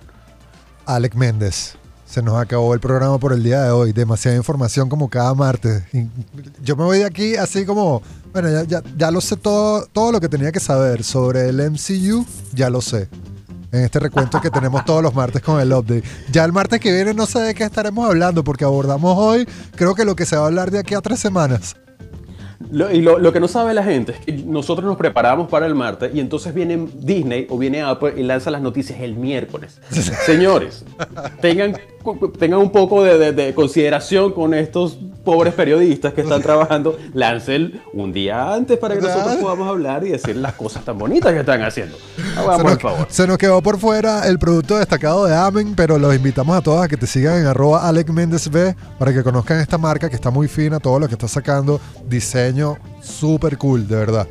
Alec 0.86 1.14
Méndez. 1.14 1.76
Se 2.06 2.22
nos 2.22 2.40
acabó 2.40 2.74
el 2.74 2.80
programa 2.80 3.18
por 3.18 3.32
el 3.32 3.42
día 3.42 3.62
de 3.62 3.70
hoy. 3.70 3.92
Demasiada 3.92 4.36
información 4.36 4.88
como 4.88 5.08
cada 5.08 5.34
martes. 5.34 5.82
Yo 6.62 6.76
me 6.76 6.84
voy 6.84 6.98
de 6.98 7.06
aquí 7.06 7.34
así 7.34 7.66
como, 7.66 8.02
bueno, 8.32 8.62
ya, 8.62 8.82
ya, 8.96 9.10
lo 9.10 9.20
sé 9.20 9.36
todo, 9.36 9.86
todo 9.86 10.12
lo 10.12 10.20
que 10.20 10.28
tenía 10.28 10.52
que 10.52 10.60
saber 10.60 11.02
sobre 11.02 11.48
el 11.48 11.56
MCU, 11.70 12.24
ya 12.52 12.70
lo 12.70 12.80
sé. 12.80 13.08
En 13.74 13.80
este 13.80 13.98
recuento 13.98 14.40
que 14.40 14.50
tenemos 14.50 14.84
todos 14.84 15.02
los 15.02 15.12
martes 15.14 15.42
con 15.42 15.60
el 15.60 15.72
update. 15.72 16.04
Ya 16.30 16.44
el 16.44 16.52
martes 16.52 16.78
que 16.78 16.92
viene 16.92 17.12
no 17.12 17.26
sé 17.26 17.40
de 17.40 17.54
qué 17.56 17.64
estaremos 17.64 18.08
hablando 18.08 18.44
porque 18.44 18.64
abordamos 18.64 19.16
hoy, 19.18 19.48
creo 19.74 19.96
que 19.96 20.04
lo 20.04 20.14
que 20.14 20.26
se 20.26 20.36
va 20.36 20.44
a 20.44 20.46
hablar 20.46 20.70
de 20.70 20.78
aquí 20.78 20.94
a 20.94 21.00
tres 21.00 21.18
semanas. 21.18 21.74
Lo, 22.70 22.92
y 22.92 23.02
lo, 23.02 23.32
que 23.32 23.40
no 23.40 23.48
sabe 23.48 23.74
la 23.74 23.82
gente 23.82 24.12
es 24.12 24.18
que 24.20 24.32
nosotros 24.32 24.86
nos 24.86 24.96
preparamos 24.96 25.48
para 25.48 25.66
el 25.66 25.74
martes 25.74 26.14
y 26.14 26.20
entonces 26.20 26.54
viene 26.54 26.88
Disney 26.94 27.48
o 27.50 27.58
viene 27.58 27.82
Apple 27.82 28.14
y 28.16 28.22
lanza 28.22 28.48
las 28.52 28.62
noticias 28.62 29.00
el 29.00 29.16
miércoles. 29.16 29.80
Señores, 29.90 30.84
tengan, 31.40 31.76
tengan 32.38 32.60
un 32.60 32.70
poco 32.70 33.02
de, 33.02 33.54
consideración 33.54 34.32
con 34.32 34.54
estos 34.54 34.98
pobres 35.24 35.54
periodistas 35.54 36.12
que 36.12 36.20
están 36.20 36.42
trabajando 36.42 36.98
lancen 37.14 37.80
un 37.92 38.12
día 38.12 38.52
antes 38.52 38.78
para 38.78 38.94
que 38.94 39.00
nosotros 39.00 39.36
podamos 39.36 39.68
hablar 39.68 40.04
y 40.06 40.10
decir 40.10 40.36
las 40.36 40.52
cosas 40.52 40.84
tan 40.84 40.98
bonitas 40.98 41.32
que 41.32 41.40
están 41.40 41.62
haciendo. 41.62 41.96
Se 42.16 42.40
Hagamos 42.40 42.64
nos, 42.64 42.82
favor. 42.82 43.06
se 43.08 43.26
nos 43.26 43.38
quedó 43.38 43.62
por 43.62 43.78
fuera 43.78 44.28
el 44.28 44.38
producto 44.38 44.76
destacado 44.76 45.26
de 45.26 45.34
Amen, 45.34 45.74
pero 45.74 45.98
los 45.98 46.14
invitamos 46.14 46.56
a 46.56 46.60
todos 46.60 46.84
a 46.84 46.88
que 46.88 46.96
te 46.96 47.06
sigan 47.06 47.38
en 47.38 47.46
arroba 47.46 47.88
Alec 47.88 48.10
Méndez 48.10 48.48
B 48.50 48.76
para 48.98 49.12
que 49.12 49.22
conozcan 49.22 49.60
esta 49.60 49.78
marca 49.78 50.08
que 50.08 50.14
está 50.14 50.30
muy 50.30 50.48
fina, 50.48 50.78
todo 50.78 50.98
lo 50.98 51.08
que 51.08 51.14
está 51.14 51.28
sacando, 51.28 51.80
diseño 52.06 52.76
súper 53.02 53.58
cool, 53.58 53.86
de 53.86 53.96
verdad. 53.96 54.28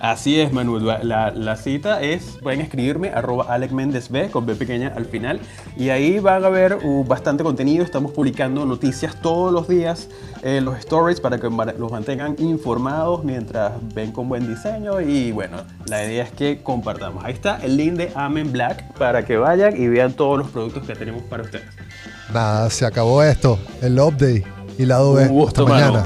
Así 0.00 0.38
es, 0.40 0.52
Manuel. 0.52 0.86
La, 0.86 1.02
la- 1.02 1.30
la 1.30 1.56
cita 1.56 2.02
es, 2.02 2.38
pueden 2.42 2.60
escribirme, 2.60 3.08
arroba 3.10 3.46
Alec 3.48 3.70
Méndez 3.72 4.10
B, 4.10 4.28
con 4.30 4.44
B 4.44 4.54
pequeña 4.54 4.92
al 4.94 5.06
final. 5.06 5.40
Y 5.76 5.88
ahí 5.90 6.18
van 6.18 6.44
a 6.44 6.48
ver 6.50 6.78
uh, 6.82 7.04
bastante 7.04 7.42
contenido. 7.42 7.84
Estamos 7.84 8.12
publicando 8.12 8.66
noticias 8.66 9.16
todos 9.22 9.52
los 9.52 9.66
días 9.68 10.08
en 10.42 10.64
los 10.64 10.76
stories 10.78 11.20
para 11.20 11.38
que 11.38 11.48
los 11.78 11.90
mantengan 11.90 12.36
informados 12.38 13.24
mientras 13.24 13.72
ven 13.94 14.12
con 14.12 14.28
buen 14.28 14.46
diseño. 14.46 15.00
Y 15.00 15.32
bueno, 15.32 15.58
la 15.86 16.04
idea 16.04 16.24
es 16.24 16.32
que 16.32 16.60
compartamos. 16.62 17.24
Ahí 17.24 17.32
está 17.32 17.58
el 17.62 17.76
link 17.76 17.94
de 17.94 18.10
Amen 18.14 18.52
Black 18.52 18.92
para 18.98 19.24
que 19.24 19.36
vayan 19.38 19.80
y 19.80 19.88
vean 19.88 20.12
todos 20.12 20.38
los 20.38 20.48
productos 20.48 20.84
que 20.86 20.94
tenemos 20.94 21.22
para 21.22 21.44
ustedes. 21.44 21.64
Nada, 22.32 22.68
se 22.68 22.84
acabó 22.84 23.22
esto, 23.22 23.58
el 23.80 23.98
update 23.98 24.44
y 24.76 24.86
lado 24.86 25.14
B. 25.14 25.22
Un 25.22 25.28
gusto, 25.28 25.62
Hasta 25.62 25.72
mañana. 25.74 26.02